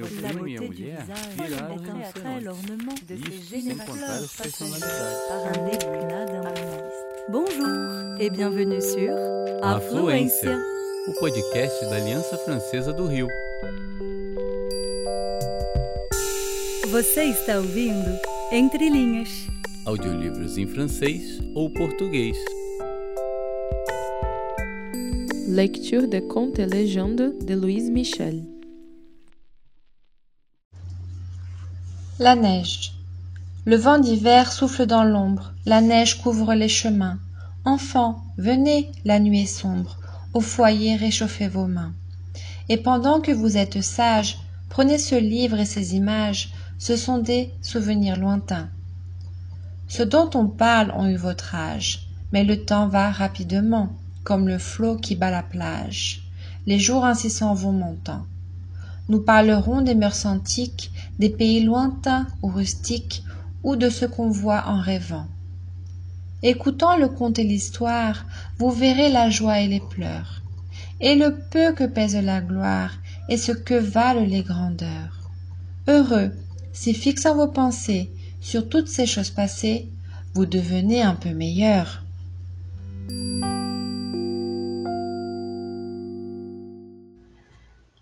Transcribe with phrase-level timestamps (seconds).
[0.00, 1.04] meu primo e minha mulher
[1.36, 1.76] viraram
[3.28, 5.18] Isso, sem contar as personalidades.
[7.28, 9.10] Bonjour et bienvenue sur
[9.62, 10.58] Afluência,
[11.06, 13.28] o podcast da Aliança Francesa do Rio.
[16.90, 18.18] Você está ouvindo
[18.50, 19.28] Entre Linhas.
[19.84, 22.38] Audiolivros em francês ou português.
[25.46, 28.59] Lecture de contes et légendes de Louise Michel.
[32.22, 32.92] La neige.
[33.64, 37.18] Le vent d'hiver souffle dans l'ombre, la neige couvre les chemins.
[37.64, 39.96] Enfants, venez, la nuit est sombre,
[40.34, 41.94] au foyer réchauffez vos mains.
[42.68, 44.36] Et pendant que vous êtes sages,
[44.68, 48.68] prenez ce livre et ces images, ce sont des souvenirs lointains.
[49.88, 53.94] Ceux dont on parle ont eu votre âge, mais le temps va rapidement,
[54.24, 56.28] comme le flot qui bat la plage.
[56.66, 58.26] Les jours ainsi s'en vont montant.
[59.10, 63.24] Nous parlerons des mœurs antiques, des pays lointains ou rustiques,
[63.64, 65.26] ou de ce qu'on voit en rêvant.
[66.44, 68.24] Écoutant le conte et l'histoire,
[68.58, 70.42] vous verrez la joie et les pleurs,
[71.00, 72.92] et le peu que pèse la gloire,
[73.28, 75.28] et ce que valent les grandeurs.
[75.88, 76.30] Heureux,
[76.72, 79.88] si fixant vos pensées sur toutes ces choses passées,
[80.34, 82.04] vous devenez un peu meilleur.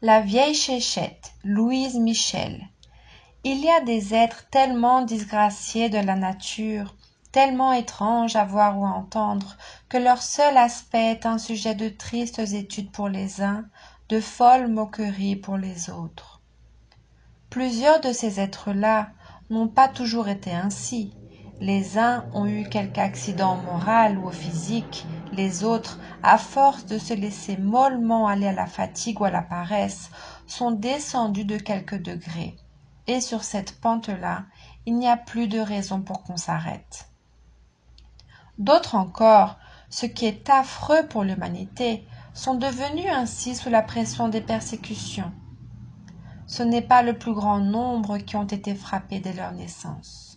[0.00, 2.68] La vieille chéchette, Louise Michel.
[3.42, 6.94] Il y a des êtres tellement disgraciés de la nature,
[7.32, 9.56] tellement étranges à voir ou à entendre,
[9.88, 13.64] que leur seul aspect est un sujet de tristes études pour les uns,
[14.08, 16.42] de folles moqueries pour les autres.
[17.50, 19.10] Plusieurs de ces êtres-là
[19.50, 21.12] n'ont pas toujours été ainsi.
[21.60, 27.14] Les uns ont eu quelque accident moral ou physique, les autres, à force de se
[27.14, 30.10] laisser mollement aller à la fatigue ou à la paresse,
[30.46, 32.56] sont descendus de quelques degrés.
[33.08, 34.44] Et sur cette pente-là,
[34.86, 37.08] il n'y a plus de raison pour qu'on s'arrête.
[38.58, 39.56] D'autres encore,
[39.90, 45.32] ce qui est affreux pour l'humanité, sont devenus ainsi sous la pression des persécutions.
[46.46, 50.27] Ce n'est pas le plus grand nombre qui ont été frappés dès leur naissance.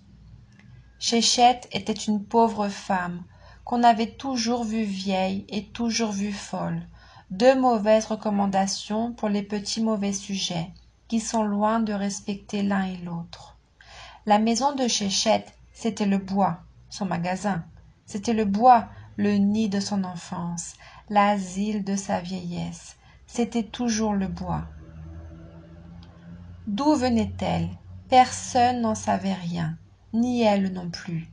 [1.03, 3.23] Chéchette était une pauvre femme
[3.65, 6.83] qu'on avait toujours vue vieille et toujours vue folle.
[7.31, 10.69] Deux mauvaises recommandations pour les petits mauvais sujets
[11.07, 13.57] qui sont loin de respecter l'un et l'autre.
[14.27, 16.59] La maison de Chéchette, c'était le bois,
[16.91, 17.63] son magasin.
[18.05, 20.75] C'était le bois, le nid de son enfance,
[21.09, 22.95] l'asile de sa vieillesse.
[23.25, 24.65] C'était toujours le bois.
[26.67, 27.69] D'où venait-elle?
[28.07, 29.79] Personne n'en savait rien,
[30.13, 31.27] ni elle non plus.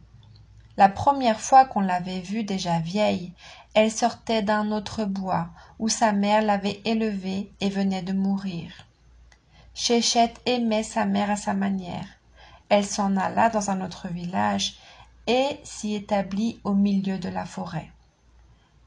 [0.76, 3.32] La première fois qu'on l'avait vue déjà vieille,
[3.74, 8.70] elle sortait d'un autre bois où sa mère l'avait élevée et venait de mourir.
[9.74, 12.06] Chéchette aimait sa mère à sa manière.
[12.68, 14.78] Elle s'en alla dans un autre village
[15.26, 17.90] et s'y établit au milieu de la forêt.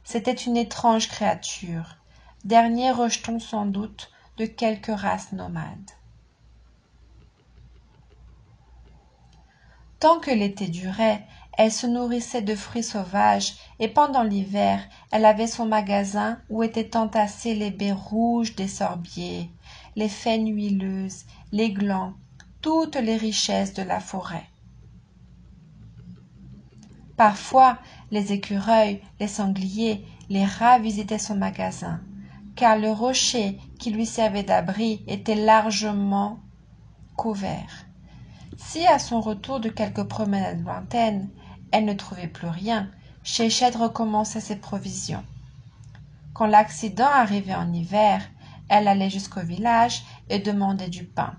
[0.03, 1.97] C'était une étrange créature,
[2.43, 5.91] dernier rejeton sans doute de quelque race nomade.
[10.01, 11.27] Tant que l'été durait,
[11.59, 14.81] elle se nourrissait de fruits sauvages et pendant l'hiver,
[15.11, 19.51] elle avait son magasin où étaient entassés les baies rouges des sorbiers,
[19.95, 22.15] les faines huileuses, les glands,
[22.61, 24.47] toutes les richesses de la forêt.
[27.15, 27.77] Parfois,
[28.09, 32.01] les écureuils, les sangliers, les rats visitaient son magasin,
[32.55, 36.39] car le rocher qui lui servait d'abri était largement
[37.15, 37.85] couvert.
[38.63, 41.29] Si à son retour de quelque promenade lointaine,
[41.71, 42.89] elle ne trouvait plus rien,
[43.21, 45.25] Chéchette recommençait ses provisions.
[46.33, 48.23] Quand l'accident arrivait en hiver,
[48.69, 51.33] elle allait jusqu'au village et demandait du pain.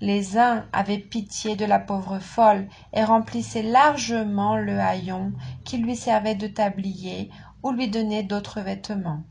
[0.00, 5.32] Les uns avaient pitié de la pauvre folle et remplissaient largement le haillon
[5.64, 7.30] qui lui servait de tablier
[7.64, 9.22] ou lui donnaient d'autres vêtements.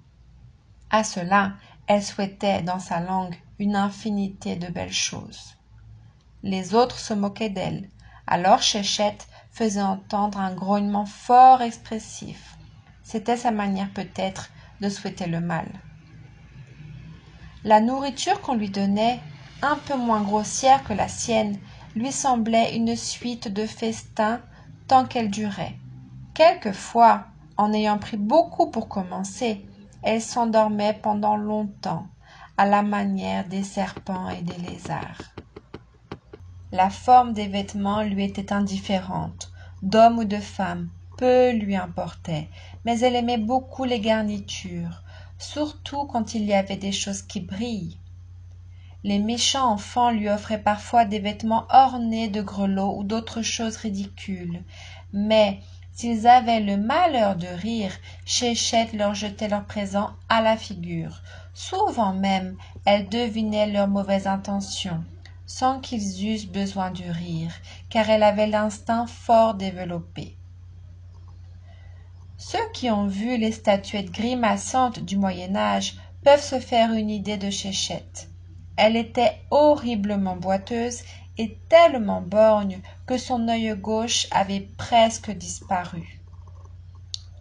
[0.89, 1.53] À cela,
[1.87, 5.54] elle souhaitait dans sa langue une infinité de belles choses.
[6.45, 7.89] Les autres se moquaient d'elle.
[8.27, 12.55] Alors Chéchette faisait entendre un grognement fort expressif.
[13.01, 15.65] C'était sa manière peut-être de souhaiter le mal.
[17.63, 19.19] La nourriture qu'on lui donnait,
[19.63, 21.57] un peu moins grossière que la sienne,
[21.95, 24.39] lui semblait une suite de festins
[24.87, 25.75] tant qu'elle durait.
[26.35, 27.25] Quelquefois,
[27.57, 29.65] en ayant pris beaucoup pour commencer,
[30.03, 32.05] elle s'endormait pendant longtemps,
[32.55, 35.34] à la manière des serpents et des lézards.
[36.71, 39.51] La forme des vêtements lui était indifférente,
[39.83, 42.49] d'homme ou de femme, peu lui importait,
[42.85, 45.03] mais elle aimait beaucoup les garnitures,
[45.37, 47.97] surtout quand il y avait des choses qui brillent.
[49.03, 54.63] les méchants enfants lui offraient parfois des vêtements ornés de grelots ou d'autres choses ridicules
[55.13, 55.59] mais
[55.93, 57.93] s'ils avaient le malheur de rire
[58.25, 61.21] chéchette leur jetait leurs présents à la figure.
[61.53, 65.03] Souvent même elle devinait leurs mauvaises intentions
[65.45, 67.53] sans qu'ils eussent besoin de rire
[67.89, 70.35] car elle avait l'instinct fort développé.
[72.37, 77.37] Ceux qui ont vu les statuettes grimaçantes du moyen âge peuvent se faire une idée
[77.37, 78.29] de chéchette.
[78.77, 81.01] Elle était horriblement boiteuse
[81.37, 86.19] et tellement borgne que son œil gauche avait presque disparu.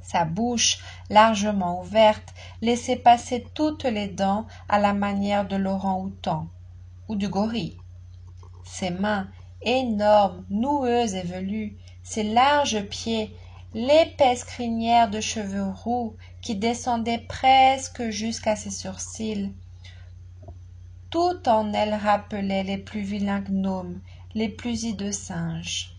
[0.03, 0.79] Sa bouche
[1.11, 6.49] largement ouverte laissait passer toutes les dents à la manière de l'orang-outang
[7.09, 7.79] ou du gorille
[8.64, 9.28] ses mains
[9.62, 13.34] énormes noueuses et velues ses larges pieds
[13.75, 19.52] l'épaisse crinière de cheveux roux qui descendait presque jusqu'à ses sourcils.
[21.11, 24.00] Tout en elle rappelait les plus vilains gnomes
[24.34, 25.96] les plus hideux singes.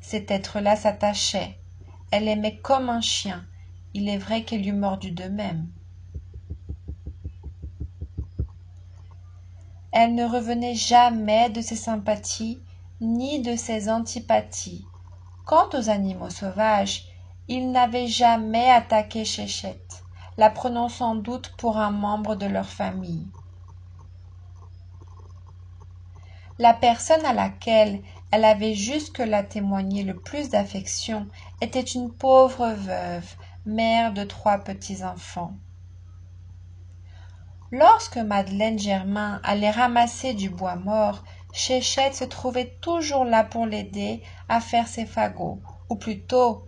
[0.00, 1.58] Cet être-là s'attachait.
[2.10, 3.44] Elle aimait comme un chien.
[3.94, 5.66] Il est vrai qu'elle eût mordu de même
[9.92, 12.62] elle ne revenait jamais de ses sympathies
[13.00, 14.88] ni de ses antipathies.
[15.44, 17.04] Quant aux animaux sauvages
[17.48, 20.04] ils n'avaient jamais attaqué chéchette
[20.36, 23.26] la prenant sans doute pour un membre de leur famille.
[26.58, 31.28] La personne à laquelle elle avait jusque-là témoigné le plus d'affection
[31.60, 33.34] était une pauvre veuve
[33.64, 35.54] mère de trois petits-enfants
[37.70, 44.22] lorsque madeleine germain allait ramasser du bois mort chéchette se trouvait toujours là pour l'aider
[44.48, 46.64] à faire ses fagots ou plutôt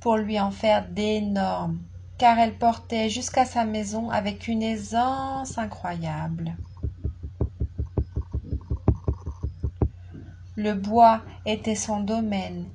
[0.00, 1.80] pour lui en faire d'énormes
[2.20, 6.54] car elle portait jusqu'à sa maison avec une aisance incroyable.
[10.54, 12.66] Le bois était son domaine.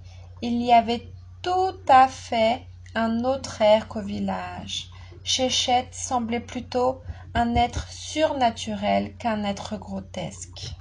[0.41, 1.07] Il y avait
[1.43, 2.63] tout à fait
[2.95, 4.89] un autre air qu'au village.
[5.23, 7.03] Chéchette semblait plutôt
[7.55, 10.75] être surnaturel qu'un être grotesque.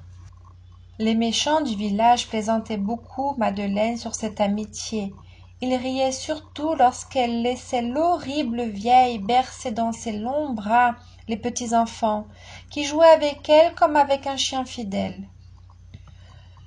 [0.99, 5.13] Les méchants du village plaisantaient beaucoup madeleine sur cette amitié.
[5.61, 10.95] Ils riaient surtout lorsqu'elle laissait l'horrible vieille bercer dans ses longs bras
[11.27, 12.27] les petits enfants
[12.71, 15.29] qui jouaient avec elle comme avec un chien fidèle.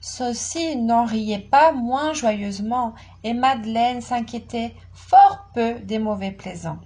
[0.02, 2.94] Ceux-ci n'en riaient pas moins joyeusement
[3.24, 6.80] et madeleine s'inquiétait fort peu des mauvais plaisants.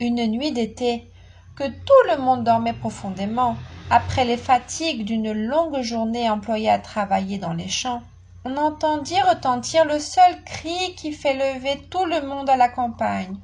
[0.00, 1.10] Une nuit d'été
[1.56, 3.56] que tout le monde dormait profondément.
[3.90, 8.02] Après les fatigues d'une longue journée employée à travailler dans les champs
[8.46, 13.36] on entendit retentir le seul cri qui fait lever tout le monde à la campagne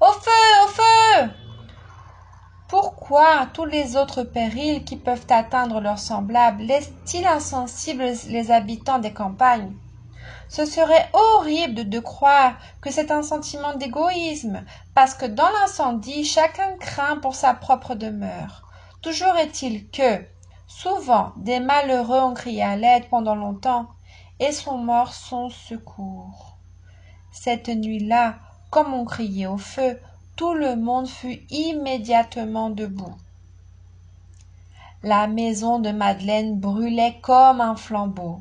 [0.00, 1.30] au feu au feu!
[2.68, 9.12] Pourquoi tous les autres périls qui peuvent atteindre leurs semblables laissent-ils insensibles les habitants des
[9.12, 9.74] campagnes?
[10.48, 14.64] Ce serait horrible de croire que c'est un sentiment d'égoïsme
[14.94, 18.62] parce que dans l'incendie chacun craint pour sa propre demeure.
[19.02, 20.24] Toujours est-il que
[20.66, 23.86] souvent des malheureux ont crié à l'aide pendant longtemps
[24.40, 26.56] et sont morts sans secours.
[27.30, 28.36] Cette nuit-là
[28.70, 30.00] comme on criait au feu
[30.36, 33.16] tout le monde fut immédiatement debout.
[35.02, 38.40] La maison de madeleine brûlait comme un flambeau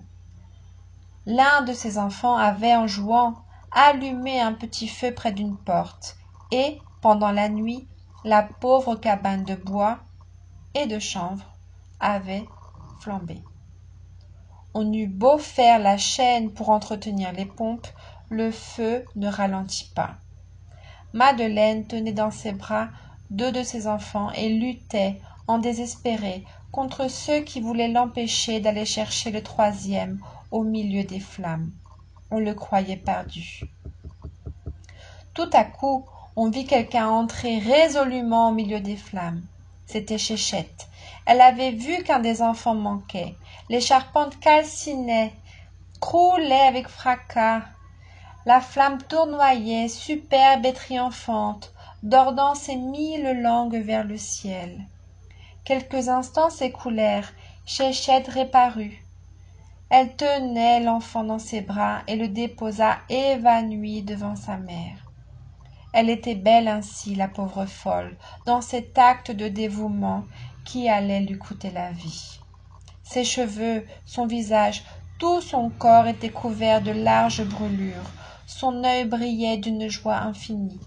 [1.27, 3.35] l'un de ses enfants avait en jouant
[3.71, 6.15] allumé un petit feu près d'une porte
[6.51, 7.85] et pendant la nuit
[8.23, 9.99] la pauvre cabane de bois
[10.73, 11.43] et de chanvre
[11.99, 12.45] avait
[13.01, 13.43] flambé.
[14.73, 17.87] On eut beau faire la chaîne pour entretenir les pompes
[18.29, 20.15] le feu ne ralentit pas.
[21.11, 22.87] Madeleine tenait dans ses bras
[23.31, 29.31] deux de ses enfants et luttait en désespérée contre ceux qui voulaient l'empêcher d'aller chercher
[29.31, 30.19] le troisième
[30.51, 31.71] au milieu des flammes.
[32.31, 33.61] On le croyait perdu.
[35.33, 36.05] Tout à coup
[36.35, 39.41] on vit quelqu'un entrer résolument au milieu des flammes.
[39.87, 40.87] C'était chéchette.
[41.25, 43.35] Elle avait vu qu'un des enfants manquait.
[43.69, 45.33] Les charpentes calcinaient
[45.99, 47.63] croulaient avec fracas.
[48.45, 54.85] La flamme tournoyait superbe et triomphante dordant ses mille langues vers le ciel
[55.67, 57.33] quelques instants s'écoulèrent.
[57.65, 59.03] Chéchette réparut.
[59.89, 65.11] Elle tenait l'enfant dans ses bras et le déposa évanoui devant sa mère.
[65.91, 70.23] Elle était belle ainsi la pauvre folle dans cet acte de dévouement
[70.63, 72.39] qui allait lui coûter la vie.
[73.03, 74.85] Ses cheveux son visage
[75.19, 78.11] tout son corps était couvert de larges brûlures.
[78.45, 80.79] Son œil brillait d'une joie infinie.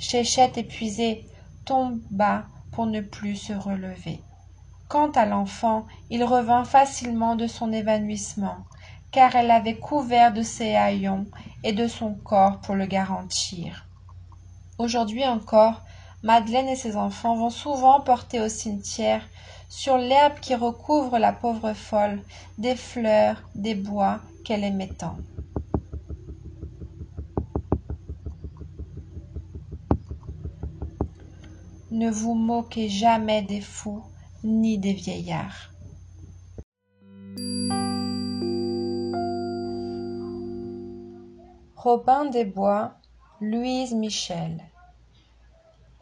[0.00, 1.24] Chéchette épuisée
[1.64, 4.20] tomba pour ne plus se relever.
[4.88, 8.56] Quant à l'enfant il revint facilement de son évanouissement
[9.10, 11.26] car elle l'avait couvert de ses haillons
[11.64, 13.86] et de son corps pour le garantir.
[14.78, 15.82] Aujourd'hui encore
[16.22, 19.22] madeleine et ses enfants vont souvent porter au cimetière
[19.68, 22.22] sur l'herbe qui recouvre la pauvre folle
[22.58, 24.94] des fleurs des bois qu'elle aimait
[31.90, 34.04] ne vous moquez jamais des fous
[34.44, 35.70] ni des vieillards.
[41.76, 42.92] Robin des bois
[43.40, 44.62] louise michel.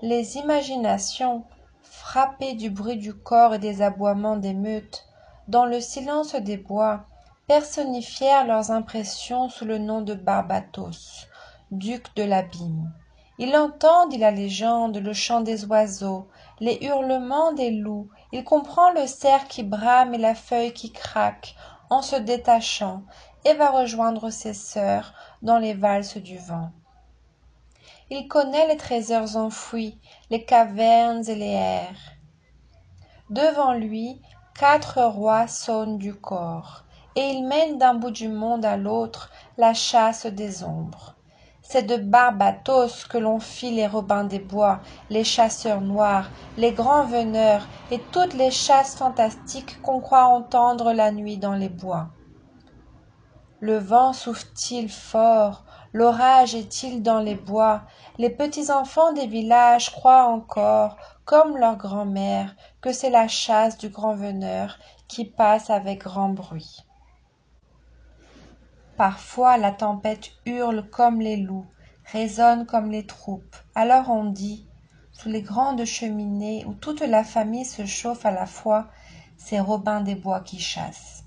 [0.02, 1.44] Les imaginations
[1.82, 5.04] frappées du bruit du corps et des aboiements des meutes
[5.48, 7.06] dans le silence des bois
[7.46, 11.28] personnifièrent leurs impressions sous le nom de barbatos
[11.70, 12.92] duc de l'abîme
[13.38, 16.28] il entend dit la légende le chant des oiseaux
[16.60, 18.08] les hurlements des loups.
[18.32, 21.54] Il comprend le cerf qui brame et la feuille qui craque
[21.90, 23.02] en se détachant
[23.44, 25.12] et va rejoindre ses sœurs
[25.42, 26.70] dans les valses du vent.
[28.10, 29.98] Il connaît les trésors enfouis
[30.30, 32.12] les cavernes et les airs.
[33.30, 34.20] Devant lui
[34.58, 36.84] quatre rois sonnent du corps
[37.16, 41.15] et il mène d'un bout du monde à l'autre la chasse des ombres
[41.68, 44.80] c'est de barbatos que l'on fit les robins des bois
[45.10, 51.12] les chasseurs noirs les grands veneurs et toutes les chasses fantastiques qu'on croit entendre la
[51.12, 52.08] nuit dans les bois.
[53.60, 55.64] Le vent souffle t il fort?
[55.92, 57.82] L'orage est-il dans les bois?
[58.18, 63.88] Les petits enfants des villages croient encore comme leurs grand'mères que c'est la chasse du
[63.88, 66.85] grand veneur qui passe avec grand bruit
[68.96, 71.66] parfois la tempête hurle comme les loups
[72.12, 73.56] résonne comme les troupes.
[73.74, 74.66] Alors on dit
[75.12, 78.88] sous les grandes cheminées où toute la famille se chauffe à la fois
[79.36, 81.24] c'est robin des bois qui chasse.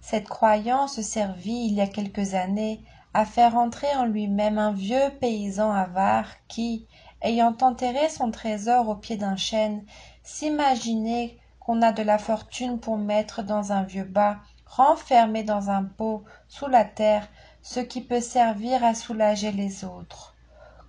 [0.00, 5.10] Cette croyance servit il y a quelques années à faire entrer en lui-même un vieux
[5.20, 6.86] paysan avare qui
[7.22, 9.84] ayant enterré son trésor au pied d'un chêne
[10.22, 15.84] s'imaginait qu'on a de la fortune pour mettre dans un vieux bas renfermé dans un
[15.84, 17.26] pot sous la terre
[17.62, 20.34] ce qui peut servir à soulager les autres.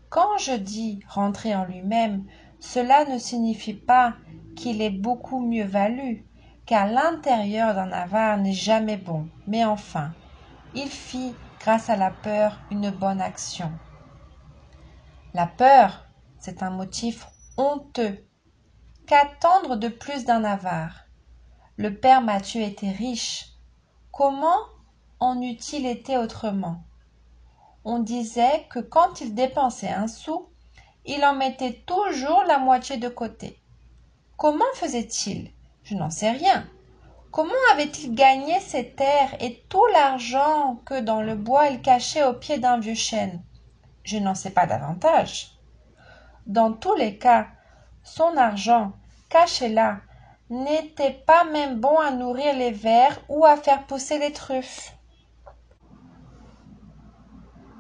[0.10, 2.26] Quand je dis rentrer en lui-même
[2.60, 4.16] cela ne signifie pas
[4.56, 6.26] qu'il ait beaucoup mieux valu
[6.66, 9.30] car l'intérieur d'un avare n'est jamais bon.
[9.46, 10.14] Mais enfin
[10.74, 13.72] il fit grâce à la peur une bonne action.
[15.34, 16.08] La peur
[16.40, 18.28] c'est un motif honteux
[19.06, 21.06] qu'attendre de plus d'un avare.
[21.78, 23.57] Le père mathieu était riche
[24.18, 24.64] comment
[25.20, 26.82] en eût-il été autrement?
[27.86, 30.50] On disait que quand il dépensait un sou
[31.06, 33.62] il en mettait toujours la moitié de côté.
[34.36, 35.52] Comment faisait-il?
[35.84, 36.68] Je n'en sais rien.
[37.30, 42.34] Comment avait-il gagné ses terres et tout l'argent que dans le bois il cachait au
[42.34, 43.44] pied d'un vieux chêne?
[44.04, 45.60] Je n'en sais pas davantage.
[46.48, 47.46] Dans tous les cas
[48.04, 48.94] son argent
[49.30, 50.00] caché là
[50.50, 54.94] n'était pas même bon à nourrir les vers ou à faire pousser les truffes.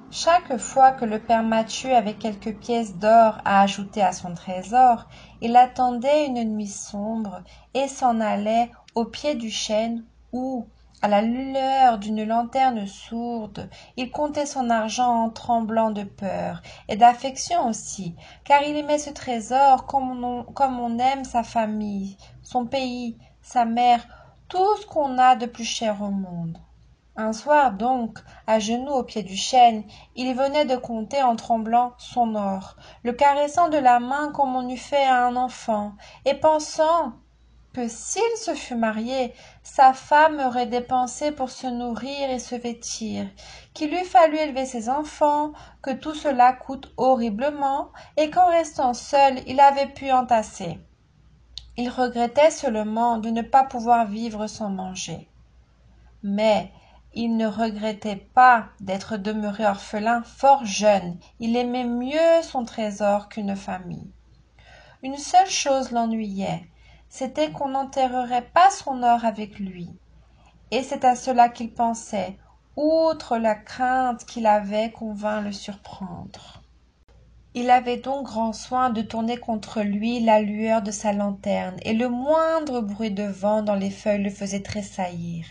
[0.09, 5.05] Chaque fois que le père mathieu avait quelques pièces d'or à ajouter à son trésor
[5.41, 7.43] il attendait une nuit sombre
[7.73, 10.65] et s'en allait au pied du chêne où
[11.01, 16.95] à la lueur d'une lanterne sourde il comptait son argent en tremblant de peur et
[16.95, 22.17] d'affection aussi car il aimait ce trésor comme on, comme on aime sa famille
[22.47, 24.07] son pays sa mère
[24.47, 26.57] tout ce qu'on a de plus cher au monde.
[27.17, 29.83] Un soir donc à genoux au pied du chêne
[30.15, 34.69] il venait de compter en tremblant son or le caressant de la main comme on
[34.69, 35.91] eût fait à un enfant
[36.23, 37.15] et pensant
[37.73, 43.27] que s'il se fût marié sa femme aurait dépensé pour se nourrir et se vêtir
[43.73, 45.51] qu'il eût fallu élever ses enfants
[45.81, 50.79] que tout cela coûte horriblement et qu'en restant seul il avait pu entasser
[51.77, 55.29] il regrettait seulement de ne pas pouvoir vivre sans manger.
[56.23, 56.71] Mais
[57.13, 61.17] il ne regrettait pas d'être demeuré orphelin fort jeune.
[61.39, 64.11] Il aimait mieux son trésor qu'une famille.
[65.03, 66.67] Une seule chose l'ennuyait
[67.09, 69.89] c'était qu'on n'enterrerait pas son or avec lui.
[70.71, 72.37] Et c'est à cela qu'il pensait
[72.75, 76.56] outre la crainte qu'il avait qu'on vînt le surprendre
[77.59, 81.93] il avait donc grand soin de tourner contre lui la lueur de sa lanterne et
[81.93, 85.47] le moindre bruit de vent dans les feuilles le faisait tressaillir.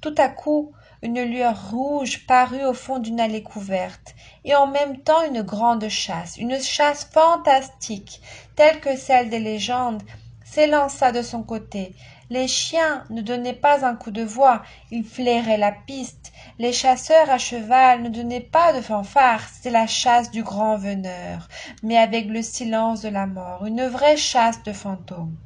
[0.00, 5.02] Tout à coup une lueur rouge parut au fond d'une allée couverte et en même
[5.02, 8.20] temps une grande chasse une chasse fantastique
[8.56, 10.02] telle que celle des légendes
[10.44, 11.94] s'élança de son côté.
[12.28, 17.30] Les chiens ne donnaient pas un coup de voix ils flairaient la piste les chasseurs
[17.30, 21.48] à cheval ne donnaient pas de fanfare c'était la chasse du grand veneur
[21.82, 25.36] mais avec le silence de la mort une vraie chasse de fantômes.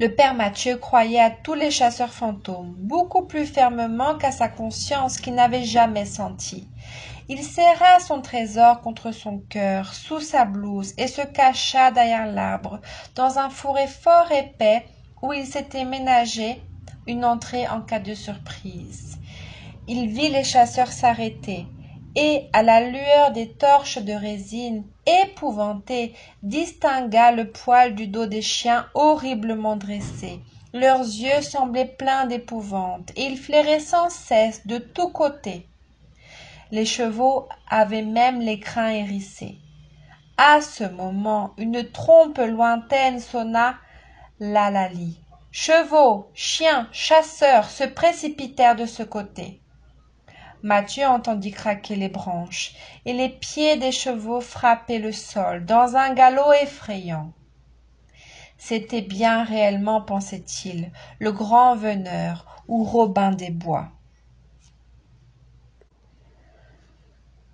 [0.00, 5.18] Le père mathieu croyait à tous les chasseurs fantômes beaucoup plus fermement qu'à sa conscience
[5.18, 6.68] qu'il n'avait jamais senti.
[7.28, 12.80] Il serra son trésor contre son cœur sous sa blouse et se cacha derrière l'arbre
[13.14, 14.84] dans un fourré fort épais
[15.22, 16.62] où il s'était ménagé
[17.06, 19.13] une entrée en cas de surprise
[19.86, 21.66] il vit les chasseurs s'arrêter
[22.16, 28.42] et à la lueur des torches de résine épouvanté distingua le poil du dos des
[28.42, 30.40] chiens horriblement dressé
[30.74, 35.68] leurs yeux semblaient pleins d'épouvante et ils flairaient sans cesse de tous côtés.
[36.72, 39.58] Les chevaux avaient même les crins hérissés.
[40.36, 43.76] À ce moment une trompe lointaine sonna
[44.40, 45.20] l'hallali
[45.52, 49.60] chevaux chiens chasseurs se précipitèrent de ce côté
[50.64, 56.14] mathieu entendit craquer les branches et les pieds des chevaux frapper le sol dans un
[56.14, 57.32] galop effrayant.
[58.56, 63.90] C'était bien réellement pensait-il le grand veneur ou robin des bois.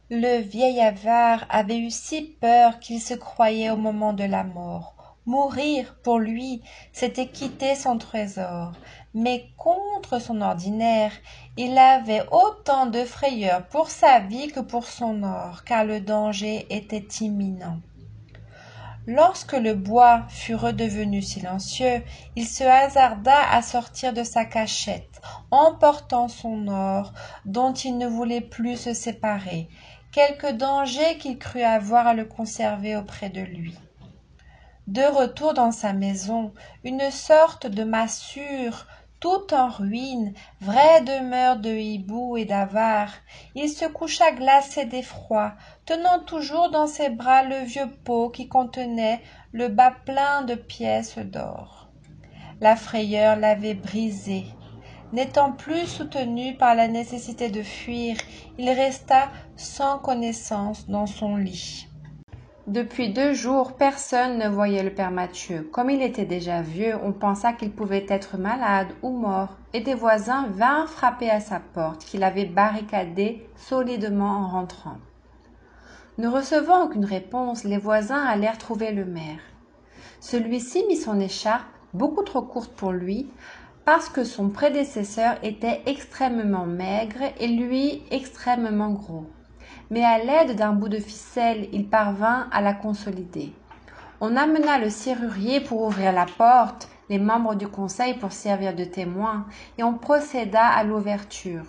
[0.08, 5.16] Le vieil avare avait eu si peur qu'il se croyait au moment de la mort.
[5.26, 6.62] Mourir pour lui
[6.92, 8.72] c'était quitter son trésor.
[9.14, 11.12] Mais contre son ordinaire
[11.56, 16.66] il avait autant de frayeur pour sa vie que pour son or car le danger
[16.70, 17.80] était imminent.
[19.06, 22.02] Lorsque le bois fut redevenu silencieux
[22.36, 27.12] il se hasarda à sortir de sa cachette emportant son or
[27.44, 29.68] dont il ne voulait plus se séparer.
[30.12, 33.76] Quelque danger qu'il crût avoir à le conserver auprès de lui.
[34.86, 36.52] De retour dans sa maison
[36.84, 38.86] une sorte de massure
[39.20, 43.12] tout en ruine vraie demeure de hibou et d'avare.
[43.54, 45.52] Il se coucha glacé d'effroi
[45.84, 49.20] tenant toujours dans ses bras le vieux pot qui contenait
[49.52, 51.90] le bas plein de pièces d'or.
[52.60, 54.44] La frayeur l'avait brisé.
[55.12, 58.16] N'étant plus soutenu par la nécessité de fuir
[58.58, 61.89] il resta sans connaissance dans son lit
[62.66, 67.12] depuis deux jours personne ne voyait le père mathieu comme il était déjà vieux on
[67.12, 69.56] pensa qu'il pouvait être malade ou mort.
[69.72, 74.98] Et des voisins vinrent frapper à sa porte qu'il avait barricadée solidement en rentrant.
[76.18, 79.40] Ne recevant aucune réponse les voisins allèrent trouver le maire.
[80.20, 83.30] Celui-ci mit son écharpe beaucoup trop courte pour lui
[83.86, 89.24] parce que son prédécesseur était extrêmement maigre et lui extrêmement gros
[89.90, 93.52] mais à l'aide d'un bout de ficelle il parvint à la consolider.
[94.20, 98.84] On amena le serrurier pour ouvrir la porte les membres du conseil pour servir de
[98.84, 99.46] témoins
[99.78, 101.64] et on procéda à l'ouverture.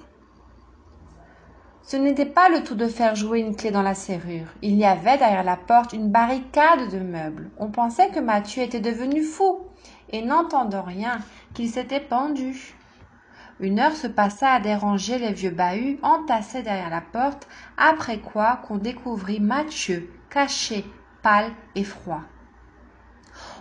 [1.83, 4.47] Ce n'était pas le tout de faire jouer une clé dans la serrure.
[4.61, 7.49] Il y avait derrière la porte une barricade de meubles.
[7.57, 9.59] On pensait que mathieu était devenu fou
[10.11, 11.19] et n'entendant rien
[11.53, 12.75] qu'il s'était pendu
[13.61, 17.47] une heure se passa à déranger les vieux bahuts entassés derrière la porte
[17.77, 20.83] après quoi qu'on découvrit mathieu caché
[21.21, 22.21] pâle et froid.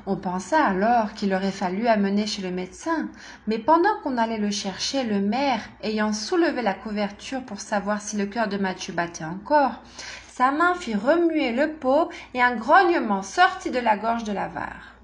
[0.07, 3.09] On pensa alors qu'il aurait fallu amener chez le médecin
[3.47, 8.17] mais pendant qu'on allait le chercher le maire ayant soulevé la couverture pour savoir si
[8.17, 9.83] le cœur de mathieu battait encore
[10.29, 14.95] sa main fit remuer le pot et un grognement sortit de la gorge de l'avare.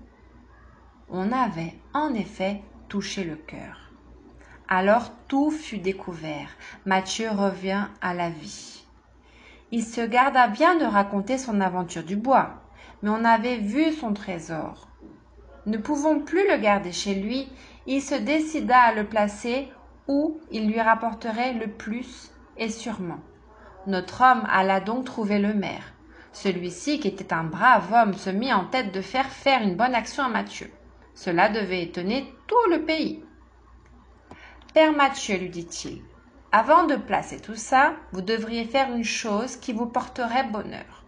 [1.11, 3.86] On avait en effet touché le cœur
[4.69, 6.49] alors tout fut découvert.
[6.85, 8.85] Mathieu revint à la vie.
[9.71, 12.63] Il se garda bien de raconter son aventure du bois
[13.03, 14.89] mais on avait vu son trésor.
[15.67, 17.49] Ne pouvant plus le garder chez lui
[17.87, 19.69] il se décida à le placer
[20.09, 23.21] où il lui rapporterait le plus et sûrement.
[23.87, 25.93] Notre homme alla donc trouver le maire.
[26.33, 29.95] Celui-ci qui était un brave homme se mit en tête de faire faire une bonne
[29.95, 30.71] action à mathieu
[31.17, 33.25] cela devait étonner tout le pays
[34.95, 36.03] mathieu lui dit-il
[36.53, 41.05] avant de placer tout ça vous devriez faire une chose qui vous porterait bonheur.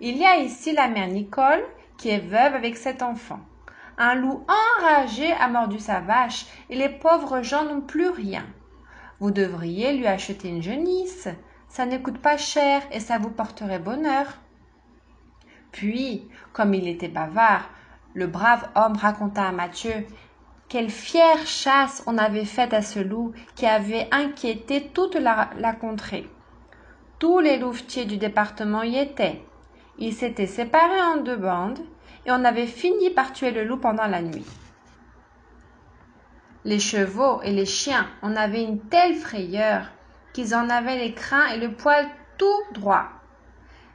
[0.00, 1.62] Il y a ici la mère nicole
[1.96, 3.40] qui est veuve avec sept enfants
[4.02, 4.46] un loup
[4.78, 8.46] enragé a mordu sa vache et les pauvres gens n'ont plus rien.
[9.20, 11.28] Vous devriez lui acheter une genisse.
[11.68, 14.38] Ça ne coûte pas cher et ça vous porterait bonheur.
[15.70, 17.68] Puis comme il était bavard
[18.14, 20.06] le brave homme raconta à mathieu
[20.70, 26.28] quelle fière chasse on avait faite à ce loup qui avait inquiété toute la, contrée
[27.18, 29.42] tous les louvetiers du département y étaient
[29.98, 31.80] ils s'étaient séparés en deux bandes
[32.24, 34.46] et on avait fini par tuer le loup pendant la nuit.
[36.64, 39.90] Les chevaux et les chiens en avaient une telle frayeur
[40.32, 42.06] qu'ils en avaient les crins et le poil
[42.38, 43.08] tout droit.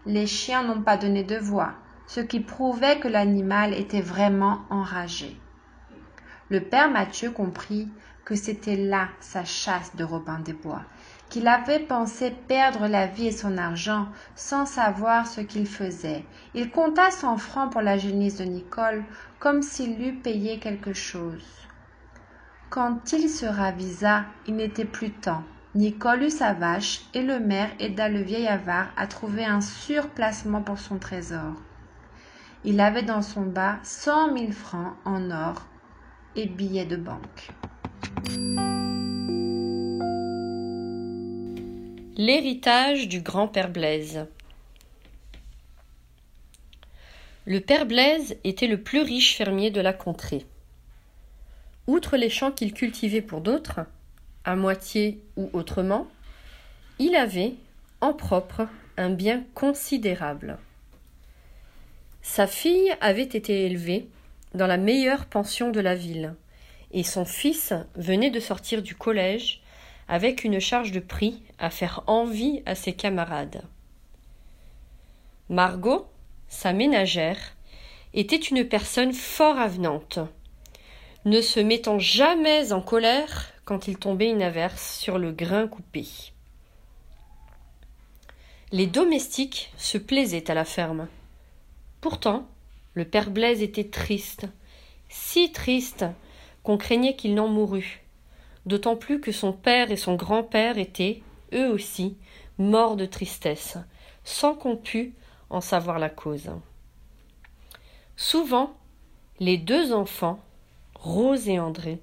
[0.06, 1.74] Les chiens n'ont pas donné de voix,
[2.06, 5.40] ce qui prouvait que l'animal était vraiment enragé.
[6.52, 7.90] Le père Mathieu comprit
[8.24, 10.84] que c'était là sa chasse de Robin des Bois,
[11.30, 16.24] qu'il avait pensé perdre la vie et son argent sans savoir ce qu'il faisait.
[16.54, 19.04] Il compta cent francs pour la génisse de Nicole,
[19.40, 21.44] comme s'il eût payé quelque chose.
[22.70, 25.44] Quand il se ravisa, il n'était plus temps.
[25.74, 30.10] Nicole eut sa vache, et le maire aida le vieil avare à trouver un sûr
[30.10, 31.54] placement pour son trésor.
[32.64, 35.66] Il avait dans son bas cent mille francs en or
[36.36, 37.50] et billets de banque.
[42.18, 44.28] L'héritage du grand-père Blaise.
[47.46, 50.46] Le père Blaise était le plus riche fermier de la contrée.
[51.88, 53.82] Outre les champs qu'il cultivait pour d'autres,
[54.44, 56.08] à moitié ou autrement,
[57.00, 57.54] il avait,
[58.02, 58.68] en propre,
[58.98, 60.58] un bien considérable.
[62.22, 64.08] Sa fille avait été élevée
[64.56, 66.36] dans la meilleure pension de la ville,
[66.92, 69.62] et son fils venait de sortir du collège
[70.08, 73.64] avec une charge de prix à faire envie à ses camarades.
[75.50, 76.08] Margot,
[76.48, 77.38] sa ménagère,
[78.14, 80.20] était une personne fort avenante,
[81.26, 86.06] ne se mettant jamais en colère quand il tombait une averse sur le grain coupé.
[88.72, 91.08] Les domestiques se plaisaient à la ferme.
[92.00, 92.48] Pourtant,
[92.96, 94.48] le père Blaise était triste,
[95.10, 96.06] si triste
[96.64, 98.02] qu'on craignait qu'il n'en mourût,
[98.66, 101.22] d'autant plus que son père et son grand-père étaient,
[101.54, 102.18] eux aussi,
[102.58, 103.78] morts de tristesse,
[104.24, 105.14] sans qu'on pût
[105.50, 106.50] en savoir la cause.
[108.16, 108.76] Souvent,
[109.40, 110.40] les deux enfants,
[110.96, 112.00] Rose et André,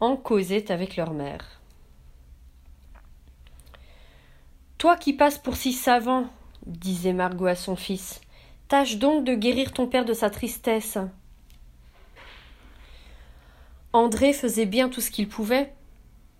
[0.00, 1.60] en causaient avec leur mère.
[4.78, 6.28] Toi qui passes pour si savant,
[6.66, 8.20] disait Margot à son fils,
[8.68, 10.98] tâche donc de guérir ton père de sa tristesse.
[13.92, 15.72] André faisait bien tout ce qu'il pouvait,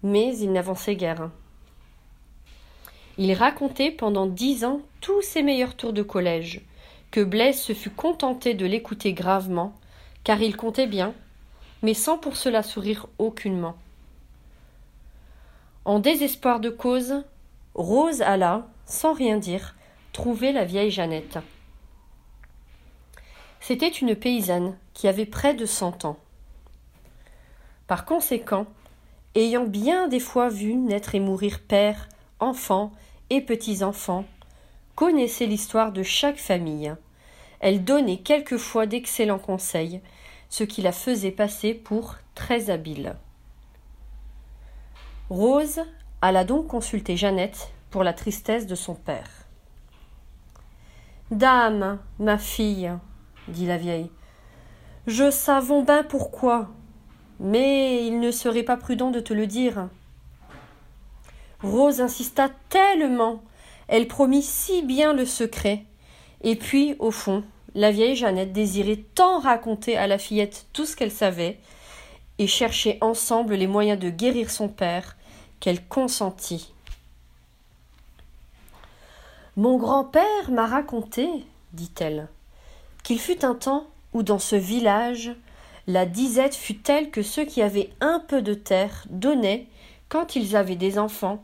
[0.03, 1.31] mais il n'avançait guère.
[3.19, 6.61] Il racontait pendant dix ans tous ses meilleurs tours de collège,
[7.11, 9.73] que Blaise se fut contenté de l'écouter gravement,
[10.23, 11.15] car il comptait bien,
[11.83, 13.77] mais sans pour cela sourire aucunement.
[15.85, 17.23] En désespoir de cause,
[17.75, 19.77] Rose alla, sans rien dire,
[20.13, 21.39] trouver la vieille Jeannette.
[23.67, 26.19] C'était une paysanne qui avait près de cent ans.
[27.89, 28.69] Par conséquent,
[29.35, 32.93] ayant bien des fois vu naître et mourir père, enfants
[33.29, 34.25] et petits-enfants,
[34.95, 36.95] connaissait l'histoire de chaque famille.
[37.59, 40.01] Elle donnait quelquefois d'excellents conseils,
[40.49, 43.17] ce qui la faisait passer pour très habile.
[45.29, 45.81] Rose
[46.23, 49.29] alla donc consulter Jeannette pour la tristesse de son père.
[51.33, 52.93] Dame, ma fille,
[53.49, 54.11] dit la vieille,
[55.07, 56.69] je savons bien pourquoi
[57.39, 59.89] mais il ne serait pas prudent de te le dire.
[61.63, 63.43] Rose insista tellement,
[63.89, 65.85] elle promit si bien le secret,
[66.43, 70.97] et puis, au fond, la vieille Jeannette désirait tant raconter à la fillette tout ce
[70.97, 71.59] qu'elle savait,
[72.39, 75.17] et chercher ensemble les moyens de guérir son père,
[75.61, 76.75] qu'elle consentit.
[79.57, 81.27] Mon grand-père m'a raconté,
[81.73, 82.29] dit-elle,
[83.07, 85.31] qu'il fut un temps où dans ce village
[85.87, 89.69] la disette fut telle que ceux qui avaient un peu de terre donnaient,
[90.09, 91.41] quand ils avaient des enfants,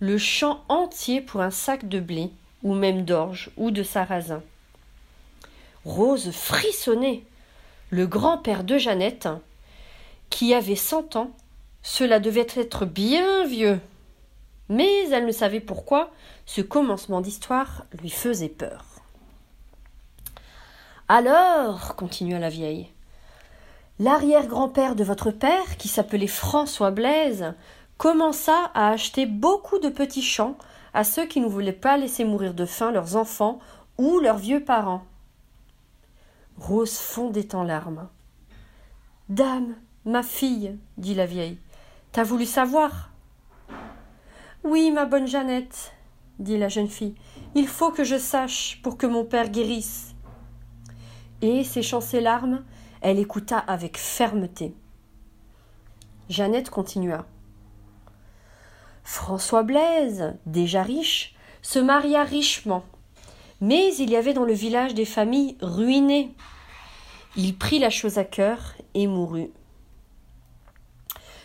[0.00, 2.30] le champ entier pour un sac de blé,
[2.62, 4.42] ou même d'orge, ou de sarrasin.
[5.84, 7.24] Rose frissonnait.
[7.90, 9.28] Le grand-père de Jeannette,
[10.30, 11.30] qui avait cent ans,
[11.82, 13.80] cela devait être bien vieux.
[14.70, 16.10] Mais elle ne savait pourquoi
[16.46, 18.91] ce commencement d'histoire lui faisait peur.
[21.08, 22.92] Alors, continua la vieille,
[23.98, 27.54] L'arrière-grand-père de votre père, qui s'appelait François Blaise,
[27.98, 30.56] commença à acheter beaucoup de petits champs
[30.94, 33.60] à ceux qui ne voulaient pas laisser mourir de faim leurs enfants
[33.98, 35.04] ou leurs vieux parents.
[36.56, 38.08] Rose fondait en larmes.
[39.28, 41.58] Dame, ma fille, dit la vieille,
[42.10, 43.10] t'as voulu savoir
[44.64, 45.92] Oui, ma bonne Jeannette,
[46.38, 47.14] dit la jeune fille,
[47.54, 50.11] il faut que je sache pour que mon père guérisse.
[51.42, 52.64] Et, séchant ses larmes,
[53.00, 54.74] elle écouta avec fermeté.
[56.28, 57.26] Jeannette continua.
[59.02, 62.84] François Blaise, déjà riche, se maria richement.
[63.60, 66.34] Mais il y avait dans le village des familles ruinées.
[67.36, 69.50] Il prit la chose à cœur et mourut.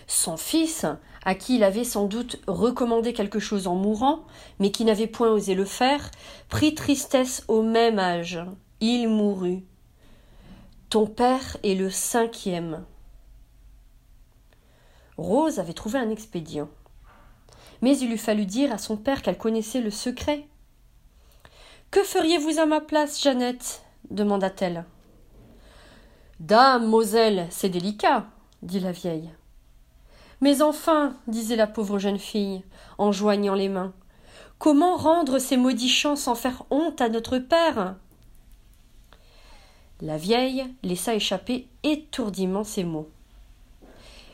[0.08, 0.86] Son fils,
[1.26, 4.22] à qui il avait sans doute recommandé quelque chose en mourant,
[4.60, 6.12] mais qui n'avait point osé le faire,
[6.50, 8.40] prit tristesse au même âge.
[8.80, 9.64] Il mourut.
[10.90, 12.86] Ton père est le cinquième.
[15.18, 16.70] Rose avait trouvé un expédient.
[17.82, 20.48] Mais il eût fallu dire à son père qu'elle connaissait le secret.
[21.92, 23.84] Que feriez-vous à ma place, Jeannette?
[24.12, 24.86] demanda-t-elle.
[26.40, 28.28] Dame, Moselle, c'est délicat,
[28.62, 29.30] dit la vieille.
[30.40, 32.64] Mais enfin, disait la pauvre jeune fille,
[32.98, 33.92] en joignant les mains,
[34.58, 37.96] comment rendre ces maudits chants sans faire honte à notre père?
[40.02, 43.10] La vieille laissa échapper étourdiment ces mots.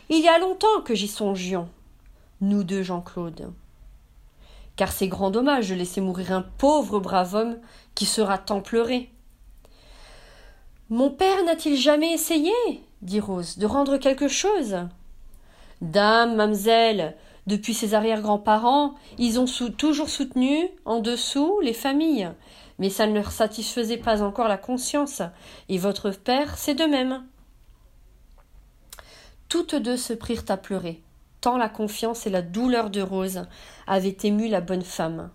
[0.10, 1.70] Il y a longtemps que j'y songions,
[2.42, 3.54] nous deux Jean-Claude.
[4.76, 7.58] Car c'est grand dommage de laisser mourir un pauvre brave homme
[7.96, 9.10] qui sera tant pleuré.
[10.90, 12.52] Mon père n'a-t-il jamais essayé,
[13.02, 14.76] dit Rose, de rendre quelque chose?
[15.82, 17.16] Dame, mamselle,
[17.48, 19.46] depuis ses arrière-grands-parents, ils ont
[19.78, 22.32] toujours soutenu, en dessous, les familles.
[22.84, 25.22] Mais ça ne leur satisfaisait pas encore la conscience.
[25.70, 27.24] Et votre père, c'est de même.
[29.48, 31.02] Toutes deux se prirent à pleurer,
[31.40, 33.48] tant la confiance et la douleur de Rose
[33.88, 35.30] avaient ému la bonne femme.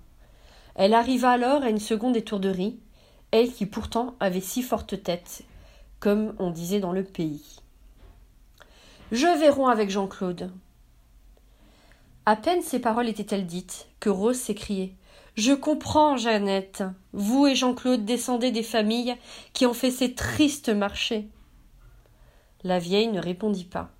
[0.74, 2.78] Elle arriva alors à une seconde étourderie,
[3.30, 5.40] elle qui pourtant avait si forte tête,
[6.00, 7.62] comme on disait dans le pays.
[9.10, 10.50] Je verrai avec Jean-Claude.
[12.26, 14.97] À peine ces paroles étaient-elles dites que Rose s'écriait.
[15.38, 16.82] Je comprends, Jeannette.
[17.12, 19.14] Vous et Jean-Claude descendez des familles
[19.52, 21.28] qui ont fait ces tristes marchés.
[22.64, 23.92] La vieille ne répondit pas.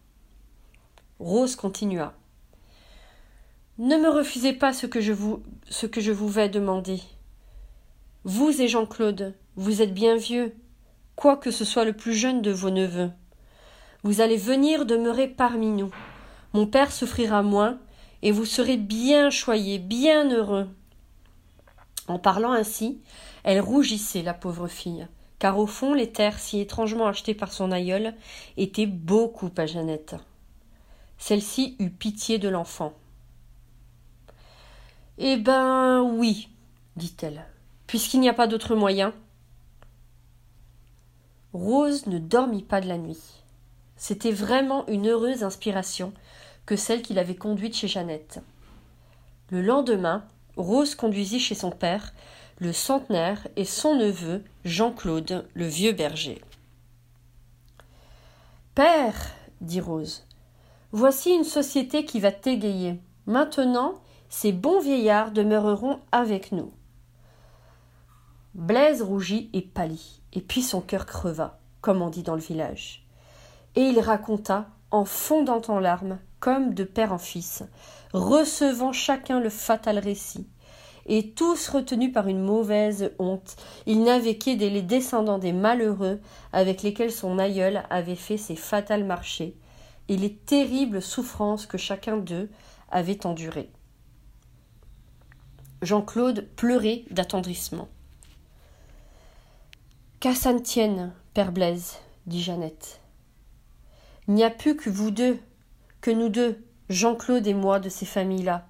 [1.20, 2.14] Rose continua.
[3.79, 7.01] Ne me refusez pas ce que je vous, ce que je vous vais demander.
[8.24, 10.57] Vous et Jean-Claude, vous êtes bien vieux,
[11.14, 13.12] quoique ce soit le plus jeune de vos neveux.
[14.03, 15.94] Vous allez venir demeurer parmi nous.
[16.53, 17.79] Mon père souffrira moins,
[18.22, 20.66] et vous serez bien choyés, bien heureux.
[22.09, 23.01] En parlant ainsi,
[23.44, 25.07] elle rougissait, la pauvre fille,
[25.38, 28.14] car au fond les terres si étrangement achetées par son aïeul
[28.57, 30.16] étaient beaucoup à Jeannette.
[31.18, 32.94] Celle-ci eut pitié de l'enfant.
[35.18, 36.49] Eh ben oui,
[36.97, 37.44] dit-elle,
[37.87, 39.12] puisqu'il n'y a pas d'autre moyen.
[41.53, 43.42] Rose ne dormit pas de la nuit.
[43.97, 46.12] C'était vraiment une heureuse inspiration
[46.66, 48.40] que celle qui l'avait conduite chez Jeannette.
[49.51, 50.25] Le lendemain,
[50.59, 52.12] Rose conduisit chez son père
[52.59, 56.42] le centenaire et son neveu Jean-Claude, le vieux berger.
[58.75, 59.31] Père,
[59.62, 60.27] dit Rose,
[60.92, 63.01] voici une société qui va t'égayer.
[63.27, 63.94] Maintenant,
[64.29, 66.73] ces bons vieillards demeureront avec nous.
[68.55, 73.09] Blaise rougit et pâlit, et puis son cœur creva, comme on dit dans le village
[73.79, 77.62] et il raconta, en fondant en larmes, comme de père en fils,
[78.12, 80.49] recevant chacun le fatal récit,
[81.07, 86.21] et tous retenus par une mauvaise honte, il n'avait qu'aidé les descendants des malheureux
[86.53, 89.57] avec lesquels son aïeul avait fait ses fatals marchés,
[90.09, 92.51] et les terribles souffrances que chacun d'eux
[92.90, 93.71] avait endurées.
[95.83, 97.88] Jean-Claude pleurait d'attendrissement.
[100.21, 103.01] Qu'à ça ne tienne, père Blaise, dit Jeannette.
[104.27, 105.38] Il n'y a plus que vous deux,
[106.01, 108.66] que nous deux, Jean-Claude et moi, de ces familles-là.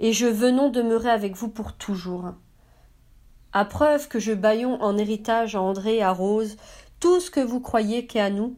[0.00, 2.32] Et je venons demeurer avec vous pour toujours.
[3.52, 6.56] À preuve que je baillons en héritage à André et à Rose
[6.98, 8.56] tout ce que vous croyez qu'est à nous,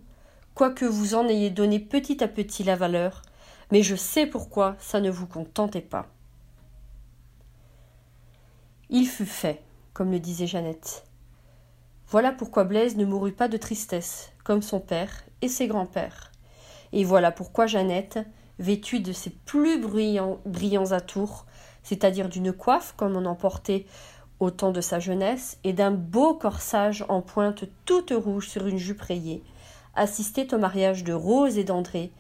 [0.54, 3.22] quoique vous en ayez donné petit à petit la valeur,
[3.70, 6.06] mais je sais pourquoi ça ne vous contentait pas.
[8.88, 11.04] Il fut fait, comme le disait Jeannette.
[12.08, 16.30] Voilà pourquoi Blaise ne mourut pas de tristesse, comme son père et ses grands-pères.
[16.92, 18.20] Et voilà pourquoi Jeannette,
[18.58, 21.46] vêtue de ses plus brillants, brillants atours,
[21.82, 23.86] c'est-à-dire d'une coiffe comme on en portait
[24.40, 28.76] au temps de sa jeunesse, et d'un beau corsage en pointe toute rouge sur une
[28.76, 29.42] jupe rayée,
[29.94, 32.12] assistait au mariage de Rose et d'André,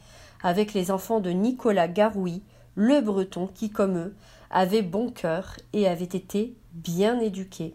[0.42, 2.42] avec les enfants de Nicolas Garouy,
[2.74, 4.14] le breton qui, comme eux,
[4.50, 7.74] avait bon cœur et avait été bien éduqué.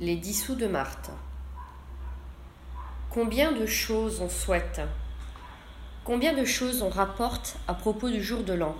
[0.00, 1.10] Les dissous de Marthe.
[3.10, 4.80] Combien de choses on souhaite?
[6.04, 8.76] Combien de choses on rapporte à propos du jour de l'an?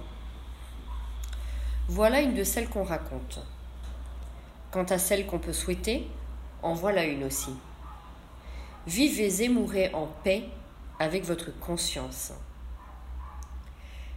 [1.89, 3.41] Voilà une de celles qu'on raconte.
[4.71, 6.07] Quant à celles qu'on peut souhaiter,
[6.63, 7.51] en voilà une aussi.
[8.87, 10.45] Vivez et mourrez en paix
[11.01, 12.31] avec votre conscience.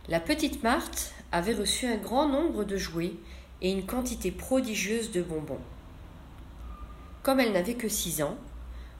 [0.08, 3.14] La petite Marthe avait reçu un grand nombre de jouets
[3.64, 5.62] et une quantité prodigieuse de bonbons.
[7.24, 8.38] Comme elle n'avait que six ans,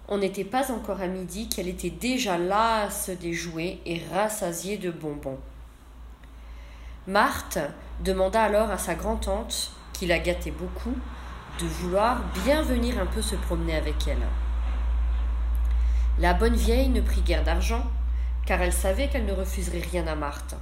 [0.08, 4.92] on n'était pas encore à midi qu'elle était déjà lasse des jouets et rassasiée de
[4.92, 5.40] bonbons.
[7.08, 7.60] Marthe
[8.04, 10.96] demanda alors à sa grand-tante, qui la gâtait beaucoup,
[11.60, 14.26] de vouloir bien venir un peu se promener avec elle.
[16.20, 17.84] La bonne vieille ne prit guère d'argent,
[18.46, 20.56] car elle savait qu'elle ne refuserait rien à Marthe,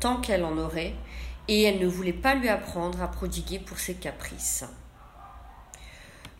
[0.00, 0.94] tant qu'elle en aurait,
[1.48, 4.64] et elle ne voulait pas lui apprendre à prodiguer pour ses caprices.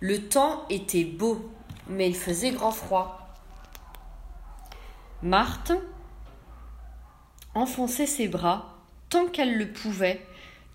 [0.00, 1.50] Le temps était beau,
[1.88, 3.28] mais il faisait grand froid.
[5.22, 5.72] Marthe
[7.54, 8.76] enfonçait ses bras
[9.08, 10.24] tant qu'elle le pouvait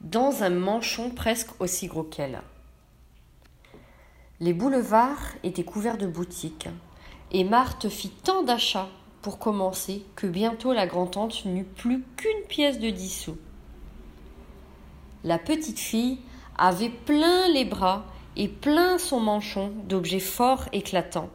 [0.01, 2.41] dans un manchon presque aussi gros qu'elle.
[4.39, 6.67] Les boulevards étaient couverts de boutiques,
[7.31, 8.89] et Marthe fit tant d'achats
[9.21, 13.37] pour commencer que bientôt la grand-tante n'eut plus qu'une pièce de dix sous.
[15.23, 16.19] La petite fille
[16.57, 21.29] avait plein les bras et plein son manchon d'objets forts éclatants,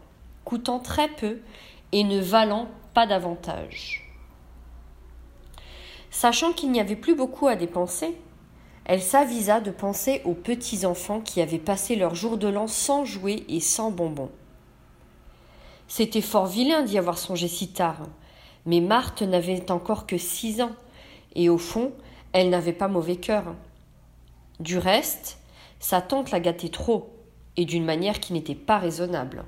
[0.44, 1.38] coûtant très peu
[1.92, 4.06] et ne valant pas davantage.
[6.10, 8.16] Sachant qu'il n'y avait plus beaucoup à dépenser,
[8.84, 13.04] elle s'avisa de penser aux petits enfants qui avaient passé leur jour de l'an sans
[13.04, 14.30] jouer et sans bonbons.
[15.86, 18.00] C'était fort vilain d'y avoir songé si tard,
[18.66, 20.72] mais Marthe n'avait encore que six ans,
[21.34, 21.92] et au fond,
[22.32, 23.54] elle n'avait pas mauvais cœur.
[24.58, 25.38] Du reste,
[25.80, 27.16] sa tante la gâtait trop,
[27.56, 29.44] et d'une manière qui n'était pas raisonnable.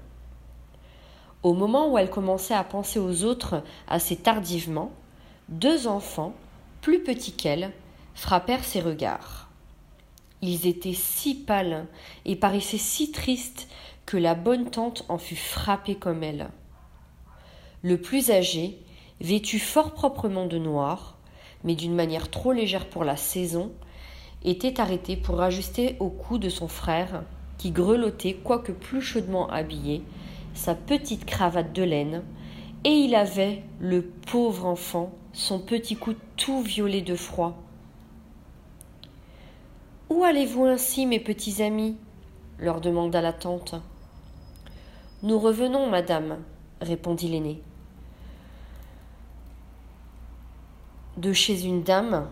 [1.42, 4.92] Au moment où elle commençait à penser aux autres assez tardivement,
[5.48, 6.34] deux enfants,
[6.80, 7.72] plus petits qu'elle,
[8.14, 9.50] frappèrent ses regards.
[10.40, 11.86] Ils étaient si pâles
[12.24, 13.68] et paraissaient si tristes
[14.06, 16.50] que la bonne tante en fut frappée comme elle.
[17.82, 18.78] Le plus âgé,
[19.20, 21.16] vêtu fort proprement de noir,
[21.64, 23.72] mais d'une manière trop légère pour la saison,
[24.44, 27.22] était arrêté pour ajuster au cou de son frère,
[27.59, 30.02] qui grelottait, quoique plus chaudement habillé,
[30.55, 32.22] sa petite cravate de laine,
[32.85, 37.57] et il avait, le pauvre enfant, son petit cou tout violet de froid.
[40.11, 41.96] Où allez-vous ainsi, mes petits amis?
[42.59, 43.74] leur demanda la tante.
[45.22, 46.38] Nous revenons, madame,
[46.81, 47.61] répondit l'aîné.
[51.16, 52.28] De chez une dame,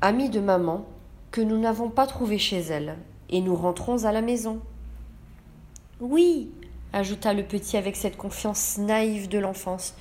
[0.00, 0.86] amie de maman,
[1.32, 2.96] que nous n'avons pas trouvée chez elle,
[3.30, 4.60] et nous rentrons à la maison.
[5.98, 6.50] Oui,
[6.92, 9.94] ajouta le petit avec cette confiance naïve de l'enfance.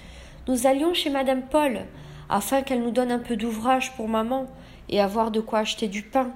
[0.48, 1.86] Nous allions chez madame Paul,
[2.30, 4.48] afin qu'elle nous donne un peu d'ouvrage pour maman
[4.90, 6.32] et avoir de quoi acheter du pain.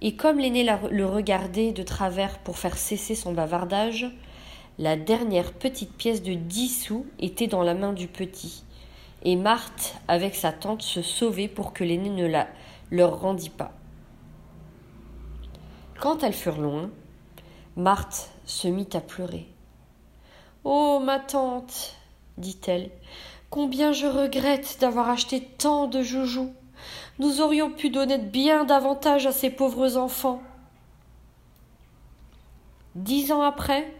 [0.00, 4.06] Et comme l'aîné le regardait de travers pour faire cesser son bavardage,
[4.78, 8.64] la dernière petite pièce de dix sous était dans la main du petit,
[9.22, 12.48] et Marthe, avec sa tante, se sauvait pour que l'aîné ne la
[12.92, 13.72] leur rendit pas.
[15.98, 16.90] Quand elles furent loin,
[17.74, 19.48] Marthe se mit à pleurer.
[20.62, 21.96] Oh, ma tante,
[22.36, 22.90] dit-elle,
[23.50, 26.52] combien je regrette d'avoir acheté tant de joujoux.
[27.18, 30.42] Nous aurions pu donner bien davantage à ces pauvres enfants.
[32.94, 33.90] Dix ans après,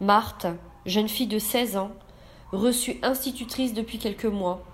[0.00, 0.48] Marthe,
[0.84, 1.92] jeune fille de seize ans,
[2.50, 4.64] reçue institutrice depuis quelques mois,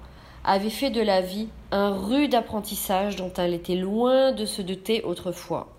[0.42, 5.02] avait fait de la vie un rude apprentissage dont elle était loin de se douter
[5.02, 5.76] autrefois.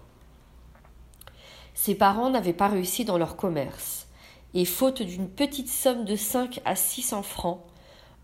[1.74, 4.08] Ses parents n'avaient pas réussi dans leur commerce,
[4.54, 7.62] et faute d'une petite somme de cinq à six cents francs,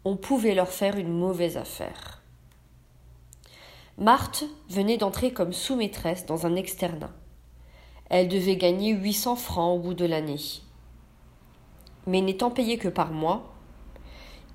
[0.04, 2.22] on pouvait leur faire une mauvaise affaire.
[3.98, 7.12] Marthe venait d'entrer comme sous-maîtresse dans un externat.
[8.10, 10.42] Elle devait gagner huit cents francs au bout de l'année.
[12.06, 13.55] Mais n'étant payée que par mois,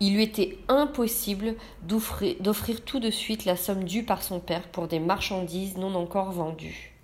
[0.00, 4.88] il lui était impossible d'offrir tout de suite la somme due par son père pour
[4.88, 6.96] des marchandises non encore vendues.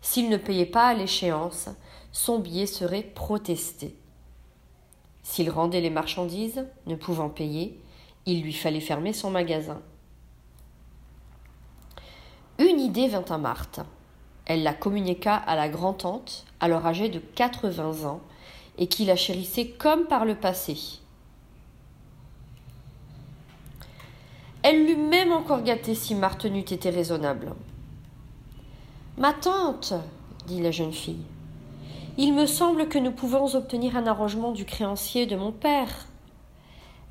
[0.00, 1.68] S'il ne payait pas à l'échéance,
[2.12, 3.96] son billet serait protesté.
[5.24, 7.80] S'il rendait les marchandises, ne pouvant payer,
[8.26, 9.80] il lui fallait fermer son magasin.
[12.58, 13.80] Une idée vint à Marthe.
[14.44, 18.20] Elle la communiqua à la grand-tante, alors âgée de quatre-vingts ans,
[18.78, 20.76] et qui la chérissait comme par le passé.
[24.62, 27.54] Elle l'eût même encore gâtée si Marthe n'eût été raisonnable.
[29.18, 29.94] Ma tante,
[30.46, 31.24] dit la jeune fille,
[32.16, 36.06] il me semble que nous pouvons obtenir un arrangement du créancier de mon père.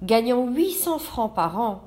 [0.01, 1.81] Gagnant huit cents francs par an,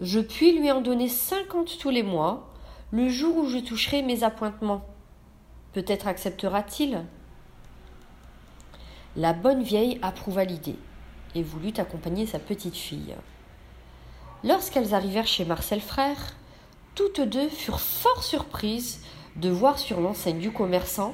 [0.00, 2.48] je puis lui en donner cinquante tous les mois,
[2.90, 4.82] le jour où je toucherai mes appointements.
[5.72, 7.04] Peut-être acceptera-t-il.
[9.16, 10.76] La bonne vieille approuva l'idée
[11.34, 13.14] et voulut accompagner sa petite fille.
[14.44, 16.34] Lorsqu'elles arrivèrent chez Marcel frère,
[16.94, 19.00] toutes deux furent fort surprises
[19.36, 21.12] de voir sur l'enseigne du commerçant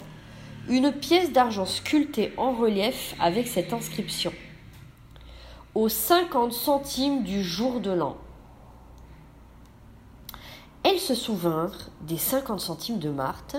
[0.68, 4.32] une pièce d'argent sculptée en relief avec cette inscription
[5.74, 8.16] aux 50 centimes du jour de l'an.
[10.84, 13.56] Elles se souvinrent des 50 centimes de Marthe,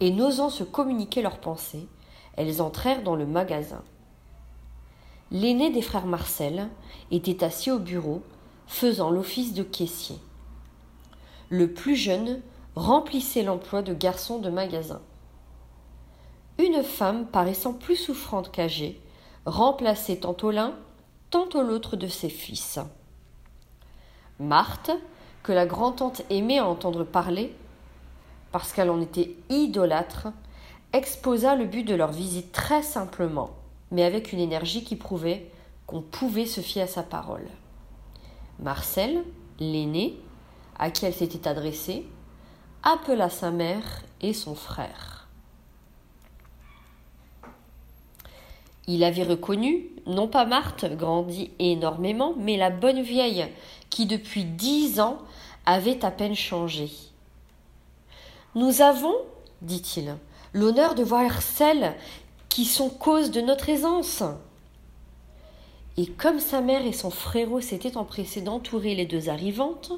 [0.00, 1.86] et n'osant se communiquer leurs pensées,
[2.36, 3.82] elles entrèrent dans le magasin.
[5.30, 6.68] L'aîné des frères Marcel
[7.10, 8.22] était assis au bureau,
[8.70, 10.16] faisant l'office de caissier.
[11.48, 12.40] Le plus jeune
[12.76, 15.02] remplissait l'emploi de garçon de magasin.
[16.56, 19.00] Une femme paraissant plus souffrante qu'âgée
[19.44, 20.74] remplaçait tantôt l'un,
[21.30, 22.78] tantôt l'autre de ses fils.
[24.38, 24.92] Marthe,
[25.42, 27.52] que la grand-tante aimait à entendre parler,
[28.52, 30.28] parce qu'elle en était idolâtre,
[30.92, 33.50] exposa le but de leur visite très simplement,
[33.90, 35.50] mais avec une énergie qui prouvait
[35.88, 37.48] qu'on pouvait se fier à sa parole.
[38.62, 39.24] Marcel,
[39.58, 40.16] l'aîné,
[40.78, 42.06] à qui elle s'était adressée,
[42.82, 45.28] appela sa mère et son frère.
[48.86, 53.46] Il avait reconnu, non pas Marthe, grandie énormément, mais la bonne vieille,
[53.88, 55.18] qui depuis dix ans
[55.64, 56.90] avait à peine changé.
[58.54, 59.14] Nous avons,
[59.62, 60.16] dit-il,
[60.52, 61.94] l'honneur de voir celles
[62.48, 64.24] qui sont cause de notre aisance.
[65.96, 69.92] Et comme sa mère et son frérot s'étaient empressés d'entourer les deux arrivantes,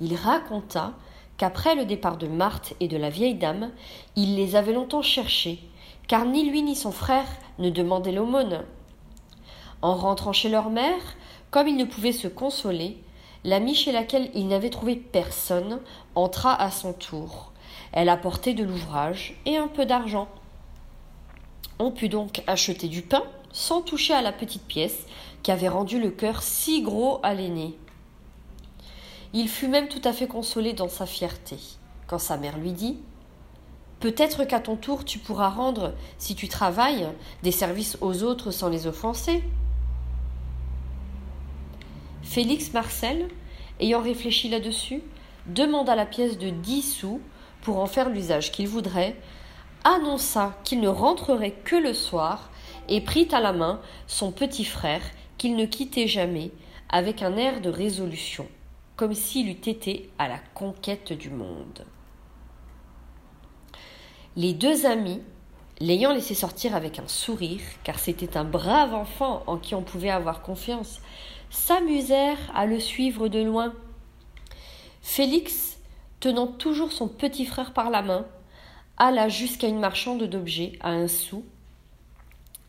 [0.00, 0.92] il raconta
[1.36, 3.70] qu'après le départ de Marthe et de la vieille dame,
[4.16, 5.60] il les avait longtemps cherchées,
[6.06, 7.26] car ni lui ni son frère
[7.58, 8.64] ne demandaient l'aumône.
[9.82, 11.16] En rentrant chez leur mère,
[11.50, 12.98] comme il ne pouvait se consoler,
[13.44, 15.80] l'amie chez laquelle il n'avait trouvé personne
[16.14, 17.52] entra à son tour.
[17.92, 20.28] Elle apportait de l'ouvrage et un peu d'argent.
[21.78, 23.22] On put donc acheter du pain
[23.54, 25.06] sans toucher à la petite pièce
[25.42, 27.78] qui avait rendu le cœur si gros à l'aîné.
[29.32, 31.56] Il fut même tout à fait consolé dans sa fierté,
[32.08, 32.98] quand sa mère lui dit
[34.00, 37.08] Peut-être qu'à ton tour tu pourras rendre, si tu travailles,
[37.42, 39.42] des services aux autres sans les offenser.
[42.22, 43.28] Félix Marcel,
[43.78, 45.00] ayant réfléchi là-dessus,
[45.46, 47.20] demanda la pièce de dix sous
[47.62, 49.16] pour en faire l'usage qu'il voudrait,
[49.84, 52.50] annonça qu'il ne rentrerait que le soir
[52.88, 55.02] et prit à la main son petit frère
[55.38, 56.50] qu'il ne quittait jamais
[56.88, 58.46] avec un air de résolution,
[58.96, 61.84] comme s'il eût été à la conquête du monde.
[64.36, 65.20] Les deux amis,
[65.80, 70.10] l'ayant laissé sortir avec un sourire, car c'était un brave enfant en qui on pouvait
[70.10, 71.00] avoir confiance,
[71.50, 73.72] s'amusèrent à le suivre de loin.
[75.02, 75.78] Félix,
[76.20, 78.26] tenant toujours son petit frère par la main,
[78.96, 81.44] alla jusqu'à une marchande d'objets à un sou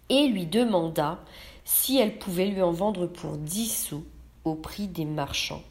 [0.09, 1.19] et lui demanda
[1.63, 4.03] si elle pouvait lui en vendre pour dix sous
[4.43, 5.63] au prix des marchands.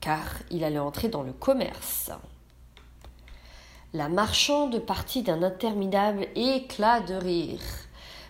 [0.00, 2.10] Car il allait entrer dans le commerce.
[3.92, 7.60] La marchande partit d'un interminable éclat de rire.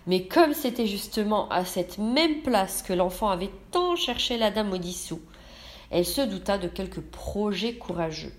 [0.07, 4.73] Mais comme c'était justement à cette même place que l'enfant avait tant cherché la dame
[4.73, 5.21] aux dix sous,
[5.91, 8.33] elle se douta de quelques projets courageux.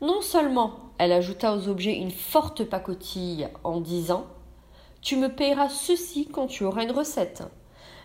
[0.00, 4.26] Non seulement elle ajouta aux objets une forte pacotille en disant
[5.02, 7.42] Tu me payeras ceci quand tu auras une recette.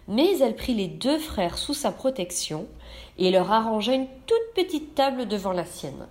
[0.08, 2.68] Mais elle prit les deux frères sous sa protection
[3.18, 6.08] et leur arrangea une toute petite table devant la sienne.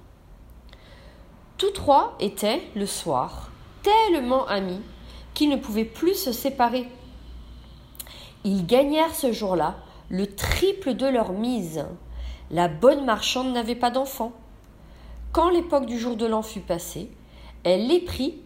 [1.59, 3.51] Tous trois étaient, le soir,
[3.83, 4.81] tellement amis
[5.35, 6.89] qu'ils ne pouvaient plus se séparer.
[8.45, 9.77] Ils gagnèrent ce jour-là
[10.11, 11.87] le triple de leur mise.
[12.51, 14.33] La bonne marchande n'avait pas d'enfants.
[15.35, 17.11] Quand l'époque du jour de l'an fut passée,
[17.65, 18.41] elle les prit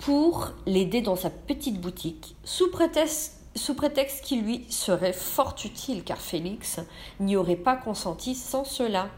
[0.00, 6.02] pour l'aider dans sa petite boutique, sous prétexte, sous prétexte qu'il lui serait fort utile,
[6.02, 6.80] car Félix
[7.20, 9.08] n'y aurait pas consenti sans cela.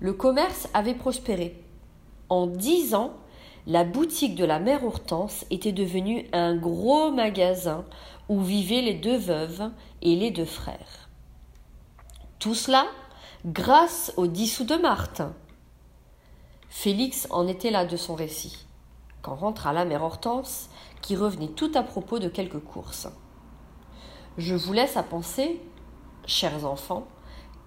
[0.00, 1.64] Le commerce avait prospéré.
[2.28, 3.14] En dix ans,
[3.66, 7.86] la boutique de la mère Hortense était devenue un gros magasin
[8.28, 9.70] où vivaient les deux veuves
[10.02, 11.08] et les deux frères.
[12.38, 12.84] Tout cela
[13.44, 15.20] grâce aux dix sous de Marthe.
[16.70, 18.66] Félix en était là de son récit,
[19.20, 20.70] quand rentra la mère Hortense,
[21.02, 23.06] qui revenait tout à propos de quelques courses.
[24.38, 25.60] Je vous laisse à penser,
[26.24, 27.06] chers enfants,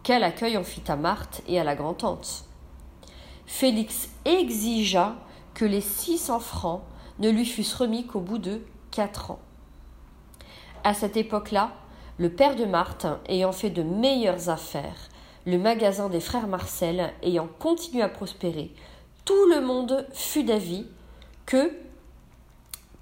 [0.01, 2.45] quel accueil on fit à Marthe et à la grand-tante.
[3.45, 5.15] Félix exigea
[5.53, 6.81] que les six cents francs
[7.19, 9.39] ne lui fussent remis qu'au bout de quatre ans.
[10.83, 11.71] À cette époque-là,
[12.17, 15.09] le père de Marthe, ayant fait de meilleures affaires,
[15.47, 18.73] le magasin des frères Marcel ayant continué à prospérer,
[19.23, 20.85] tout le monde fut d'avis
[21.45, 21.71] que,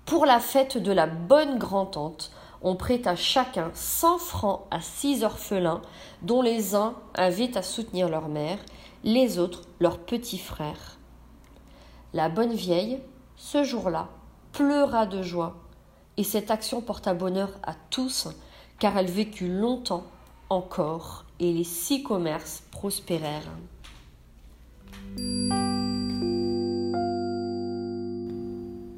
[0.06, 2.32] pour la fête de la bonne grand-tante,
[2.62, 5.82] on prêta chacun cent francs à six orphelins,
[6.22, 8.60] dont les uns avaient à soutenir leur mère,
[9.04, 11.00] les autres leurs petits frères,
[12.14, 13.02] La bonne vieille,
[13.38, 14.10] ce jour-là,
[14.52, 15.56] pleura de joie,
[16.18, 18.28] et cette action porta bonheur à tous,
[18.78, 20.04] car elle vécut longtemps
[20.52, 23.52] encore, et les six commerces prospérèrent.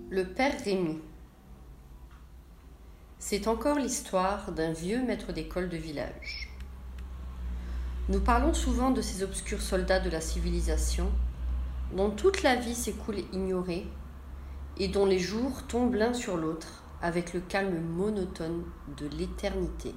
[0.10, 1.00] Le père Rémy
[3.20, 6.50] C'est encore l'histoire d'un vieux maître d'école de village.
[8.10, 11.12] Nous parlons souvent de ces obscurs soldats de la civilisation,
[11.96, 13.86] dont toute la vie s'écoule ignorée
[14.78, 18.64] et dont les jours tombent l'un sur l'autre avec le calme monotone
[18.98, 19.94] de l'éternité.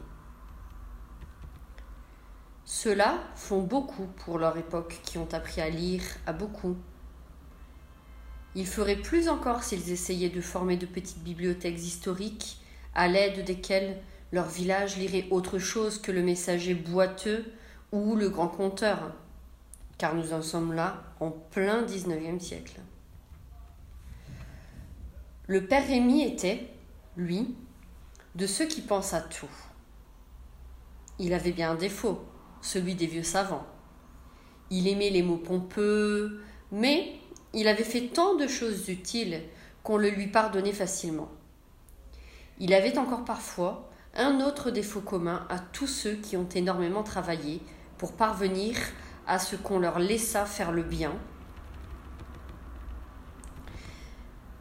[2.72, 6.76] Ceux-là font beaucoup pour leur époque qui ont appris à lire à beaucoup.
[8.54, 12.62] Ils feraient plus encore s'ils essayaient de former de petites bibliothèques historiques
[12.94, 14.00] à l'aide desquelles
[14.30, 17.44] leur village lirait autre chose que le messager boiteux
[17.90, 19.14] ou le grand conteur,
[19.98, 22.80] car nous en sommes là en plein XIXe siècle.
[25.48, 26.68] Le père Rémy était,
[27.16, 27.56] lui,
[28.36, 29.50] de ceux qui pensent à tout.
[31.18, 32.24] Il avait bien un défaut,
[32.60, 33.66] celui des vieux savants.
[34.70, 36.40] Il aimait les mots pompeux,
[36.70, 37.12] mais
[37.52, 39.42] il avait fait tant de choses utiles
[39.82, 41.30] qu'on le lui pardonnait facilement.
[42.58, 47.60] Il avait encore parfois un autre défaut commun à tous ceux qui ont énormément travaillé
[47.98, 48.76] pour parvenir
[49.26, 51.12] à ce qu'on leur laissa faire le bien,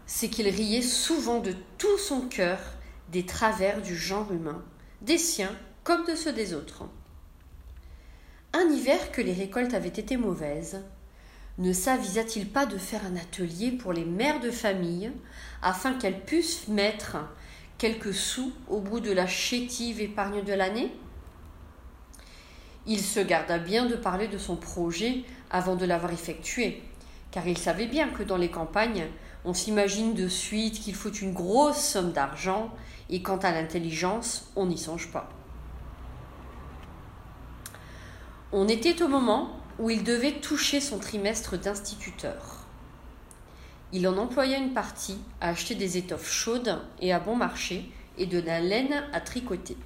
[0.06, 2.60] c'est qu'il riait souvent de tout son cœur
[3.12, 4.64] des travers du genre humain,
[5.02, 6.84] des siens comme de ceux des autres.
[8.52, 10.82] Un hiver que les récoltes avaient été mauvaises,
[11.60, 15.12] ne s'avisa-t-il pas de faire un atelier pour les mères de famille
[15.62, 17.18] afin qu'elles puissent mettre
[17.78, 20.92] quelques sous au bout de la chétive épargne de l'année?
[22.88, 26.82] Il se garda bien de parler de son projet avant de l'avoir effectué,
[27.30, 29.06] car il savait bien que dans les campagnes,
[29.46, 32.72] on s'imagine de suite qu'il faut une grosse somme d'argent,
[33.12, 35.30] et quant à l'intelligence, on n'y songe pas.
[38.52, 42.66] On était au moment où il devait toucher son trimestre d'instituteur.
[43.92, 48.26] Il en employa une partie à acheter des étoffes chaudes et à bon marché et
[48.26, 49.78] de la laine à tricoter.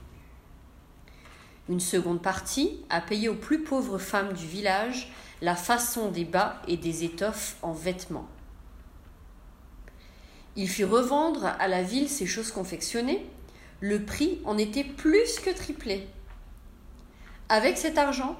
[1.67, 5.11] Une seconde partie à payer aux plus pauvres femmes du village
[5.41, 8.29] la façon des bas et des étoffes en vêtements.
[10.55, 13.25] Il fit revendre à la ville ses choses confectionnées.
[13.81, 16.07] Le prix en était plus que triplé.
[17.49, 18.37] Avec cet argent,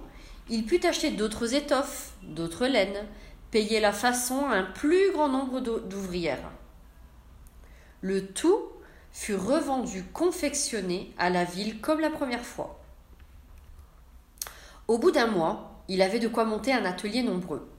[0.49, 3.05] il put acheter d'autres étoffes, d'autres laines,
[3.51, 6.51] payer la façon à un plus grand nombre d'ouvrières.
[8.01, 8.61] Le tout
[9.11, 12.79] fut revendu confectionné à la ville comme la première fois.
[14.87, 17.69] Au bout d'un mois, il avait de quoi monter un atelier nombreux.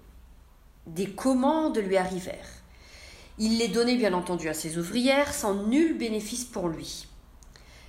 [0.86, 2.62] Des commandes lui arrivèrent.
[3.38, 7.08] Il les donnait bien entendu à ses ouvrières sans nul bénéfice pour lui.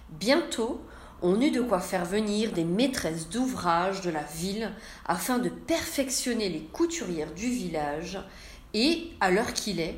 [0.09, 0.81] Bientôt,
[1.21, 4.71] on eut de quoi faire venir des maîtresses d'ouvrage de la ville
[5.05, 8.19] afin de perfectionner les couturières du village
[8.73, 9.97] et, à l'heure qu'il est,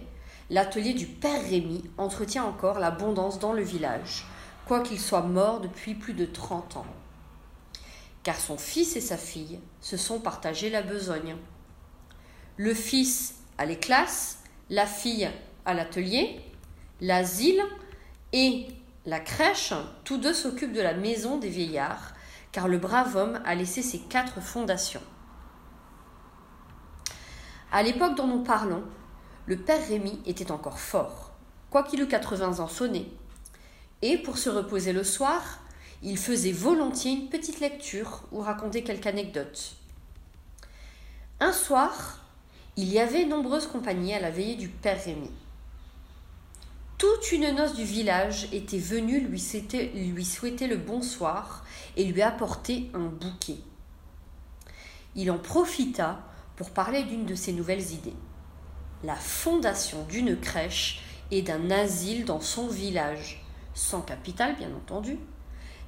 [0.50, 4.26] l'atelier du père Rémy entretient encore l'abondance dans le village,
[4.66, 6.86] quoiqu'il soit mort depuis plus de trente ans.
[8.24, 11.36] Car son fils et sa fille se sont partagés la besogne.
[12.58, 14.40] Le fils a les classes,
[14.70, 15.30] la fille
[15.66, 16.42] à l'atelier,
[17.02, 17.62] l'asile
[18.34, 18.68] et
[19.08, 22.14] la crèche, tous deux s'occupent de la maison des vieillards,
[22.52, 25.02] car le brave homme a laissé ses quatre fondations.
[27.72, 28.84] À l'époque dont nous parlons,
[29.46, 31.32] le père Rémy était encore fort,
[31.70, 33.10] quoiqu'il eût 80 ans sonnés.
[34.02, 35.62] Et pour se reposer le soir,
[36.04, 39.76] il faisait volontiers une petite lecture ou racontait quelque anecdote.
[41.40, 42.26] Un soir,
[42.76, 45.32] il y avait nombreuses compagnies à la veillée du père Rémy.
[46.98, 49.44] Toute une noce du village était venue lui,
[49.94, 51.64] lui souhaiter le bonsoir
[51.96, 53.58] et lui apporter un bouquet.
[55.16, 56.20] Il en profita
[56.56, 58.16] pour parler d'une de ses nouvelles idées
[59.04, 63.44] la fondation d'une crèche et d'un asile dans son village,
[63.74, 65.20] sans capital bien entendu,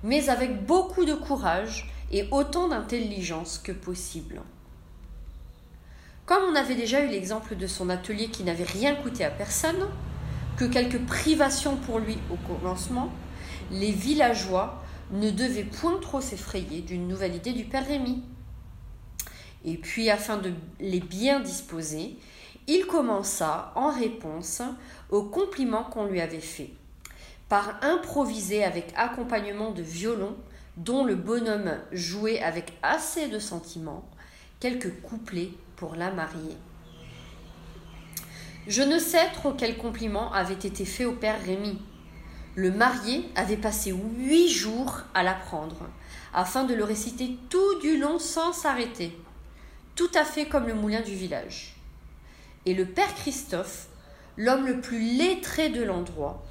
[0.04, 4.42] mais avec beaucoup de courage et autant d'intelligence que possible.
[6.26, 9.90] Comme on avait déjà eu l'exemple de son atelier qui n'avait rien coûté à personne,
[10.60, 13.10] que quelques privations pour lui au commencement,
[13.72, 18.24] les villageois ne devaient point trop s'effrayer d'une nouvelle idée du père Rémy.
[19.64, 20.52] Et puis, afin de
[20.82, 22.18] les bien disposer,
[22.68, 24.62] il commença, en réponse
[25.10, 26.72] aux compliments qu'on lui avait faits,
[27.48, 30.36] par improviser avec accompagnement de violon,
[30.76, 34.04] dont le bonhomme jouait avec assez de sentiment,
[34.60, 36.58] quelques couplets pour la marier.
[38.70, 41.82] Je ne sais trop quel compliment avait été fait au père Rémy.
[42.54, 45.90] Le marié avait passé huit jours à l'apprendre,
[46.36, 49.18] afin de le réciter tout du long sans s'arrêter,
[49.96, 51.78] tout à fait comme le moulin du village.
[52.68, 53.88] Et le père Christophe,
[54.38, 56.44] l'homme le plus lettré de l'endroit,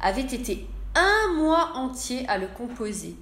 [0.00, 3.14] avait été un mois entier à le composer.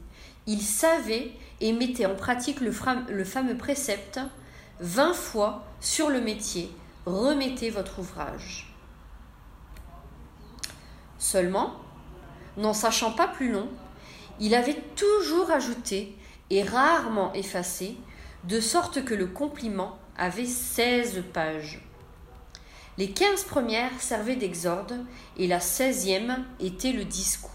[0.46, 2.72] Il savait et mettait en pratique le,
[3.08, 4.20] le fameux précepte
[4.78, 6.70] vingt fois sur le métier,
[7.06, 8.74] remettez votre ouvrage.
[11.18, 11.76] Seulement,
[12.56, 13.68] n'en sachant pas plus long,
[14.40, 16.14] il avait toujours ajouté
[16.50, 17.96] et rarement effacé,
[18.44, 21.80] de sorte que le compliment avait seize pages.
[22.98, 25.04] Les quinze premières servaient d'exorde
[25.36, 27.50] et la seizième était le discours.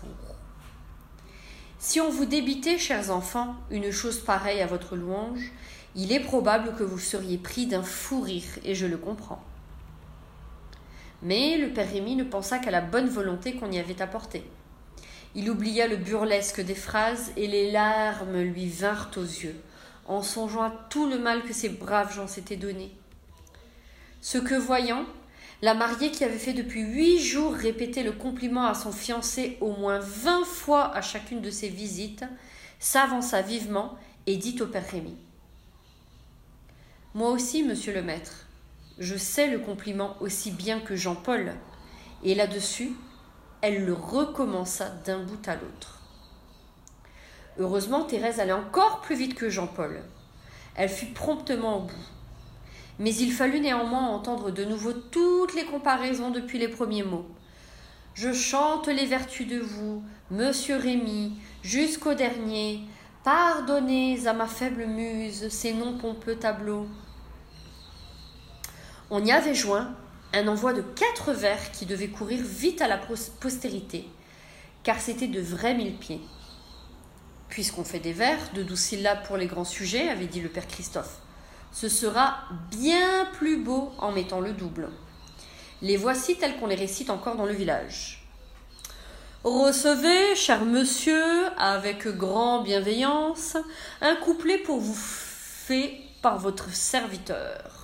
[1.79, 5.51] Si on vous débitait, chers enfants, une chose pareille à votre louange,
[5.95, 9.43] il est probable que vous seriez pris d'un fou rire, et je le comprends.
[11.21, 14.43] Mais le père Rémy ne pensa qu'à la bonne volonté qu'on y avait apportée.
[15.35, 19.55] Il oublia le burlesque des phrases et les larmes lui vinrent aux yeux,
[20.07, 22.91] en songeant à tout le mal que ces braves gens s'étaient donné.
[24.21, 25.05] Ce que voyant,
[25.61, 29.73] la mariée qui avait fait depuis huit jours répéter le compliment à son fiancé au
[29.73, 32.25] moins vingt fois à chacune de ses visites,
[32.79, 35.15] s'avança vivement et dit au père Rémy
[37.13, 38.45] Moi aussi, monsieur le maître,
[38.97, 41.53] je sais le compliment aussi bien que Jean-Paul.
[42.23, 42.93] Et là-dessus,
[43.61, 45.99] elle le recommença d'un bout à l'autre.
[47.59, 50.01] Heureusement, Thérèse allait encore plus vite que Jean-Paul.
[50.75, 52.07] Elle fut promptement au bout.
[52.97, 57.27] Mais il fallut néanmoins entendre de nouveau toutes les comparaisons depuis les premiers mots.
[58.13, 62.81] Je chante les vertus de vous, monsieur Rémy, jusqu'au dernier.
[63.23, 66.87] Pardonnez à ma faible muse ces non pompeux tableaux.
[69.13, 69.93] On y avait joint
[70.31, 74.07] un envoi de quatre vers qui devait courir vite à la postérité,
[74.83, 76.21] car c'était de vrais mille pieds.
[77.49, 80.65] Puisqu'on fait des vers, de douze syllabes pour les grands sujets, avait dit le père
[80.65, 81.17] Christophe,
[81.73, 82.37] ce sera
[82.69, 84.89] bien plus beau en mettant le double.
[85.81, 88.25] Les voici tels qu'on les récite encore dans le village.
[89.43, 93.57] Recevez, cher monsieur, avec grande bienveillance,
[93.99, 97.80] un couplet pour vous fait par votre serviteur.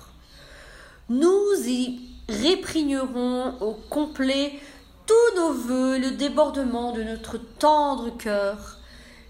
[1.10, 4.60] Nous y réprignerons au complet
[5.06, 8.78] tous nos voeux, le débordement de notre tendre cœur.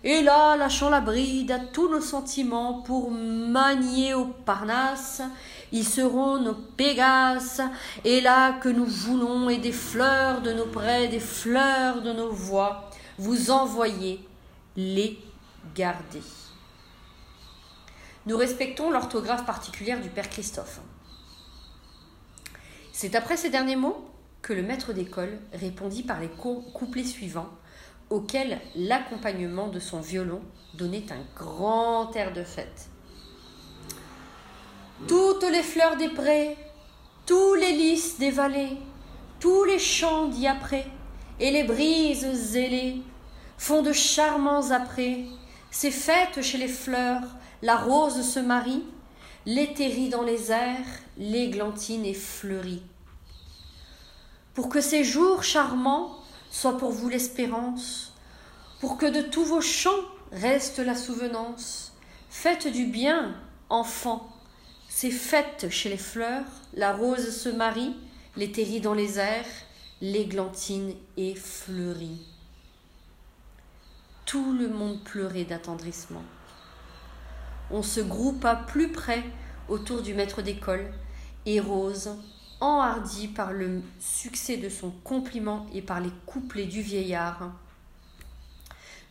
[0.04, 5.22] Et là, lâchant la bride à tous nos sentiments pour manier au Parnasse,
[5.72, 7.62] ils seront nos Pégases,
[8.04, 12.32] et là que nous voulons, et des fleurs de nos prés, des fleurs de nos
[12.32, 14.20] voix, vous envoyer
[14.76, 15.20] les
[15.76, 16.24] garder.
[18.26, 20.80] Nous respectons l'orthographe particulière du Père Christophe.
[23.00, 24.10] C'est après ces derniers mots
[24.42, 26.30] que le maître d'école répondit par les
[26.74, 27.52] couplets suivants,
[28.10, 30.42] auxquels l'accompagnement de son violon
[30.74, 32.90] donnait un grand air de fête.
[35.08, 36.58] Toutes les fleurs des prés,
[37.28, 38.78] tous les lys des vallées,
[39.40, 40.88] tous les champs d'y après,
[41.40, 43.04] et les brises zélées
[43.60, 45.26] font de charmants après.
[45.70, 47.22] Ces fêtes chez les fleurs,
[47.62, 48.84] la rose se marie,
[49.48, 50.86] l'éthérie dans les airs,
[51.18, 52.84] l'églantine est fleurie.
[54.54, 56.18] Pour que ces jours charmants
[56.52, 58.12] soient pour vous l'espérance,
[58.82, 61.94] pour que de tous vos chants reste la souvenance,
[62.30, 63.38] faites du bien,
[63.70, 64.30] enfants,
[64.90, 66.44] ces fêtes chez les fleurs,
[66.74, 67.96] la rose se marie,
[68.36, 69.48] l'éthérie dans les airs,
[70.02, 72.20] l'églantine est fleurie.
[74.26, 76.24] Tout le monde pleurait d'attendrissement
[77.72, 79.24] on se groupa plus près
[79.68, 80.92] autour du maître d'école,
[81.46, 82.16] et Rose,
[82.60, 87.52] enhardie par le succès de son compliment et par les couplets du vieillard,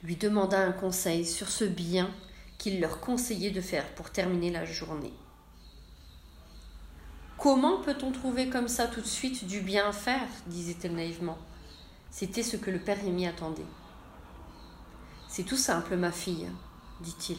[0.02, 2.10] lui demanda un conseil sur ce bien
[2.58, 5.12] qu'il leur conseillait de faire pour terminer la journée.
[7.38, 10.28] Comment peut-on trouver comme ça tout de suite du bien à faire?
[10.46, 11.38] disait-elle naïvement.
[12.10, 13.62] C'était ce que le père Rémy attendait.
[15.28, 16.48] C'est tout simple, ma fille,
[17.00, 17.38] dit-il.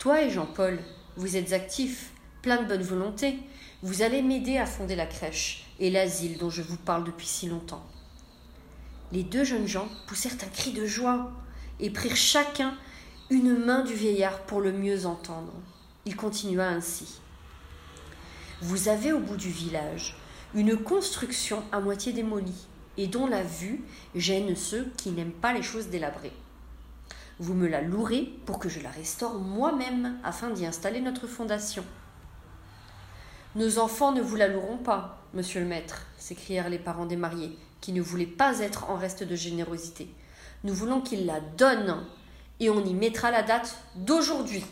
[0.00, 0.78] Toi et Jean-Paul,
[1.16, 3.38] vous êtes actifs, plein de bonne volonté.
[3.82, 7.48] Vous allez m'aider à fonder la crèche et l'asile dont je vous parle depuis si
[7.48, 7.84] longtemps.
[9.12, 11.30] Les deux jeunes gens poussèrent un cri de joie
[11.80, 12.74] et prirent chacun
[13.28, 15.52] une main du vieillard pour le mieux entendre.
[16.06, 17.20] Il continua ainsi.
[18.62, 20.16] Vous avez au bout du village
[20.54, 23.82] une construction à moitié démolie et dont la vue
[24.14, 26.32] gêne ceux qui n'aiment pas les choses délabrées.
[27.40, 31.82] Vous me la louerez pour que je la restaure moi-même afin d'y installer notre fondation.
[33.54, 37.56] Nos enfants ne vous la loueront pas, monsieur le maître, s'écrièrent les parents des mariés,
[37.80, 40.06] qui ne voulaient pas être en reste de générosité.
[40.64, 42.04] Nous voulons qu'ils la donnent,
[42.60, 44.66] et on y mettra la date d'aujourd'hui.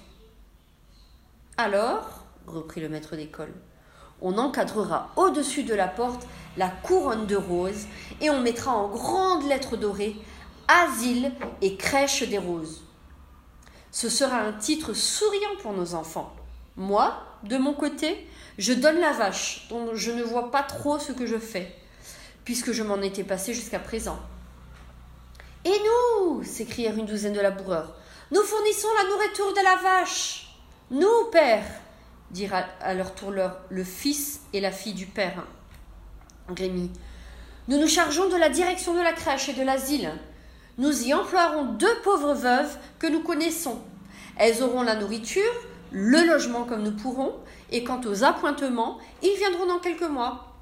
[1.57, 3.55] Alors, reprit le maître d'école,
[4.21, 6.27] on encadrera au-dessus de la porte
[6.59, 7.87] la couronne de roses
[8.21, 10.17] et on mettra en grandes lettres dorées
[10.69, 12.85] Asile et crèche des roses.
[13.91, 16.37] Ce sera un titre souriant pour nos enfants.
[16.77, 21.13] Moi, de mon côté, je donne la vache, dont je ne vois pas trop ce
[21.13, 21.75] que je fais,
[22.45, 24.19] puisque je m'en étais passé jusqu'à présent.
[25.65, 27.95] Et nous s'écrièrent une douzaine de laboureurs.
[28.31, 30.55] Nous fournissons la nourriture de la vache.
[30.91, 31.65] Nous, père
[32.31, 35.45] dirent à leur tour le fils et la fille du père.
[36.51, 36.91] Grémy.
[37.69, 40.13] Nous nous chargeons de la direction de la crèche et de l'asile.
[40.79, 43.81] Nous y emploierons deux pauvres veuves que nous connaissons.
[44.37, 45.43] Elles auront la nourriture,
[45.91, 47.35] le logement comme nous pourrons,
[47.73, 50.55] et quant aux appointements, ils viendront dans quelques mois.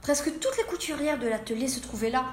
[0.00, 2.24] Presque toutes les couturières de l'atelier se trouvaient là.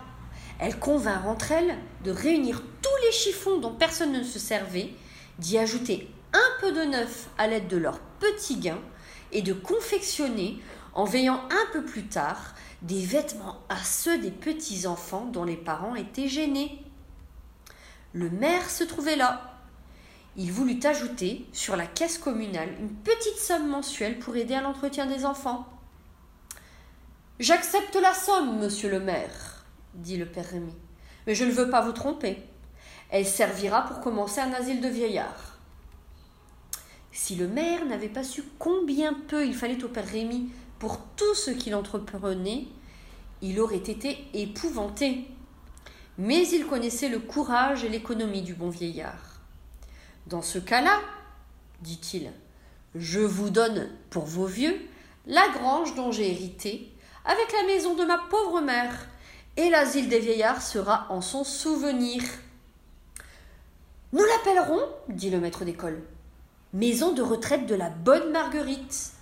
[0.59, 4.93] Elles convinrent entre elles de réunir tous les chiffons dont personne ne se servait,
[5.39, 8.82] d'y ajouter un peu de neuf à l'aide de leurs petits gains
[9.34, 10.61] et de confectionner,
[10.93, 15.57] en veillant un peu plus tard, des vêtements à ceux des petits enfants dont les
[15.57, 16.84] parents étaient gênés.
[18.13, 19.59] Le maire se trouvait là.
[20.38, 25.05] Il voulut ajouter sur la caisse communale une petite somme mensuelle pour aider à l'entretien
[25.05, 25.67] des enfants.
[27.39, 30.75] J'accepte la somme, monsieur le maire, dit le père Rémy,
[31.27, 32.38] mais je ne veux pas vous tromper.
[33.09, 35.57] Elle servira pour commencer un asile de vieillards.
[37.11, 40.49] Si le maire n'avait pas su combien peu il fallait au père Rémy
[40.82, 42.65] pour tout ce qu'il entreprenait,
[43.43, 45.27] il aurait été épouvanté.
[46.17, 49.41] Mais il connaissait le courage et l'économie du bon vieillard.
[50.25, 50.99] Dans ce cas-là,
[51.82, 52.32] dit-il,
[52.95, 54.75] je vous donne pour vos vieux
[55.27, 56.91] la grange dont j'ai hérité,
[57.25, 59.05] avec la maison de ma pauvre mère,
[59.57, 62.23] et l'asile des vieillards sera en son souvenir.
[64.13, 66.01] Nous l'appellerons, dit le maître d'école,
[66.73, 69.20] maison de retraite de la bonne Marguerite.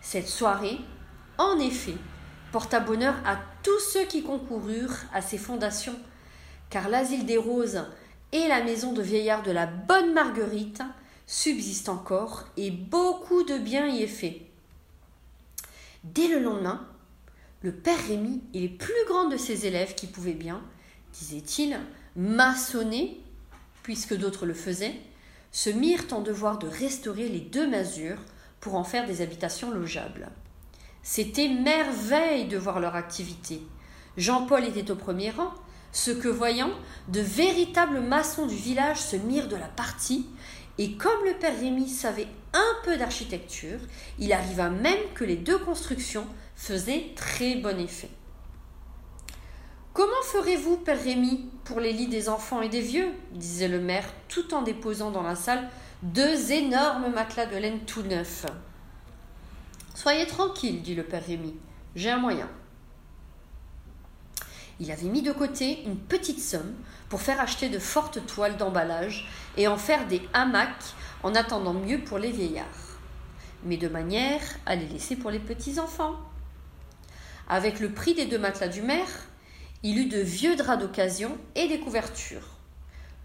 [0.00, 0.78] Cette soirée,
[1.38, 1.96] en effet,
[2.52, 5.98] porta bonheur à tous ceux qui concoururent à ses fondations,
[6.68, 7.84] car l'asile des roses
[8.32, 10.82] et la maison de vieillard de la bonne Marguerite
[11.26, 14.42] subsistent encore et beaucoup de bien y est fait.
[16.04, 16.86] Dès le lendemain,
[17.62, 20.62] le père Rémy et les plus grands de ses élèves qui pouvaient bien,
[21.12, 21.78] disait-il,
[22.16, 23.20] maçonner,
[23.82, 24.98] puisque d'autres le faisaient,
[25.52, 28.20] se mirent en devoir de restaurer les deux masures
[28.60, 30.28] pour en faire des habitations logeables.
[31.02, 33.62] C'était merveille de voir leur activité.
[34.16, 35.52] Jean-Paul était au premier rang,
[35.92, 36.70] ce que voyant,
[37.08, 40.26] de véritables maçons du village se mirent de la partie,
[40.78, 43.78] et comme le père Rémy savait un peu d'architecture,
[44.18, 48.10] il arriva même que les deux constructions faisaient très bon effet.
[49.92, 53.10] Comment ferez-vous, père Rémy, pour les lits des enfants et des vieux?
[53.32, 55.68] disait le maire, tout en déposant dans la salle
[56.02, 58.46] deux énormes matelas de laine tout neufs.
[59.94, 61.54] Soyez tranquille, dit le père Rémy,
[61.94, 62.48] j'ai un moyen.
[64.78, 66.74] Il avait mis de côté une petite somme
[67.10, 69.28] pour faire acheter de fortes toiles d'emballage
[69.58, 72.64] et en faire des hamacs en attendant mieux pour les vieillards,
[73.64, 76.16] mais de manière à les laisser pour les petits-enfants.
[77.46, 79.26] Avec le prix des deux matelas du maire,
[79.82, 82.59] il eut de vieux draps d'occasion et des couvertures.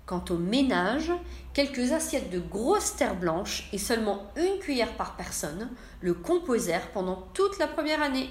[0.06, 1.12] Quant au ménage,
[1.53, 5.70] quelques assiettes de grosses terres blanches et seulement une cuillère par personne
[6.01, 8.30] le composèrent pendant toute la première année.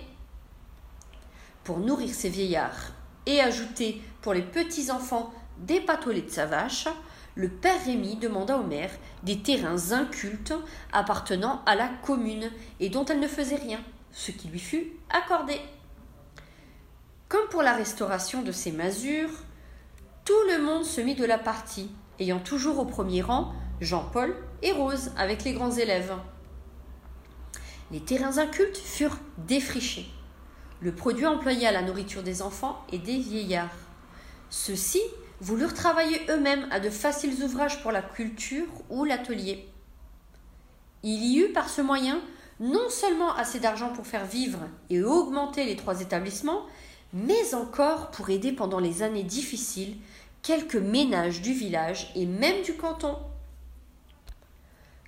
[1.64, 2.92] Pour nourrir ces vieillards
[3.26, 6.86] et ajouter pour les petits-enfants des pâtes de sa vache,
[7.34, 8.92] le père Rémy demanda au maire
[9.24, 10.54] des terrains incultes
[10.92, 13.80] appartenant à la commune et dont elle ne faisait rien,
[14.12, 15.60] ce qui lui fut accordé.
[17.28, 19.30] Comme pour la restauration de ces masures,
[20.24, 24.72] tout le monde se mit de la partie, ayant toujours au premier rang Jean-Paul et
[24.72, 26.14] Rose avec les grands élèves.
[27.90, 30.06] Les terrains incultes furent défrichés.
[30.80, 33.76] Le produit employé à la nourriture des enfants et des vieillards.
[34.48, 35.00] Ceux-ci
[35.40, 39.68] voulurent travailler eux-mêmes à de faciles ouvrages pour la culture ou l'atelier.
[41.02, 42.20] Il y eut par ce moyen
[42.60, 46.62] non seulement assez d'argent pour faire vivre et augmenter les trois établissements,
[47.14, 49.96] mais encore pour aider pendant les années difficiles
[50.42, 53.16] quelques ménages du village et même du canton.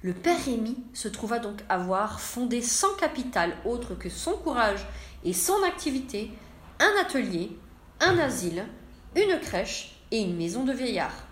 [0.03, 4.87] Le père Rémy se trouva donc avoir fondé sans capital autre que son courage
[5.25, 6.31] et son activité
[6.79, 7.51] un atelier,
[8.01, 8.65] un asile,
[9.17, 11.27] une crèche et une maison de vieillards.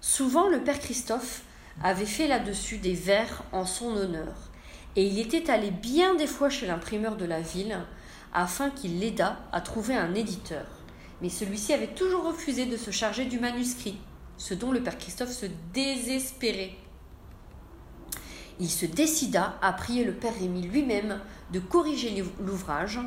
[0.00, 1.42] Souvent le père Christophe
[1.82, 4.34] avait fait là-dessus des vers en son honneur,
[4.96, 7.78] et il était allé bien des fois chez l'imprimeur de la ville
[8.32, 10.66] afin qu'il l'aidât à trouver un éditeur.
[11.22, 13.98] Mais celui-ci avait toujours refusé de se charger du manuscrit,
[14.36, 16.76] ce dont le père Christophe se désespérait.
[18.58, 21.20] Il se décida à prier le père Rémy lui-même
[21.52, 23.00] de corriger l'ouvrage,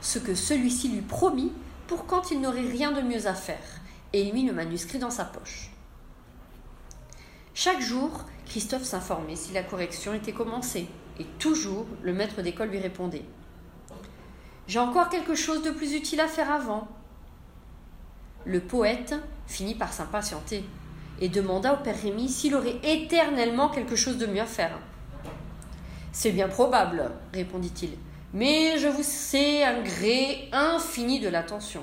[0.00, 1.52] ce que celui-ci lui promit
[1.86, 3.80] pour quand il n'aurait rien de mieux à faire,
[4.12, 5.70] et il mit le manuscrit dans sa poche.
[7.54, 10.86] Chaque jour, Christophe s'informait si la correction était commencée,
[11.18, 13.24] et toujours le maître d'école lui répondait
[14.70, 16.86] J'ai encore quelque chose de plus utile à faire avant.
[18.44, 19.16] Le poète
[19.48, 20.64] finit par s'impatienter
[21.20, 24.78] et demanda au père Rémy s'il aurait éternellement quelque chose de mieux à faire.
[26.12, 27.98] C'est bien probable, répondit-il,
[28.32, 31.82] mais je vous sais un gré infini de l'attention.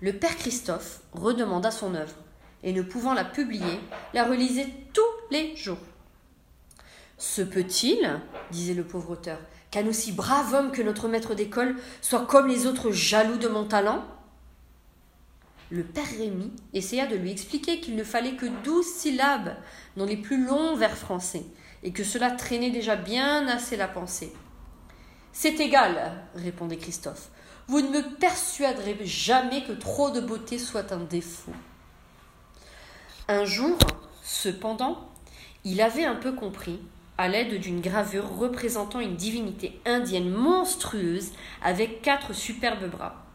[0.00, 2.16] Le père Christophe redemanda son œuvre,
[2.64, 3.78] et ne pouvant la publier,
[4.12, 5.78] la relisait tous les jours.
[7.16, 8.20] Se peut-il,
[8.50, 9.38] disait le pauvre auteur,
[9.70, 13.64] qu'un aussi brave homme que notre maître d'école soit comme les autres jaloux de mon
[13.64, 14.04] talent
[15.70, 19.56] Le père Rémy essaya de lui expliquer qu'il ne fallait que douze syllabes
[19.96, 21.44] dans les plus longs vers français,
[21.82, 24.32] et que cela traînait déjà bien assez la pensée.
[25.32, 27.28] C'est égal, répondait Christophe.
[27.68, 31.52] Vous ne me persuaderez jamais que trop de beauté soit un défaut.
[33.28, 33.76] Un jour,
[34.22, 35.10] cependant,
[35.64, 36.80] il avait un peu compris,
[37.18, 43.26] à l'aide d'une gravure représentant une divinité indienne monstrueuse avec quatre superbes bras.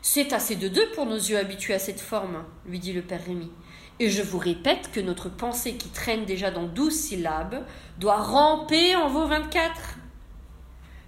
[0.00, 3.24] C'est assez de deux pour nos yeux habitués à cette forme, lui dit le père
[3.24, 3.50] Rémy.
[3.98, 7.64] Et je vous répète que notre pensée qui traîne déjà dans douze syllabes
[7.98, 9.96] doit ramper en vos vingt-quatre.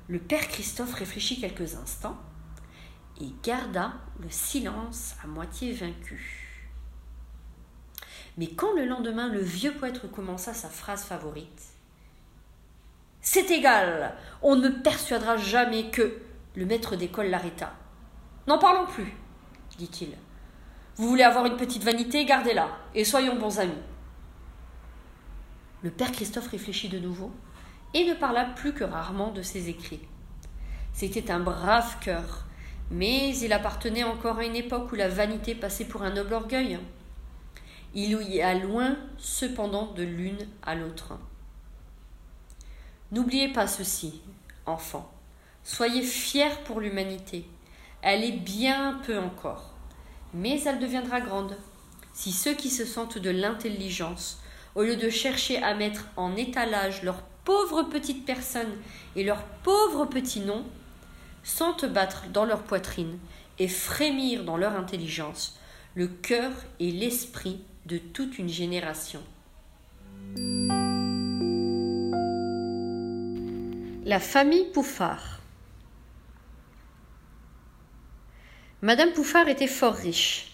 [0.09, 2.19] Le père Christophe réfléchit quelques instants
[3.21, 6.44] et garda le silence à moitié vaincu.
[8.37, 11.63] Mais quand le lendemain le vieux poète recommença sa phrase favorite
[13.21, 16.19] C'est égal, on ne persuadera jamais que.
[16.57, 17.75] Le maître d'école l'arrêta.
[18.47, 19.13] N'en parlons plus,
[19.77, 20.11] dit-il.
[20.97, 23.73] Vous voulez avoir une petite vanité, gardez-la, et soyons bons amis.
[25.83, 27.33] Le père Christophe réfléchit de nouveau
[27.93, 30.01] et ne parla plus que rarement de ses écrits.
[30.93, 32.47] C'était un brave cœur,
[32.91, 36.79] mais il appartenait encore à une époque où la vanité passait pour un noble orgueil.
[37.97, 41.17] Il y a loin cependant de l'une à l'autre.
[43.13, 44.21] N'oubliez pas ceci,
[44.67, 45.13] enfants.
[45.63, 47.47] Soyez fiers pour l'humanité.
[48.03, 49.71] Elle est bien peu encore,
[50.33, 51.57] mais elle deviendra grande.
[52.13, 54.41] Si ceux qui se sentent de l'intelligence,
[54.75, 58.77] au lieu de chercher à mettre en étalage leurs pauvres petites personnes
[59.15, 60.65] et leurs pauvres petits noms,
[61.45, 63.19] sentent battre dans leur poitrine
[63.61, 65.61] et frémir dans leur intelligence
[65.95, 69.23] le cœur et l'esprit de toute une génération.
[74.05, 75.41] La famille Pouffard.
[78.83, 80.53] Madame Pouffard était fort riche.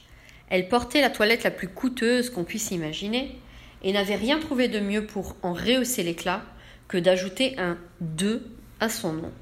[0.49, 3.39] Elle portait la toilette la plus coûteuse qu'on puisse imaginer
[3.83, 6.43] et n'avait rien trouvé de mieux pour en rehausser l'éclat
[6.89, 8.45] que d'ajouter un 2
[8.81, 9.33] à son nom.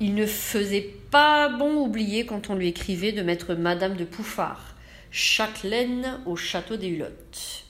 [0.00, 4.75] Il ne faisait pas bon oublier quand on lui écrivait de mettre Madame de Pouffard,
[5.18, 7.64] Châtelaine au château des Hulottes.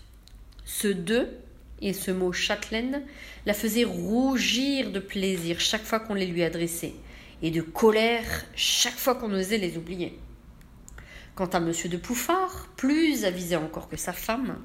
[0.64, 1.28] Ce deux
[1.80, 3.04] et ce mot châtelaine
[3.46, 6.94] la faisait rougir de plaisir chaque fois qu'on les lui adressait,
[7.42, 10.18] et de colère chaque fois qu'on osait les oublier.
[11.36, 14.58] Quant à monsieur de Pouffard, plus avisé encore que sa femme,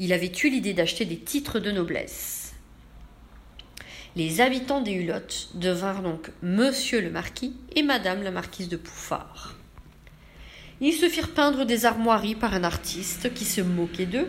[0.00, 2.54] il avait eu l'idée d'acheter des titres de noblesse.
[4.16, 9.54] Les habitants des Hulottes devinrent donc monsieur le marquis et madame la marquise de Pouffard.
[10.80, 14.28] Ils se firent peindre des armoiries par un artiste qui se moquait d'eux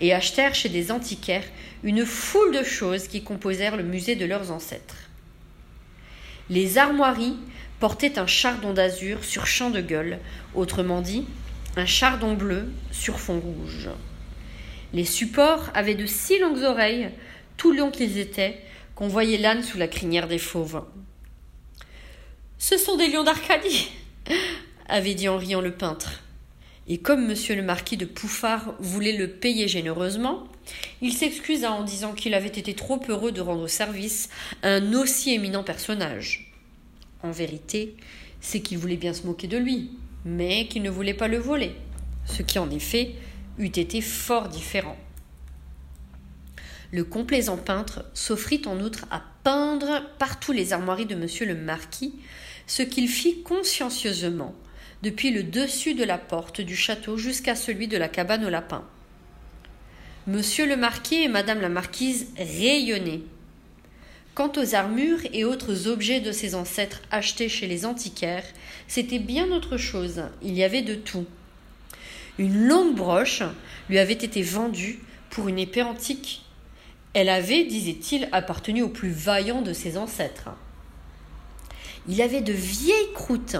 [0.00, 1.44] et achetèrent chez des antiquaires
[1.82, 4.96] une foule de choses qui composèrent le musée de leurs ancêtres.
[6.48, 7.36] Les armoiries
[7.78, 10.18] portaient un chardon d'azur sur champ de gueule,
[10.54, 11.26] autrement dit,
[11.76, 13.90] un chardon bleu sur fond rouge.
[14.94, 17.10] Les supports avaient de si longues oreilles,
[17.56, 18.62] tout longs qu'ils étaient,
[18.94, 20.84] qu'on voyait l'âne sous la crinière des fauves.
[22.56, 23.90] Ce sont des lions d'Arcadie,
[24.88, 26.22] avait dit en riant le peintre.
[26.88, 30.46] Et comme monsieur le marquis de Pouffard voulait le payer généreusement,
[31.02, 34.28] il s'excusa en disant qu'il avait été trop heureux de rendre service
[34.62, 36.52] à un aussi éminent personnage.
[37.22, 37.96] En vérité,
[38.40, 39.90] c'est qu'il voulait bien se moquer de lui,
[40.24, 41.72] mais qu'il ne voulait pas le voler,
[42.24, 43.14] ce qui en effet
[43.58, 44.96] eût été fort différent.
[46.92, 52.14] Le complaisant peintre s'offrit en outre à peindre partout les armoiries de monsieur le marquis,
[52.68, 54.54] ce qu'il fit consciencieusement,
[55.02, 58.84] depuis le dessus de la porte du château jusqu'à celui de la cabane au lapin.
[60.26, 63.22] Monsieur le marquis et madame la marquise rayonnaient.
[64.34, 68.44] Quant aux armures et autres objets de ses ancêtres achetés chez les antiquaires,
[68.88, 70.24] c'était bien autre chose.
[70.42, 71.26] Il y avait de tout.
[72.38, 73.42] Une longue broche
[73.88, 74.98] lui avait été vendue
[75.30, 76.42] pour une épée antique.
[77.14, 80.50] Elle avait, disait-il, appartenu au plus vaillant de ses ancêtres.
[82.08, 83.56] Il avait de vieilles croûtes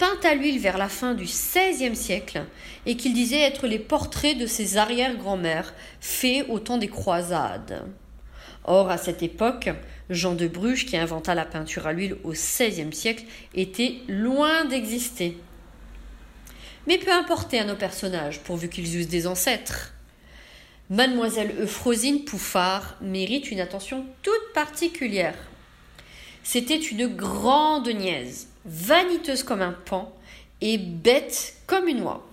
[0.00, 2.46] peintes à l'huile vers la fin du XVIe siècle
[2.86, 7.84] et qu'il disait être les portraits de ses arrière-grand-mères faits au temps des croisades.
[8.64, 9.68] Or, à cette époque,
[10.08, 13.24] Jean de Bruges, qui inventa la peinture à l'huile au XVIe siècle,
[13.54, 15.36] était loin d'exister.
[16.86, 19.92] Mais peu importait à nos personnages, pourvu qu'ils eussent des ancêtres.
[20.88, 25.36] Mademoiselle Euphrosine Pouffard mérite une attention toute particulière.
[26.42, 30.12] C'était une grande niaise, vaniteuse comme un pan
[30.60, 32.26] et bête comme une oie.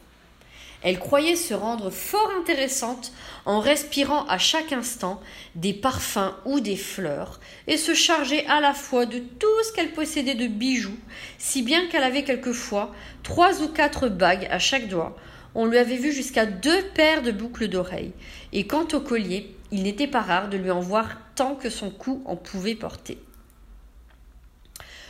[0.84, 3.12] Elle croyait se rendre fort intéressante
[3.46, 5.20] en respirant à chaque instant
[5.56, 9.92] des parfums ou des fleurs, et se chargeait à la fois de tout ce qu'elle
[9.92, 10.98] possédait de bijoux,
[11.40, 15.18] si bien qu'elle avait quelquefois trois ou quatre bagues à chaque doigt.
[15.56, 18.14] On lui avait vu jusqu'à deux paires de boucles d'oreilles,
[18.54, 21.90] et quant au collier, il n'était pas rare de lui en voir tant que son
[21.90, 23.18] cou en pouvait porter.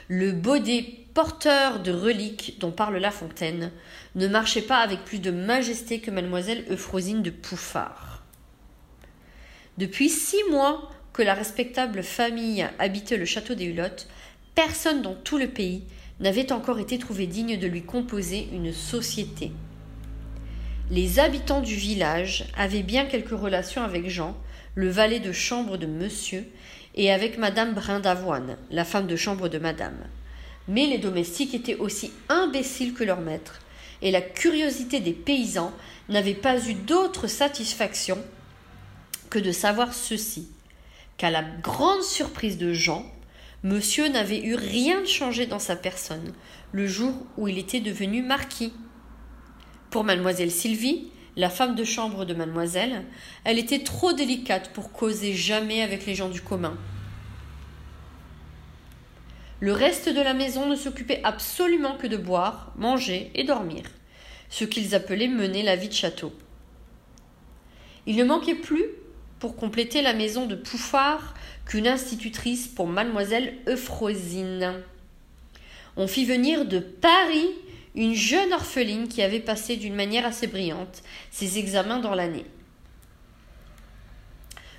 [0.09, 3.71] Le baudet porteur de reliques dont parle La Fontaine
[4.15, 8.23] ne marchait pas avec plus de majesté que mademoiselle Euphrosine de Pouffard.
[9.77, 14.07] Depuis six mois que la respectable famille habitait le château des Hulottes,
[14.55, 15.83] personne dans tout le pays
[16.21, 19.51] n'avait encore été trouvé digne de lui composer une société.
[20.89, 24.37] Les habitants du village avaient bien quelques relations avec Jean,
[24.73, 26.45] le valet de chambre de monsieur,
[26.97, 29.99] et avec madame Brindavoine, la femme de chambre de madame.
[30.67, 33.59] Mais les domestiques étaient aussi imbéciles que leur maître,
[34.01, 35.71] et la curiosité des paysans
[36.09, 38.17] n'avait pas eu d'autre satisfaction
[39.29, 40.49] que de savoir ceci
[41.17, 43.05] qu'à la grande surprise de Jean,
[43.63, 46.33] monsieur n'avait eu rien changé dans sa personne
[46.71, 48.73] le jour où il était devenu marquis.
[49.89, 53.03] Pour mademoiselle Sylvie, la femme de chambre de mademoiselle,
[53.45, 56.75] elle était trop délicate pour causer jamais avec les gens du commun.
[59.59, 63.83] Le reste de la maison ne s'occupait absolument que de boire, manger et dormir,
[64.49, 66.33] ce qu'ils appelaient mener la vie de château.
[68.07, 68.85] Il ne manquait plus,
[69.39, 71.35] pour compléter la maison de Pouffard,
[71.67, 74.81] qu'une institutrice pour mademoiselle Euphrosine.
[75.97, 77.49] On fit venir de Paris
[77.97, 82.45] une jeune orpheline qui avait passé d'une manière assez brillante ses examens dans l'année.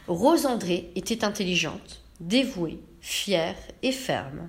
[0.07, 4.49] Rose André était intelligente, dévouée, fière et ferme.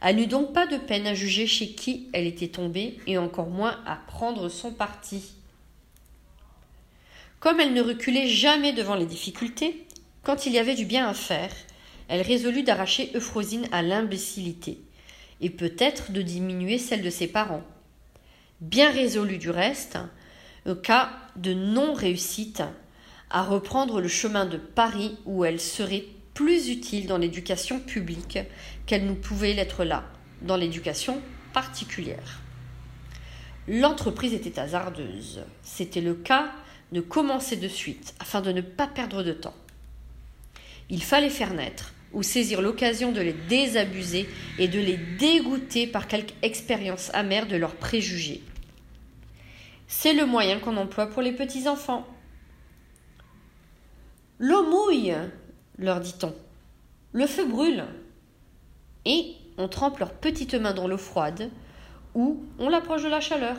[0.00, 3.48] Elle n'eut donc pas de peine à juger chez qui elle était tombée et encore
[3.48, 5.32] moins à prendre son parti.
[7.40, 9.86] Comme elle ne reculait jamais devant les difficultés,
[10.22, 11.50] quand il y avait du bien à faire,
[12.06, 14.78] elle résolut d'arracher Euphrosine à l'imbécilité,
[15.40, 17.64] et peut-être de diminuer celle de ses parents
[18.60, 19.98] bien résolu du reste,
[20.66, 22.62] au cas de non-réussite,
[23.30, 26.04] à reprendre le chemin de Paris où elle serait
[26.34, 28.38] plus utile dans l'éducation publique
[28.86, 30.04] qu'elle ne pouvait l'être là,
[30.42, 31.20] dans l'éducation
[31.52, 32.40] particulière.
[33.66, 35.42] L'entreprise était hasardeuse.
[35.62, 36.52] C'était le cas
[36.92, 39.56] de commencer de suite, afin de ne pas perdre de temps.
[40.88, 44.28] Il fallait faire naître, ou saisir l'occasion de les désabuser
[44.58, 48.42] et de les dégoûter par quelque expérience amère de leurs préjugés.
[49.86, 52.06] C'est le moyen qu'on emploie pour les petits enfants.
[54.38, 55.14] L'eau mouille,
[55.78, 56.34] leur dit-on.
[57.12, 57.84] Le feu brûle.
[59.04, 61.50] Et on trempe leurs petites mains dans l'eau froide
[62.14, 63.56] ou on l'approche de la chaleur.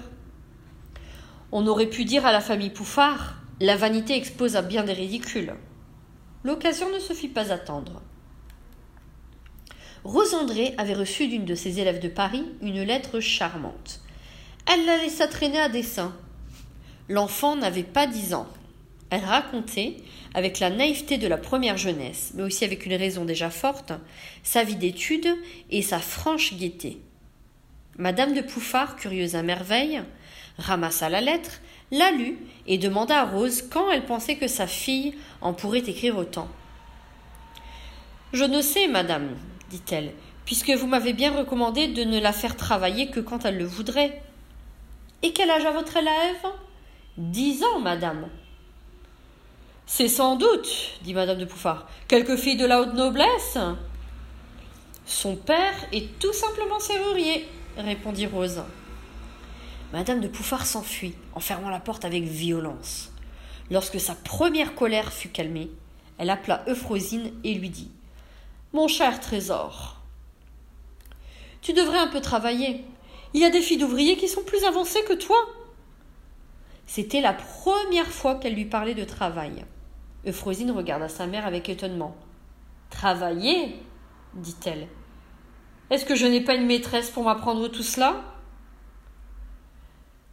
[1.52, 5.54] On aurait pu dire à la famille Pouffard la vanité expose à bien des ridicules.
[6.44, 8.02] L'occasion ne se fit pas attendre.
[10.10, 14.02] Rose André avait reçu d'une de ses élèves de Paris une lettre charmante.
[14.66, 16.16] Elle la laissa traîner à dessein.
[17.10, 18.48] L'enfant n'avait pas dix ans.
[19.12, 19.98] Elle racontait,
[20.34, 23.94] avec la naïveté de la première jeunesse, mais aussi avec une raison déjà forte,
[24.42, 25.30] sa vie d'études
[25.70, 27.00] et sa franche gaieté.
[28.00, 30.02] Madame de Pouffard, curieuse à merveille,
[30.58, 35.14] ramassa la lettre, la lut et demanda à Rose quand elle pensait que sa fille
[35.42, 36.48] en pourrait écrire autant.
[38.34, 39.36] Je ne sais, madame,
[39.70, 40.14] dit-elle,
[40.46, 44.22] puisque vous m'avez bien recommandé de ne la faire travailler que quand elle le voudrait.
[45.22, 46.46] Et quel âge a votre élève?
[47.18, 48.28] Dix ans, madame.
[49.86, 53.58] C'est sans doute, dit madame de Pouffard, quelque fille de la haute noblesse.
[55.06, 58.62] Son père est tout simplement serrurier, répondit Rose.
[59.92, 63.12] Madame de Pouffard s'enfuit, en fermant la porte avec violence.
[63.72, 65.72] Lorsque sa première colère fut calmée,
[66.20, 67.90] elle appela Euphrosine et lui dit
[68.72, 70.00] Mon cher trésor,
[71.62, 72.86] tu devrais un peu travailler.
[73.34, 75.38] Il y a des filles d'ouvriers qui sont plus avancées que toi.
[76.86, 79.66] C'était la première fois qu'elle lui parlait de travail.
[80.28, 82.16] Euphrosine regarda sa mère avec étonnement.
[82.92, 83.76] Travailler
[84.36, 84.88] dit-elle.
[85.90, 88.24] Est-ce que je n'ai pas une maîtresse pour m'apprendre tout cela?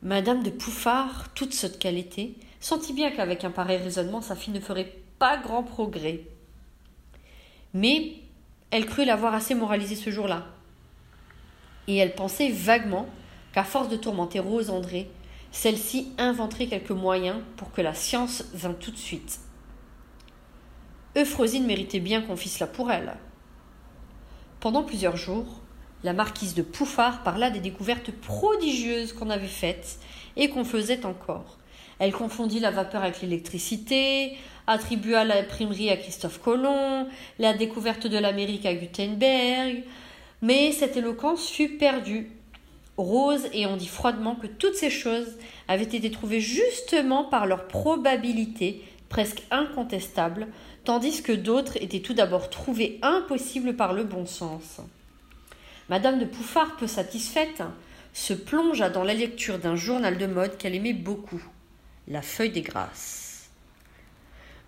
[0.03, 4.53] Madame de Pouffard, toute sotte qu'elle était, sentit bien qu'avec un pareil raisonnement sa fille
[4.53, 6.21] ne ferait pas grand progrès.
[7.73, 8.13] Mais
[8.71, 10.47] elle crut l'avoir assez moralisé ce jour-là.
[11.89, 13.07] Et elle pensait vaguement
[13.53, 15.09] qu'à force de tourmenter Rose André,
[15.53, 19.41] celle-ci inventerait quelques moyens pour que la science vînt tout de suite.
[21.17, 23.17] Euphrosine méritait bien qu'on fît cela pour elle.
[24.61, 25.61] Pendant plusieurs jours,
[26.03, 29.99] la marquise de Pouffard parla des découvertes prodigieuses qu'on avait faites
[30.37, 31.57] et qu'on faisait encore.
[31.99, 34.37] Elle confondit la vapeur avec l'électricité,
[34.67, 37.09] attribua l'imprimerie à Christophe Colomb,
[37.39, 39.85] la découverte de l'Amérique à Gutenberg,
[40.43, 42.31] mais cette éloquence fut perdue.
[42.97, 45.37] Rose ayant dit froidement que toutes ces choses
[45.69, 50.49] avaient été trouvées justement par leur probabilité presque incontestable,
[50.85, 54.81] tandis que d'autres étaient tout d'abord trouvées impossibles par le bon sens.
[55.89, 57.63] Madame de Pouffard, peu satisfaite,
[58.13, 61.43] se plongea dans la lecture d'un journal de mode qu'elle aimait beaucoup,
[62.09, 63.26] La Feuille des Grâces.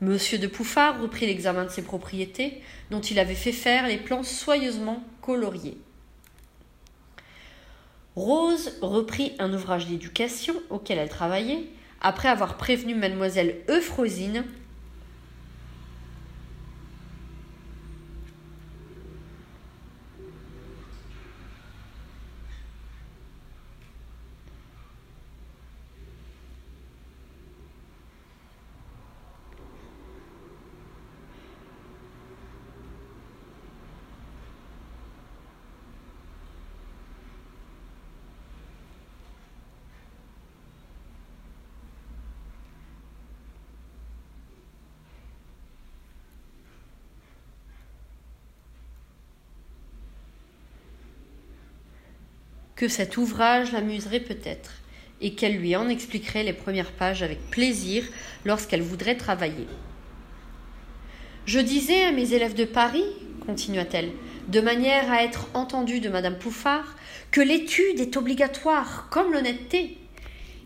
[0.00, 4.22] Monsieur de Pouffard reprit l'examen de ses propriétés, dont il avait fait faire les plans
[4.22, 5.76] soigneusement coloriés.
[8.14, 11.64] Rose reprit un ouvrage d'éducation auquel elle travaillait,
[12.00, 14.44] après avoir prévenu mademoiselle Euphrosine
[52.78, 54.70] que cet ouvrage l'amuserait peut-être,
[55.20, 58.04] et qu'elle lui en expliquerait les premières pages avec plaisir
[58.44, 59.66] lorsqu'elle voudrait travailler.
[61.44, 63.02] Je disais à mes élèves de Paris,
[63.44, 64.12] continua-t-elle,
[64.46, 66.94] de manière à être entendue de Madame Pouffard,
[67.32, 69.98] que l'étude est obligatoire, comme l'honnêteté.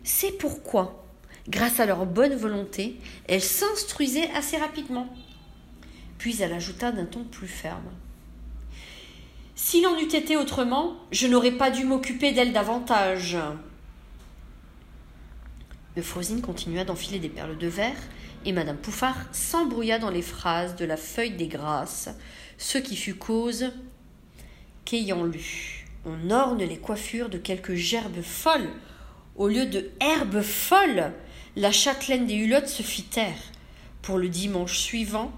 [0.03, 1.07] C'est pourquoi,
[1.49, 2.97] grâce à leur bonne volonté,
[3.27, 5.11] elles s'instruisaient assez rapidement.
[6.19, 7.89] Puis elle ajouta d'un ton plus ferme.
[9.55, 13.37] S'il en eût été autrement, je n'aurais pas dû m'occuper d'elle davantage.
[15.95, 17.95] Euphrosine continua d'enfiler des perles de verre,
[18.45, 22.09] et Madame Pouffard s'embrouilla dans les phrases de la feuille des grâces,
[22.57, 23.71] ce qui fut cause
[24.85, 28.69] qu'ayant lu, on orne les coiffures de quelques gerbes folles.
[29.35, 31.13] Au lieu de herbes folles,
[31.55, 33.39] la châtelaine des Hulottes se fit taire.
[34.01, 35.31] Pour le dimanche suivant,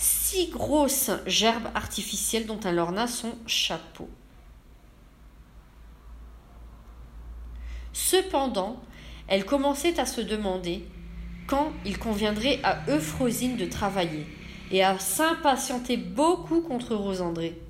[0.00, 4.08] six grosses gerbes artificielles dont elle orna son chapeau.
[7.92, 8.80] Cependant,
[9.28, 10.86] elle commençait à se demander
[11.46, 14.26] quand il conviendrait à Euphrosine de travailler
[14.70, 17.60] et à s'impatienter beaucoup contre Rosandré.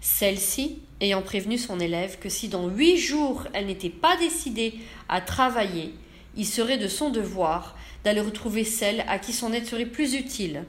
[0.00, 4.74] Celle-ci ayant prévenu son élève que si dans huit jours elle n'était pas décidée
[5.08, 5.92] à travailler,
[6.36, 10.64] il serait de son devoir d'aller retrouver celle à qui son aide serait plus utile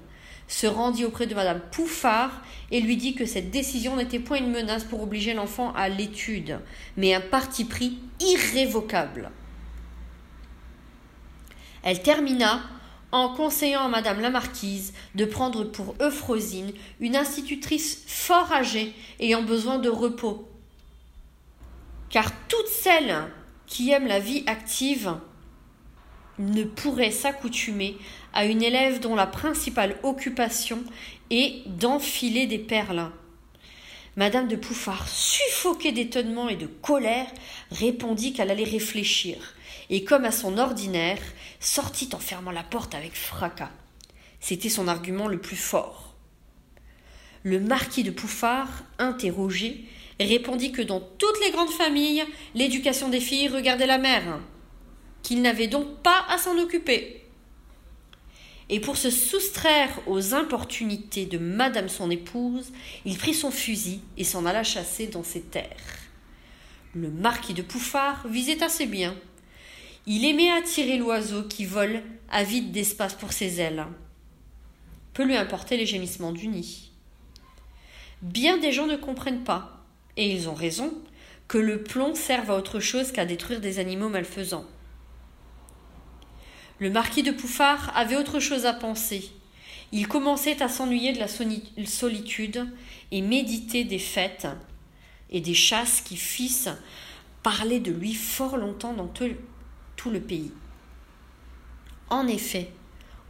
[0.49, 4.51] se rendit auprès de Madame Pouffard et lui dit que cette décision n'était point une
[4.51, 6.59] menace pour obliger l'enfant à l'étude,
[6.97, 9.31] mais un parti pris irrévocable.
[11.84, 12.61] Elle termina
[13.11, 19.43] en conseillant à Madame la Marquise de prendre pour Euphrosine une institutrice fort âgée ayant
[19.43, 20.47] besoin de repos.
[22.09, 23.15] Car toutes celles
[23.67, 25.15] qui aiment la vie active
[26.39, 27.97] ne pourraient s'accoutumer
[28.34, 30.84] à une élève dont la principale occupation
[31.30, 33.11] est d'enfiler des perles.
[34.15, 37.27] Madame de Pouffard, suffoquée d'étonnement et de colère,
[37.72, 39.38] répondit qu'elle allait réfléchir,
[39.89, 41.22] et comme à son ordinaire,
[41.60, 43.72] sortit en fermant la porte avec fracas.
[44.39, 46.15] C'était son argument le plus fort.
[47.43, 49.85] Le marquis de Pouffard, interrogé,
[50.19, 52.26] répondit que dans toutes les grandes familles,
[52.56, 54.39] l'éducation des filles regardait la mère,
[55.23, 57.18] qu'il n'avait donc pas à s'en occuper
[58.69, 62.71] et pour se soustraire aux importunités de madame son épouse,
[63.03, 65.99] il prit son fusil et s'en alla chasser dans ses terres.
[66.93, 69.15] Le marquis de Pouffard visait assez bien.
[70.05, 73.85] Il aimait attirer l'oiseau qui vole avide d'espace pour ses ailes.
[75.13, 76.91] Peu lui importer les gémissements du nid.
[78.21, 79.83] Bien des gens ne comprennent pas,
[80.17, 80.93] et ils ont raison,
[81.47, 84.65] que le plomb serve à autre chose qu'à détruire des animaux malfaisants.
[86.80, 89.31] Le marquis de Pouffard avait autre chose à penser.
[89.91, 92.68] Il commençait à s'ennuyer de la solitude
[93.11, 94.47] et méditer des fêtes
[95.30, 96.69] et des chasses qui fissent
[97.43, 100.51] parler de lui fort longtemps dans tout le pays.
[102.10, 102.72] En effet,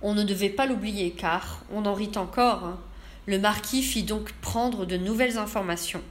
[0.01, 2.80] on ne devait pas l'oublier car, on en rit encore, hein,
[3.26, 6.03] le marquis fit donc prendre de nouvelles informations.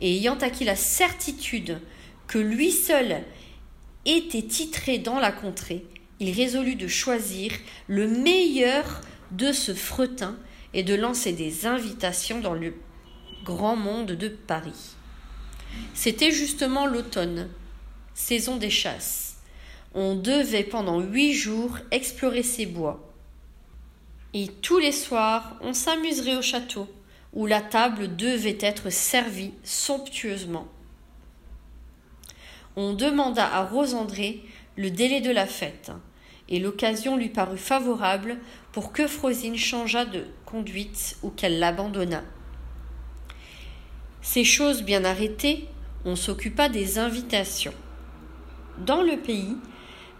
[0.00, 1.80] Et ayant acquis la certitude
[2.26, 3.22] que lui seul
[4.04, 5.84] était titré dans la contrée,
[6.22, 7.50] il résolut de choisir
[7.88, 9.00] le meilleur
[9.32, 10.36] de ce fretin
[10.72, 12.74] et de lancer des invitations dans le
[13.44, 14.94] grand monde de Paris.
[15.94, 17.48] C'était justement l'automne,
[18.14, 19.38] saison des chasses.
[19.94, 23.12] On devait pendant huit jours explorer ces bois.
[24.32, 26.88] Et tous les soirs, on s'amuserait au château,
[27.32, 30.68] où la table devait être servie somptueusement.
[32.76, 34.44] On demanda à Rose André
[34.76, 35.90] le délai de la fête
[36.52, 38.36] et l'occasion lui parut favorable
[38.72, 42.24] pour que Frosine changeât de conduite ou qu'elle l'abandonnât.
[44.20, 45.66] Ces choses bien arrêtées,
[46.04, 47.72] on s'occupa des invitations.
[48.78, 49.56] Dans le pays,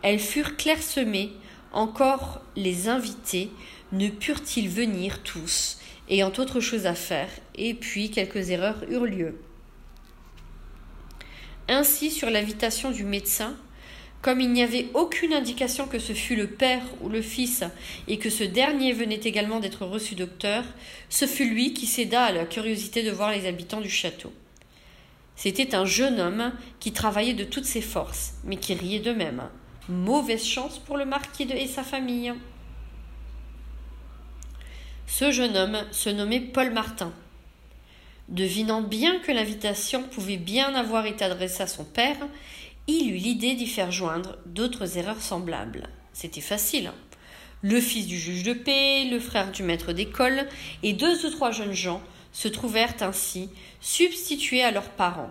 [0.01, 1.33] elles furent clairsemées,
[1.71, 3.51] encore les invités
[3.93, 5.79] ne purent-ils venir tous,
[6.09, 9.39] ayant autre chose à faire, et puis quelques erreurs eurent lieu.
[11.69, 13.55] Ainsi, sur l'invitation du médecin,
[14.23, 17.65] comme il n'y avait aucune indication que ce fût le père ou le fils,
[18.07, 20.65] et que ce dernier venait également d'être reçu docteur,
[21.11, 24.33] ce fut lui qui céda à la curiosité de voir les habitants du château.
[25.35, 29.43] C'était un jeune homme qui travaillait de toutes ses forces, mais qui riait de même.
[29.89, 32.33] Mauvaise chance pour le marquis et sa famille.
[35.09, 37.13] Ce jeune homme se nommait Paul Martin.
[38.29, 42.17] Devinant bien que l'invitation pouvait bien avoir été adressée à son père,
[42.89, 45.89] il eut l'idée d'y faire joindre d'autres erreurs semblables.
[46.13, 46.89] C'était facile.
[46.89, 46.95] Hein.
[47.63, 50.49] Le fils du juge de paix, le frère du maître d'école
[50.83, 52.03] et deux ou trois jeunes gens
[52.33, 53.51] se trouvèrent ainsi
[53.81, 55.31] substitués à leurs parents.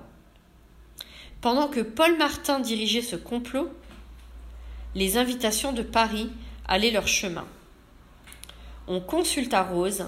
[1.41, 3.69] Pendant que Paul Martin dirigeait ce complot,
[4.95, 6.29] les invitations de Paris
[6.67, 7.47] allaient leur chemin.
[8.87, 10.05] On consulta Rose,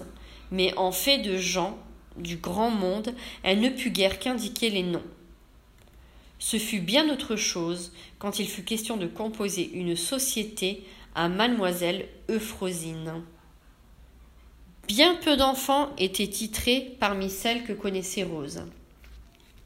[0.51, 1.77] mais en fait de gens
[2.17, 3.13] du grand monde,
[3.43, 5.03] elle ne put guère qu'indiquer les noms.
[6.45, 10.83] Ce fut bien autre chose quand il fut question de composer une société
[11.15, 13.23] à mademoiselle Euphrosine.
[14.85, 18.65] Bien peu d'enfants étaient titrés parmi celles que connaissait Rose.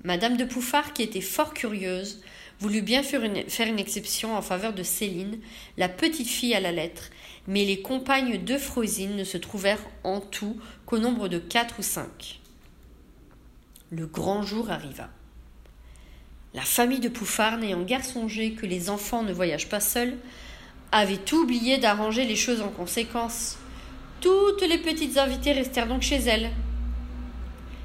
[0.03, 2.21] Madame de Pouffard, qui était fort curieuse,
[2.59, 5.39] voulut bien faire une, exception en faveur de Céline,
[5.77, 7.09] la petite fille à la lettre,
[7.47, 12.39] mais les compagnes d'Euphrosine ne se trouvèrent en tout qu'au nombre de quatre ou cinq.
[13.89, 15.09] Le grand jour arriva.
[16.57, 20.17] La famille de Pouffard, n'ayant guère songé que les enfants ne voyagent pas seuls,
[20.91, 23.59] avait oublié d'arranger les choses en conséquence.
[24.21, 26.49] Toutes les petites invitées restèrent donc chez elles.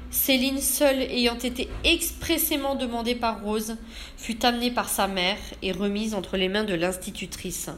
[0.09, 3.77] Céline, seule ayant été expressément demandée par Rose,
[4.17, 7.69] fut amenée par sa mère et remise entre les mains de l'institutrice.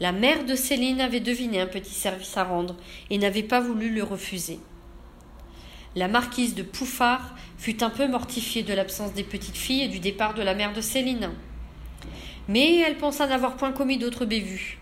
[0.00, 2.76] La mère de Céline avait deviné un petit service à rendre
[3.10, 4.58] et n'avait pas voulu le refuser.
[5.96, 10.00] La marquise de Pouffard fut un peu mortifiée de l'absence des petites filles et du
[10.00, 11.30] départ de la mère de Céline.
[12.48, 14.80] Mais elle pensa n'avoir point commis d'autres bévues.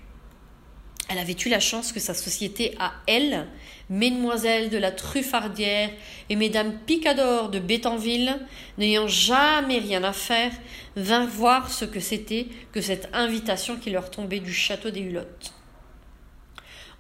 [1.09, 3.47] Elle avait eu la chance que sa société à elle,
[3.90, 5.90] mesdemoiselles de la Truffardière
[6.30, 8.39] et mesdames Picador de Bétanville,
[8.78, 10.52] n'ayant jamais rien à faire,
[10.97, 15.52] vinrent voir ce que c'était que cette invitation qui leur tombait du château des Hulottes.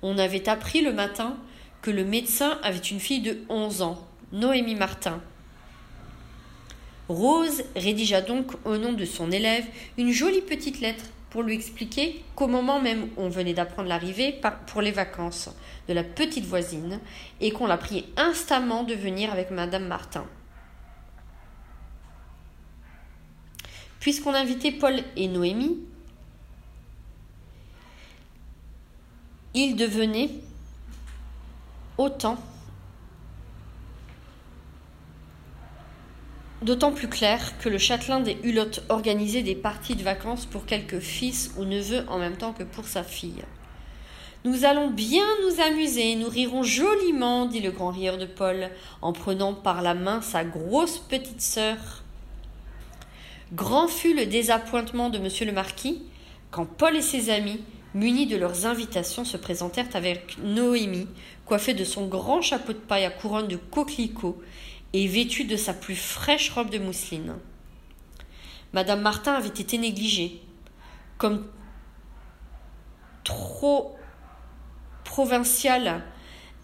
[0.02, 1.38] On avait appris le matin
[1.82, 5.20] que le médecin avait une fille de onze ans, Noémie Martin.
[7.08, 9.66] Rose rédigea donc au nom de son élève
[9.98, 14.80] une jolie petite lettre pour lui expliquer qu'au moment même on venait d'apprendre l'arrivée pour
[14.80, 15.50] les vacances
[15.88, 17.00] de la petite voisine
[17.40, 20.24] et qu'on la priait instamment de venir avec Madame Martin.
[23.98, 25.78] Puisqu'on invitait Paul et Noémie,
[29.54, 30.30] ils devenaient
[31.98, 32.38] autant
[36.62, 41.00] D'autant plus clair que le châtelain des Hulottes organisait des parties de vacances pour quelques
[41.00, 43.42] fils ou neveux en même temps que pour sa fille.
[44.44, 48.70] Nous allons bien nous amuser, nous rirons joliment, dit le grand rieur de Paul,
[49.00, 52.02] en prenant par la main sa grosse petite sœur.
[53.52, 56.02] Grand fut le désappointement de monsieur le marquis
[56.52, 57.60] quand Paul et ses amis,
[57.94, 61.08] munis de leurs invitations, se présentèrent avec Noémie,
[61.52, 64.40] coiffée de son grand chapeau de paille à couronne de coquelicot
[64.94, 67.34] et vêtue de sa plus fraîche robe de mousseline.
[68.72, 70.40] Madame Martin avait été négligée,
[71.18, 71.46] comme
[73.22, 73.98] trop
[75.04, 76.02] provinciale,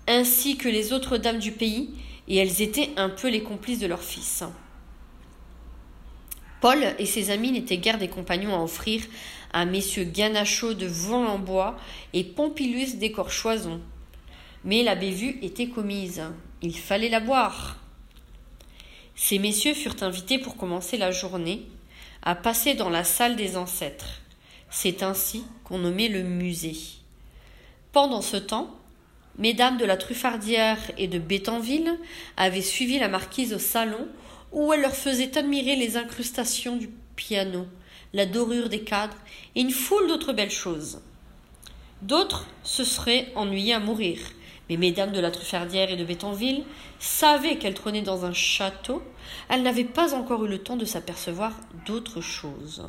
[0.06, 1.90] ainsi que les autres dames du pays,
[2.26, 4.42] et elles étaient un peu les complices de leur fils.
[6.62, 9.02] Paul et ses amis n'étaient guère des compagnons à offrir
[9.52, 11.76] à messieurs Ganachot de Volambois
[12.14, 13.82] et Pompilus d'Écorchoison.
[14.64, 16.22] Mais la bévue était commise.
[16.62, 17.76] Il fallait la boire.
[19.14, 21.66] Ces messieurs furent invités pour commencer la journée
[22.22, 24.20] à passer dans la salle des ancêtres.
[24.70, 26.76] C'est ainsi qu'on nommait le musée.
[27.92, 28.76] Pendant ce temps,
[29.38, 31.98] mesdames de la Truffardière et de Bétanville
[32.36, 34.06] avaient suivi la marquise au salon
[34.52, 37.66] où elle leur faisait admirer les incrustations du piano,
[38.12, 39.16] la dorure des cadres
[39.54, 41.00] et une foule d'autres belles choses.
[42.02, 44.18] D'autres se seraient ennuyées à mourir,
[44.68, 46.64] mais mesdames de la Truffardière et de Bétanville
[46.98, 49.02] savaient qu'elles trônaient dans un château,
[49.48, 51.52] elles n'avaient pas encore eu le temps de s'apercevoir
[51.86, 52.84] d'autre chose.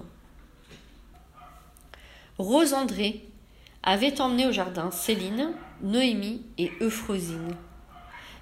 [2.37, 3.25] Rose André
[3.83, 5.51] avait emmené au jardin Céline,
[5.81, 7.55] Noémie et Euphrosine.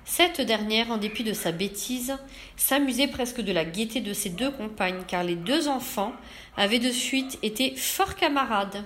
[0.05, 2.15] Cette dernière, en dépit de sa bêtise,
[2.55, 6.13] s'amusait presque de la gaieté de ses deux compagnes, car les deux enfants
[6.55, 8.83] avaient de suite été fort camarades.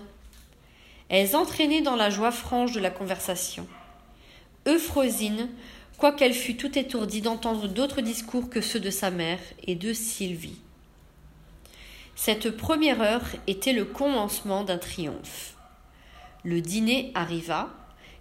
[1.10, 3.68] Elles entraînaient dans la joie franche de la conversation.
[4.68, 5.50] Euphrosine,
[5.98, 10.60] quoiqu'elle fût tout étourdie d'entendre d'autres discours que ceux de sa mère et de Sylvie.
[12.16, 15.56] Cette première heure était le commencement d'un triomphe.
[16.44, 17.70] Le dîner arriva,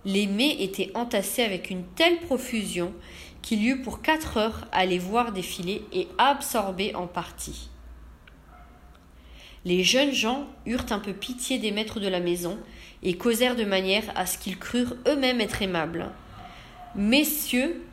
[0.06, 2.94] les mets étaient entassés avec une telle profusion
[3.42, 7.68] qu'il y eut pour quatre heures à les voir défiler et absorber en partie.
[9.66, 12.58] Les jeunes gens eurent un peu pitié des maîtres de la maison
[13.02, 16.10] et causèrent de manière à ce qu'ils crurent eux-mêmes être aimables.
[16.96, 17.84] Messieurs,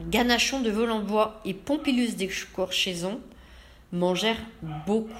[0.00, 3.20] Ganachon de Volambois et Pompilus d'Escorchaison
[3.90, 4.44] mangèrent
[4.86, 5.10] beaucoup.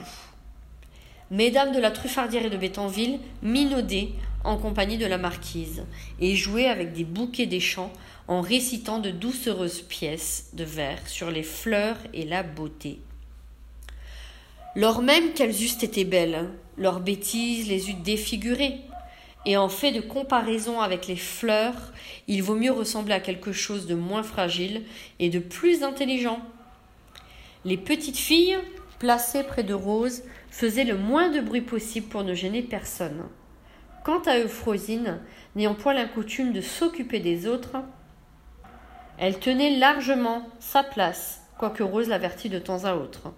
[1.33, 4.11] Mesdames de la Truffardière et de Bétanville minaudaient
[4.45, 5.85] en compagnie de la marquise,
[6.21, 7.93] et jouaient avec des bouquets des champs
[8.29, 13.01] en récitant de doucereuses pièces de vers sur les fleurs et la beauté.
[14.77, 18.79] Lors même qu'elles eussent été belles, leurs bêtises les eût défigurées,
[19.47, 21.93] et en fait de comparaison avec les fleurs,
[22.27, 24.83] il vaut mieux ressembler à quelque chose de moins fragile
[25.21, 26.41] et de plus intelligent.
[27.65, 28.59] Les petites filles,
[28.99, 33.29] placées près de Rose, faisaient le moins de bruit possible pour ne gêner personne.
[34.05, 35.21] Quant à Euphrosine,
[35.55, 37.77] n'ayant point la de s'occuper des autres,
[39.19, 43.33] elle tenait largement sa place, quoique Rose l'avertît de temps à autre.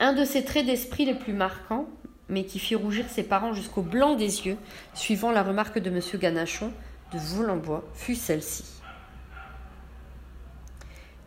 [0.00, 1.88] Un de ses traits d'esprit les plus marquants,
[2.28, 4.56] mais qui fit rougir ses parents jusqu'au blanc des yeux,
[4.94, 6.00] suivant la remarque de M.
[6.14, 6.72] Ganachon
[7.12, 8.64] de Voulombois, fut celle-ci.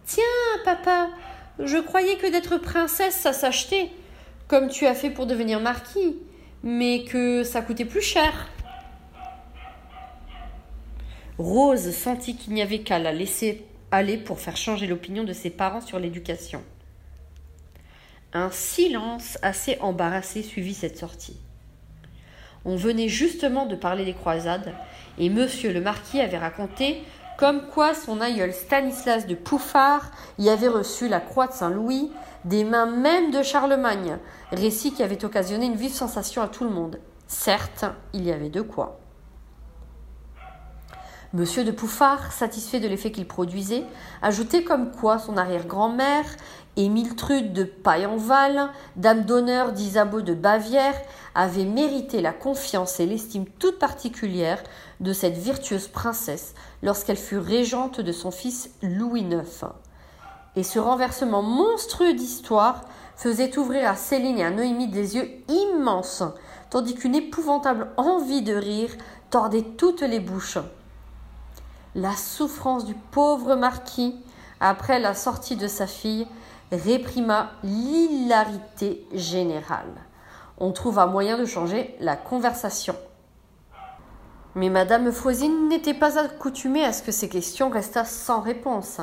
[0.06, 0.24] Tiens,
[0.66, 1.10] papa,
[1.60, 3.92] je croyais que d'être princesse, ça s'achetait,
[4.48, 6.16] comme tu as fait pour devenir marquis
[6.64, 8.50] mais que ça coûtait plus cher.
[11.38, 15.50] Rose sentit qu'il n'y avait qu'à la laisser aller pour faire changer l'opinion de ses
[15.50, 16.64] parents sur l'éducation.
[18.34, 21.38] Un silence assez embarrassé suivit cette sortie.
[22.66, 24.74] On venait justement de parler des croisades,
[25.18, 27.04] et monsieur le marquis avait raconté
[27.38, 32.12] comme quoi son aïeul Stanislas de Pouffard y avait reçu la croix de Saint-Louis
[32.46, 34.18] des mains même de Charlemagne,
[34.52, 37.00] récit qui avait occasionné une vive sensation à tout le monde.
[37.28, 39.00] Certes, il y avait de quoi.
[41.34, 43.84] Monsieur de Pouffard, satisfait de l'effet qu'il produisait,
[44.22, 46.26] ajoutait comme quoi son arrière-grand-mère,
[46.78, 50.94] Émile Trude de Paille-en-Val, dame d'honneur d'Isabeau de Bavière,
[51.34, 54.62] avait mérité la confiance et l'estime toute particulière
[55.00, 59.66] de cette virtueuse princesse lorsqu'elle fut régente de son fils Louis IX.
[60.56, 62.82] Et ce renversement monstrueux d'histoire
[63.16, 66.22] faisait ouvrir à Céline et à Noémie des yeux immenses,
[66.70, 68.92] tandis qu'une épouvantable envie de rire
[69.32, 70.60] tordait toutes les bouches.
[71.96, 74.16] La souffrance du pauvre marquis,
[74.60, 76.28] après la sortie de sa fille,
[76.72, 79.94] réprima l'hilarité générale.
[80.58, 82.96] On trouva moyen de changer la conversation.
[84.56, 89.00] Mais Madame Frosine n'était pas accoutumée à ce que ces questions restassent sans réponse.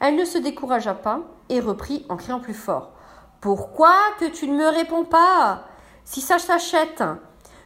[0.00, 1.20] Elle ne se découragea pas
[1.50, 2.92] et reprit en criant plus fort.
[3.42, 5.64] Pourquoi que tu ne me réponds pas?
[6.04, 7.04] Si ça s'achète,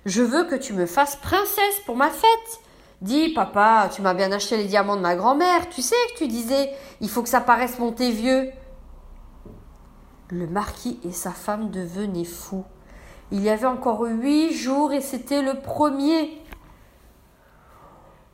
[0.05, 2.61] je veux que tu me fasses princesse pour ma fête.
[3.03, 5.69] Dis, papa, tu m'as bien acheté les diamants de ma grand-mère.
[5.69, 8.51] Tu sais que tu disais, il faut que ça paraisse mon vieux.
[10.31, 12.65] Le marquis et sa femme devenaient fous.
[13.31, 16.43] Il y avait encore huit jours et c'était le premier.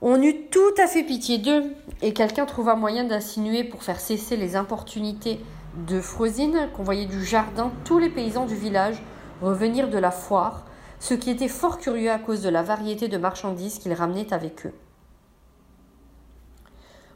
[0.01, 1.73] On eut tout à fait pitié d'eux,
[2.03, 5.41] et quelqu'un trouva moyen d'insinuer pour faire cesser les importunités
[5.89, 6.01] de
[6.75, 9.01] qu'on voyait du jardin tous les paysans du village
[9.41, 10.65] revenir de la foire,
[10.99, 14.67] ce qui était fort curieux à cause de la variété de marchandises qu'ils ramenaient avec
[14.67, 14.75] eux.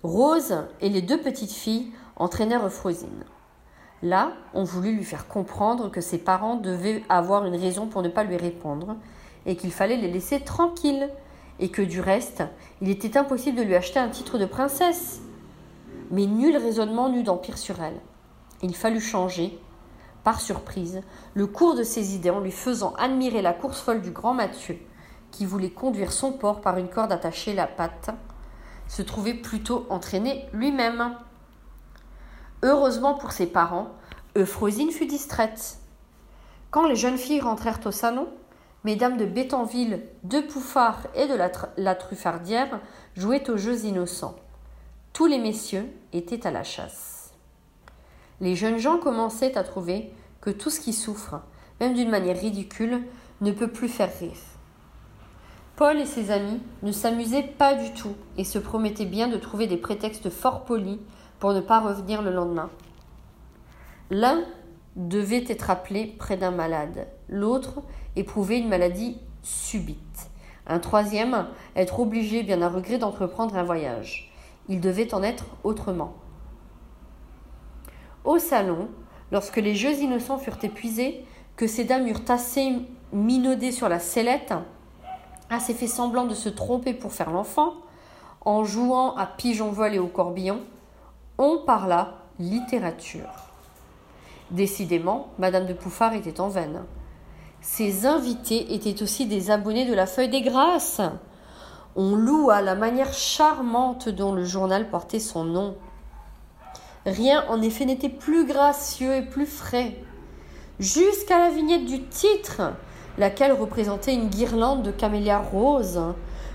[0.02, 3.24] Rose et les deux petites filles entraînèrent Frosine.
[4.03, 8.09] Là, on voulut lui faire comprendre que ses parents devaient avoir une raison pour ne
[8.09, 8.97] pas lui répondre,
[9.47, 11.11] et qu'il fallait les laisser tranquilles,
[11.59, 12.45] et que du reste,
[12.81, 15.20] il était impossible de lui acheter un titre de princesse.
[16.11, 18.01] Mais nul raisonnement n'eut d'empire sur elle.
[18.62, 19.59] Il fallut changer,
[20.23, 21.03] par surprise,
[21.35, 24.79] le cours de ses idées en lui faisant admirer la course folle du grand Mathieu,
[25.31, 28.11] qui voulait conduire son porc par une corde attachée à la patte,
[28.87, 31.16] se trouvait plutôt entraîné lui-même.
[32.62, 33.90] Heureusement pour ses parents,
[34.36, 35.78] Euphrosine fut distraite.
[36.70, 38.28] Quand les jeunes filles rentrèrent au salon,
[38.85, 42.80] mesdames de Bétanville, de Pouffard et de la, la Truffardière
[43.16, 44.36] jouaient aux jeux innocents.
[45.12, 47.32] Tous les messieurs étaient à la chasse.
[48.40, 51.40] Les jeunes gens commençaient à trouver que tout ce qui souffre,
[51.80, 53.02] même d'une manière ridicule,
[53.40, 54.32] ne peut plus faire rire.
[55.76, 59.68] Paul et ses amis ne s'amusaient pas du tout et se promettaient bien de trouver
[59.68, 60.98] des prétextes fort polis
[61.39, 62.70] pour ne pas revenir le lendemain.
[64.10, 64.43] L'un
[64.97, 67.82] devait être appelé près d'un malade, l'autre
[68.16, 70.31] éprouver une maladie subite,
[70.66, 71.47] un troisième
[71.77, 74.32] être obligé bien à regret d'entreprendre un voyage.
[74.69, 76.15] Il devait en être autrement.
[78.24, 78.89] Au salon,
[79.31, 81.24] lorsque les jeux innocents furent épuisés,
[81.56, 82.73] que ces dames eurent assez
[83.12, 84.52] minaudé sur la sellette,
[85.48, 87.74] assez fait semblant de se tromper pour faire l'enfant,
[88.43, 90.60] en jouant à pigeon-vol et au corbillon,
[91.39, 93.31] on parla littérature.
[94.51, 96.82] Décidément, Madame de Pouffard était en veine.
[97.60, 101.01] Ses invités étaient aussi des abonnés de la Feuille des Grâces.
[101.97, 105.77] On loua la manière charmante dont le journal portait son nom.
[107.06, 109.97] Rien en effet n'était plus gracieux et plus frais.
[110.81, 112.62] Jusqu'à la vignette du titre,
[113.16, 116.01] laquelle représentait une guirlande de camélias roses,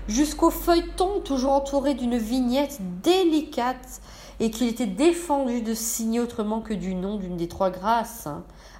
[0.08, 4.00] jusqu'au feuilleton toujours entouré d'une vignette délicate
[4.40, 8.28] et qu'il était défendu de signer autrement que du nom d'une des trois grâces,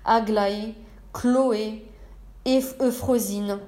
[0.04, 0.74] Aglaé,
[1.12, 1.86] Chloé
[2.44, 3.60] et Euphrosine.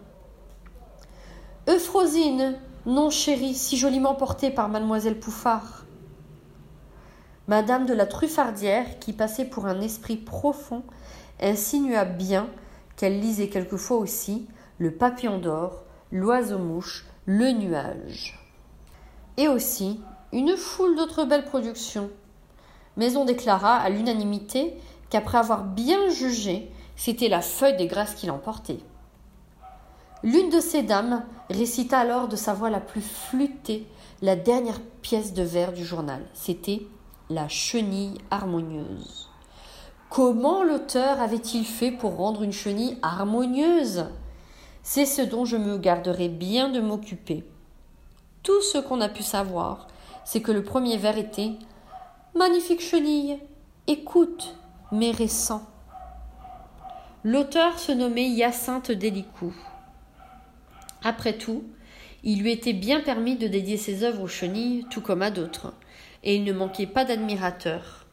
[1.68, 5.84] Euphrosine, nom chéri, si joliment porté par mademoiselle Pouffard.
[7.48, 10.82] Madame de la Truffardière, qui passait pour un esprit profond,
[11.40, 12.48] insinua bien
[12.96, 14.48] qu'elle lisait quelquefois aussi
[14.78, 18.38] le papillon d'or, l'oiseau-mouche, le nuage.
[19.36, 20.00] Et aussi
[20.36, 22.10] une foule d'autres belles productions.
[22.98, 24.74] Mais on déclara à l'unanimité
[25.08, 28.80] qu'après avoir bien jugé, c'était la feuille des grâces qui l'emportait.
[30.22, 33.86] L'une de ces dames récita alors de sa voix la plus flûtée
[34.20, 36.22] la dernière pièce de vers du journal.
[36.34, 36.82] C'était
[37.30, 39.30] La chenille harmonieuse.
[40.10, 44.04] Comment l'auteur avait-il fait pour rendre une chenille harmonieuse?
[44.82, 47.42] C'est ce dont je me garderai bien de m'occuper.
[48.42, 49.88] Tout ce qu'on a pu savoir,
[50.26, 51.52] c'est que le premier vers était
[52.34, 53.38] Magnifique chenille,
[53.86, 54.56] écoute,
[54.90, 55.64] mes récents.
[57.22, 59.54] L'auteur se nommait Hyacinthe Delicou.
[61.04, 61.62] Après tout,
[62.24, 65.72] il lui était bien permis de dédier ses œuvres aux chenilles, tout comme à d'autres,
[66.24, 68.04] et il ne manquait pas d'admirateurs.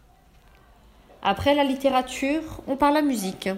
[1.23, 3.49] Après la littérature, on parla musique.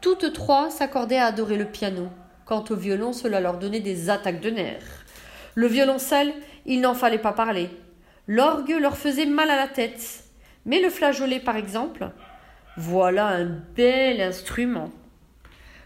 [0.00, 2.08] Toutes trois s'accordaient à adorer le piano.
[2.46, 4.99] Quant au violon, cela leur donnait des attaques de nerfs.
[5.60, 6.32] Le violoncelle,
[6.64, 7.68] il n'en fallait pas parler.
[8.26, 10.24] L'orgue leur faisait mal à la tête.
[10.64, 12.12] Mais le flageolet, par exemple,
[12.78, 14.90] voilà un bel instrument.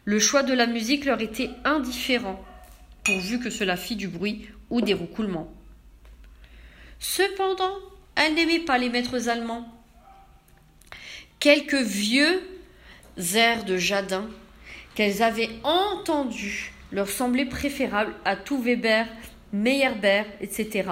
[0.04, 2.40] Le choix de la musique leur était indifférent,
[3.02, 5.52] pourvu que cela fît du bruit ou des roucoulements.
[7.00, 7.74] Cependant,
[8.14, 9.66] elles n'aimaient pas les maîtres allemands.
[11.40, 12.48] Quelques vieux
[13.34, 14.28] airs de Jadin
[14.94, 19.08] qu'elles avaient entendus leur semblaient préférables à tout Weber
[19.54, 20.90] Meyerbeer, etc.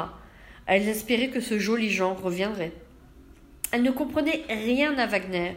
[0.67, 2.73] Elles espéraient que ce joli genre reviendrait.
[3.73, 5.57] Elles ne comprenaient rien à Wagner,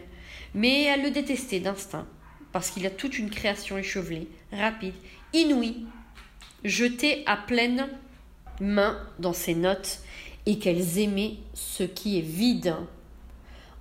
[0.55, 2.07] mais elles le détestaient d'instinct,
[2.51, 4.95] parce qu'il a toute une création échevelée, rapide,
[5.33, 5.85] inouïe,
[6.63, 7.87] jetée à pleine
[8.59, 9.99] main dans ses notes,
[10.47, 12.75] et qu'elles aimaient ce qui est vide.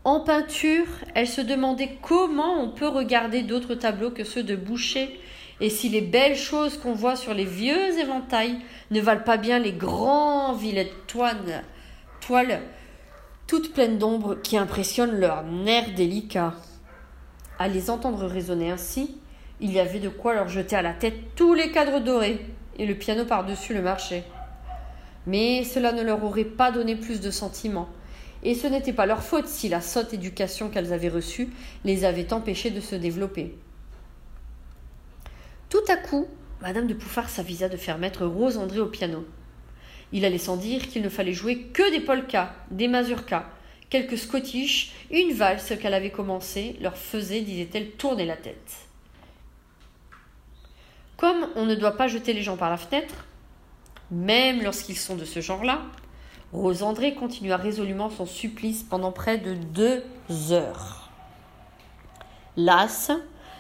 [0.05, 5.19] En peinture, elles se demandaient comment on peut regarder d'autres tableaux que ceux de Boucher
[5.61, 8.59] et si les belles choses qu'on voit sur les vieux éventails
[8.91, 11.63] ne valent pas bien les grands villettes toiles,
[12.21, 12.61] toiles
[13.47, 16.55] toutes pleines d'ombre qui impressionnent leurs nerfs délicats.
[17.59, 19.17] À les entendre raisonner ainsi,
[19.61, 22.45] Il y avait de quoi leur jeter à la tête tous les cadres dorés
[22.77, 24.25] et le piano par-dessus le marché.
[25.27, 27.89] Mais cela ne leur aurait pas donné plus de sentiments,
[28.43, 31.51] et ce n'était pas leur faute si la sotte éducation qu'elles avaient reçue
[31.85, 33.55] les avait empêchées de se développer.
[35.75, 36.29] Tout à coup,
[36.63, 39.27] Madame de Pouffard s'avisa de faire mettre Rose André au piano.
[40.13, 43.45] Il allait sans dire qu'il ne fallait jouer que des polkas, des mazurkas,
[43.91, 48.87] quelques scottish, une valse qu'elle avait commencée leur faisait, disait-elle, tourner la tête.
[51.17, 53.27] Comme on ne doit pas jeter les gens par la fenêtre,
[54.13, 55.83] même lorsqu'ils sont de ce genre-là,
[56.53, 60.05] Rose André continua résolument son supplice pendant près de deux
[60.53, 61.11] heures.
[62.57, 63.11] Lasse,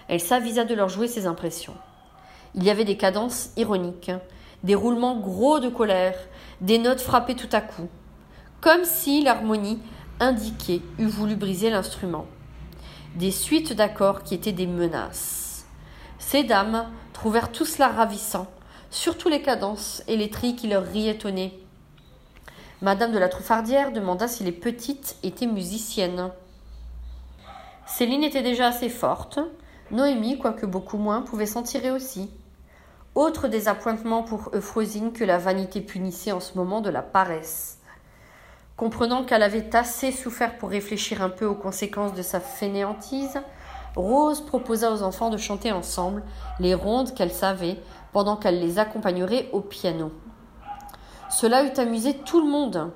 [0.07, 1.74] elle s'avisa de leur jouer ses impressions.
[2.56, 4.12] Il y avait des cadences ironiques,
[4.62, 6.16] des roulements gros de colère,
[6.60, 7.89] des notes frappées tout à coup,
[8.60, 9.81] comme si l'harmonie
[10.20, 12.26] indiquée eût voulu briser l'instrument.
[13.16, 15.66] Des suites d'accords qui étaient des menaces.
[16.18, 18.47] Ces dames trouvèrent tout cela ravissant,
[18.90, 21.59] surtout les cadences et les trilles qui leur riaient au nez.
[22.82, 26.31] Madame de la Trouffardière demanda si les petites étaient musiciennes.
[27.86, 29.40] Céline était déjà assez forte.
[29.90, 32.31] Noémie, quoique beaucoup moins, pouvait s'en tirer aussi.
[33.15, 37.78] Autre désappointement pour Euphrosine que la vanité punissait en ce moment de la paresse.
[38.77, 43.41] Comprenant qu'elle avait assez souffert pour réfléchir un peu aux conséquences de sa fainéantise,
[43.95, 46.24] Rose proposa aux enfants de chanter ensemble
[46.59, 47.78] les rondes qu'elle savait
[48.12, 50.11] pendant qu'elle les accompagnerait au piano.
[51.31, 52.91] Cela eût amusé tout le monde.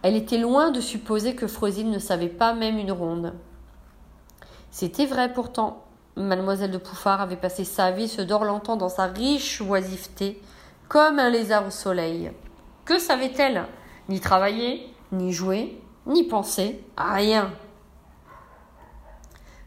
[0.00, 3.34] Elle était loin de supposer que Frosine ne savait pas même une ronde.
[4.70, 5.84] C'était vrai pourtant.
[6.16, 10.40] Mademoiselle de Pouffard avait passé sa vie se dorlantant dans sa riche oisiveté,
[10.88, 12.32] comme un lézard au soleil.
[12.84, 13.64] Que savait-elle?
[14.08, 17.52] Ni travailler, ni jouer, ni penser, rien.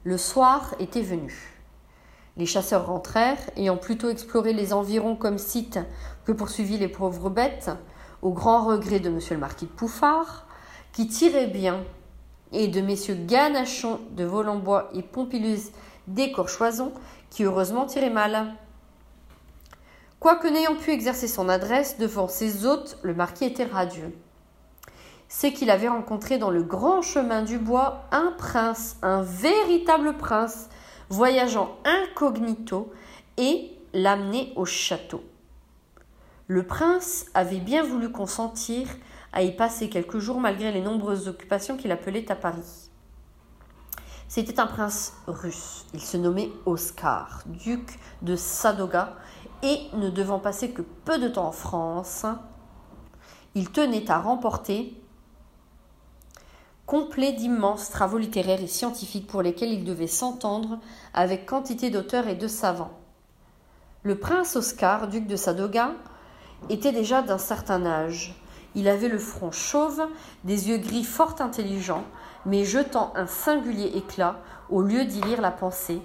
[0.03, 1.61] Le soir était venu.
[2.35, 5.79] Les chasseurs rentrèrent, ayant plutôt exploré les environs comme site
[6.25, 7.71] que poursuivi les pauvres bêtes,
[8.21, 10.45] au grand regret de monsieur le marquis de Pouffard,
[10.91, 11.83] qui tirait bien,
[12.51, 15.71] et de messieurs Ganachon de Volambois et Pompilus
[16.07, 16.91] d'Écorchoison,
[17.29, 18.53] qui heureusement tiraient mal.
[20.19, 24.13] Quoique n'ayant pu exercer son adresse devant ses hôtes, le marquis était radieux
[25.35, 30.69] c'est qu'il avait rencontré dans le grand chemin du bois un prince, un véritable prince,
[31.09, 32.93] voyageant incognito
[33.37, 35.23] et l'amener au château.
[36.45, 38.87] Le prince avait bien voulu consentir
[39.31, 42.82] à y passer quelques jours malgré les nombreuses occupations qu'il appelait à Paris.
[44.35, 45.85] C'était un prince russe.
[45.93, 49.13] Il se nommait Oscar, duc de Sadoga,
[49.61, 52.25] et ne devant passer que peu de temps en France,
[53.53, 54.99] il tenait à remporter
[56.87, 60.79] complet d'immenses travaux littéraires et scientifiques pour lesquels il devait s'entendre
[61.13, 62.97] avec quantité d'auteurs et de savants.
[64.01, 65.91] Le prince Oscar, duc de Sadoga,
[66.71, 68.33] était déjà d'un certain âge.
[68.73, 70.01] Il avait le front chauve,
[70.43, 72.05] des yeux gris fort intelligents,
[72.45, 74.37] mais jetant un singulier éclat
[74.69, 76.01] au lieu d'y lire la pensée,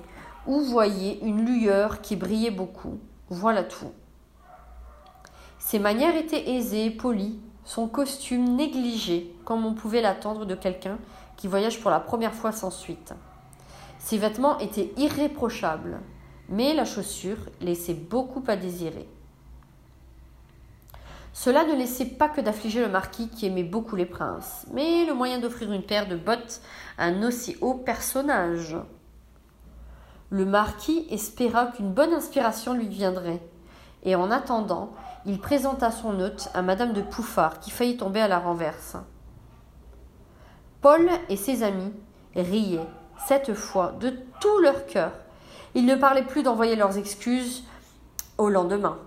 [0.46, 2.98] ou voyait une lueur qui brillait beaucoup.
[3.28, 3.92] Voilà tout.
[5.58, 10.98] Ses manières étaient aisées, polies, son costume négligé, comme on pouvait l'attendre de quelqu'un
[11.36, 13.12] qui voyage pour la première fois sans suite.
[13.98, 16.00] Ses vêtements étaient irréprochables,
[16.48, 19.06] mais la chaussure laissait beaucoup à désirer.
[21.40, 25.14] Cela ne laissait pas que d'affliger le marquis qui aimait beaucoup les princes, mais le
[25.14, 26.60] moyen d'offrir une paire de bottes
[26.98, 28.76] à un aussi haut personnage.
[30.30, 33.40] Le marquis espéra qu'une bonne inspiration lui viendrait,
[34.02, 34.90] et en attendant,
[35.26, 38.96] il présenta son hôte à Madame de Pouffard, qui faillit tomber à la renverse.
[40.80, 41.92] Paul et ses amis
[42.34, 42.88] riaient,
[43.28, 44.10] cette fois, de
[44.40, 45.12] tout leur cœur.
[45.76, 47.62] Ils ne parlaient plus d'envoyer leurs excuses
[48.38, 48.98] au lendemain.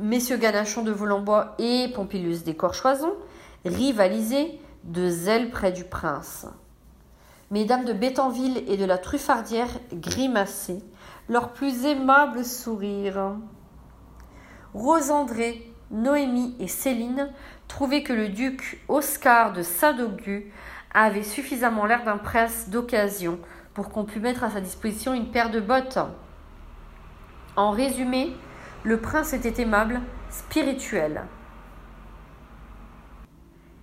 [0.00, 3.12] Messieurs Ganachon de Volambois et Pompilus d'Écorchoison
[3.66, 6.46] rivalisaient de zèle près du prince.
[7.50, 10.80] Mesdames de Bétanville et de la Truffardière grimaçaient
[11.28, 13.36] leur plus aimable sourire.
[14.72, 17.28] Rose André, Noémie et Céline
[17.68, 20.50] trouvaient que le duc Oscar de Sadogu
[20.94, 23.38] avait suffisamment l'air d'un prince d'occasion
[23.74, 25.98] pour qu'on pût mettre à sa disposition une paire de bottes.
[27.54, 28.34] En résumé,
[28.82, 30.00] le prince était aimable,
[30.30, 31.22] spirituel.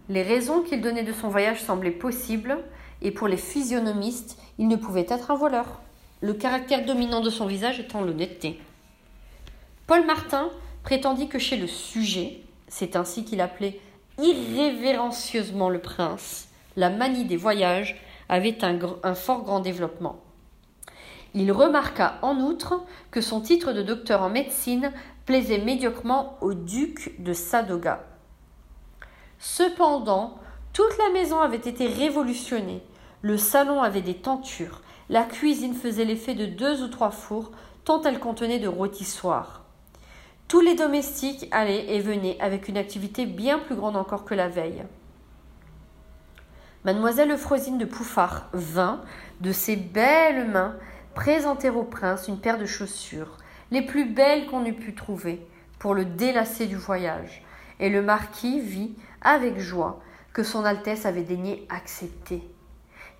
[0.09, 2.57] Les raisons qu'il donnait de son voyage semblaient possibles,
[3.01, 5.81] et pour les physionomistes, il ne pouvait être un voleur,
[6.21, 8.59] le caractère dominant de son visage étant l'honnêteté.
[9.85, 10.49] Paul Martin
[10.83, 13.79] prétendit que chez le sujet, c'est ainsi qu'il appelait
[14.17, 20.19] irrévérencieusement le prince, la manie des voyages avait un, un fort grand développement.
[21.33, 24.91] Il remarqua en outre que son titre de docteur en médecine
[25.25, 28.03] plaisait médiocrement au duc de Sadoga.
[29.39, 30.39] Cependant,
[30.73, 32.83] toute la maison avait été révolutionnée.
[33.21, 34.81] Le salon avait des tentures.
[35.09, 37.51] La cuisine faisait l'effet de deux ou trois fours,
[37.83, 39.63] tant elle contenait de rôtissoirs.
[40.47, 44.47] Tous les domestiques allaient et venaient avec une activité bien plus grande encore que la
[44.47, 44.83] veille.
[46.85, 49.01] Mademoiselle Euphrosine de Pouffard vint,
[49.41, 50.75] de ses belles mains,
[51.17, 53.37] présenter au prince une paire de chaussures,
[53.71, 55.43] les plus belles qu'on eût pu trouver,
[55.79, 57.43] pour le délasser du voyage,
[57.79, 59.99] et le marquis vit, avec joie,
[60.31, 62.47] que son Altesse avait daigné accepter,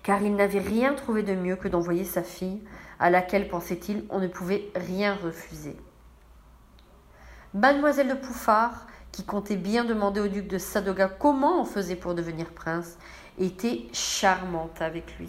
[0.04, 2.62] car il n'avait rien trouvé de mieux que d'envoyer sa fille,
[3.00, 5.76] à laquelle, pensait-il, on ne pouvait rien refuser.
[7.52, 12.14] Mademoiselle de Pouffard, qui comptait bien demander au duc de Sadoga comment on faisait pour
[12.14, 12.96] devenir prince,
[13.40, 15.28] était charmante avec lui.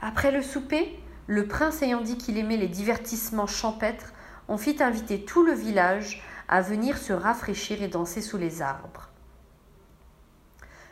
[0.00, 4.12] Après le souper, le prince ayant dit qu'il aimait les divertissements champêtres,
[4.48, 9.10] on fit inviter tout le village à venir se rafraîchir et danser sous les arbres.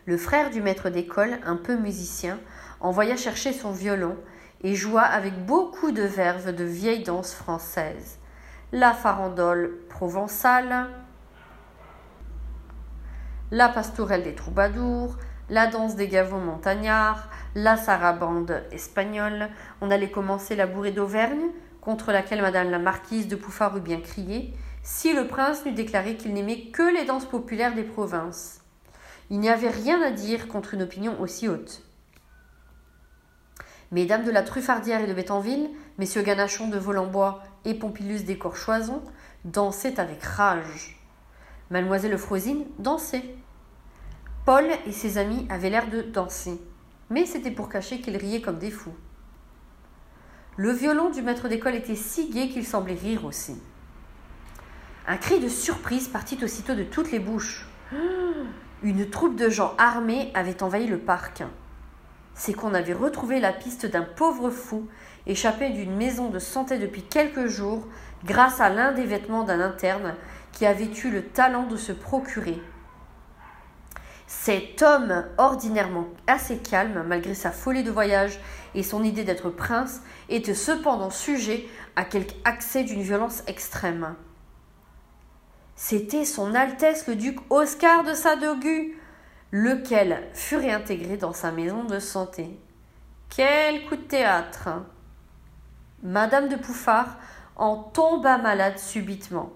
[0.04, 2.38] Le frère du maître d'école, un peu musicien,
[2.80, 4.16] envoya chercher son violon
[4.62, 8.18] et joua avec beaucoup de verve de vieilles danses françaises
[8.72, 10.88] la farandole provençale,
[13.50, 15.16] la pastourelle des troubadours,
[15.48, 19.48] la danse des gavots montagnards, la sarabande espagnole.
[19.80, 21.50] On allait commencer la bourrée d'Auvergne,
[21.80, 24.52] contre laquelle madame la marquise de Pouffard eut bien crié,
[24.82, 28.60] si le prince n'eût déclaré qu'il n'aimait que les danses populaires des provinces.
[29.30, 31.82] Il n'y avait rien à dire contre une opinion aussi haute.
[33.92, 39.02] Mesdames de la Truffardière et de Bétanville, messieurs Ganachon de Volambois et Pompilus des Corchoisons
[39.44, 41.00] dansaient avec rage.
[41.70, 43.36] Mademoiselle Euphrosine dansait.
[44.46, 46.60] Paul et ses amis avaient l'air de danser,
[47.10, 48.94] mais c'était pour cacher qu'ils riaient comme des fous.
[50.56, 53.60] Le violon du maître d'école était si gai qu'il semblait rire aussi.
[55.08, 57.66] Un cri de surprise partit aussitôt de toutes les bouches.
[58.84, 61.42] Une troupe de gens armés avait envahi le parc.
[62.34, 64.86] C'est qu'on avait retrouvé la piste d'un pauvre fou
[65.26, 67.88] échappé d'une maison de santé depuis quelques jours
[68.24, 70.14] grâce à l'un des vêtements d'un interne
[70.52, 72.62] qui avait eu le talent de se procurer.
[74.26, 78.40] Cet homme, ordinairement assez calme, malgré sa folie de voyage
[78.74, 84.16] et son idée d'être prince, était cependant sujet à quelque accès d'une violence extrême.
[85.76, 88.98] C'était son Altesse le duc Oscar de Sadogu,
[89.52, 92.58] lequel fut réintégré dans sa maison de santé.
[93.28, 94.70] Quel coup de théâtre
[96.02, 97.16] Madame de Pouffard
[97.56, 99.52] en tomba malade subitement.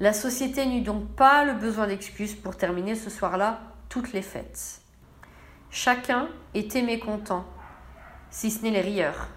[0.00, 4.80] La société n'eut donc pas le besoin d'excuses pour terminer ce soir-là toutes les fêtes.
[5.70, 7.44] Chacun était mécontent,
[8.30, 9.28] si ce n'est les rieurs.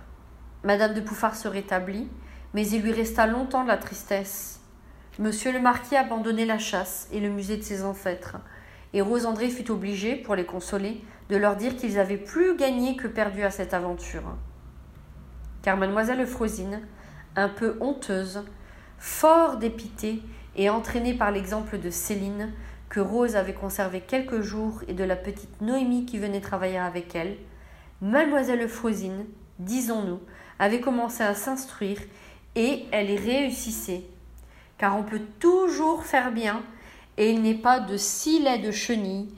[0.64, 2.07] Madame de Pouffard se rétablit,
[2.53, 4.61] mais il lui resta longtemps de la tristesse.
[5.19, 8.38] Monsieur le marquis abandonnait la chasse et le musée de ses ancêtres,
[8.94, 12.95] et Rose André fut obligée, pour les consoler, de leur dire qu'ils avaient plus gagné
[12.95, 14.23] que perdu à cette aventure
[15.65, 16.82] car mademoiselle Euphrosine,
[17.36, 18.44] un peu honteuse,
[18.99, 20.22] fort dépitée
[20.56, 22.53] et entraînée par l'exemple de Céline,
[22.89, 27.15] que Rose avait conservé quelques jours, et de la petite Noémie qui venait travailler avec
[27.15, 27.37] elle,
[28.01, 29.25] mademoiselle Euphrosine,
[29.59, 30.19] disons-nous,
[30.59, 31.99] avait commencé à s'instruire
[32.55, 34.03] et elle y réussissait.
[34.77, 36.61] Car on peut toujours faire bien
[37.17, 39.29] et il n'est pas de si lait de chenille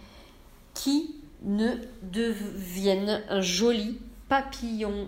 [0.74, 5.08] qui ne devienne un joli papillon.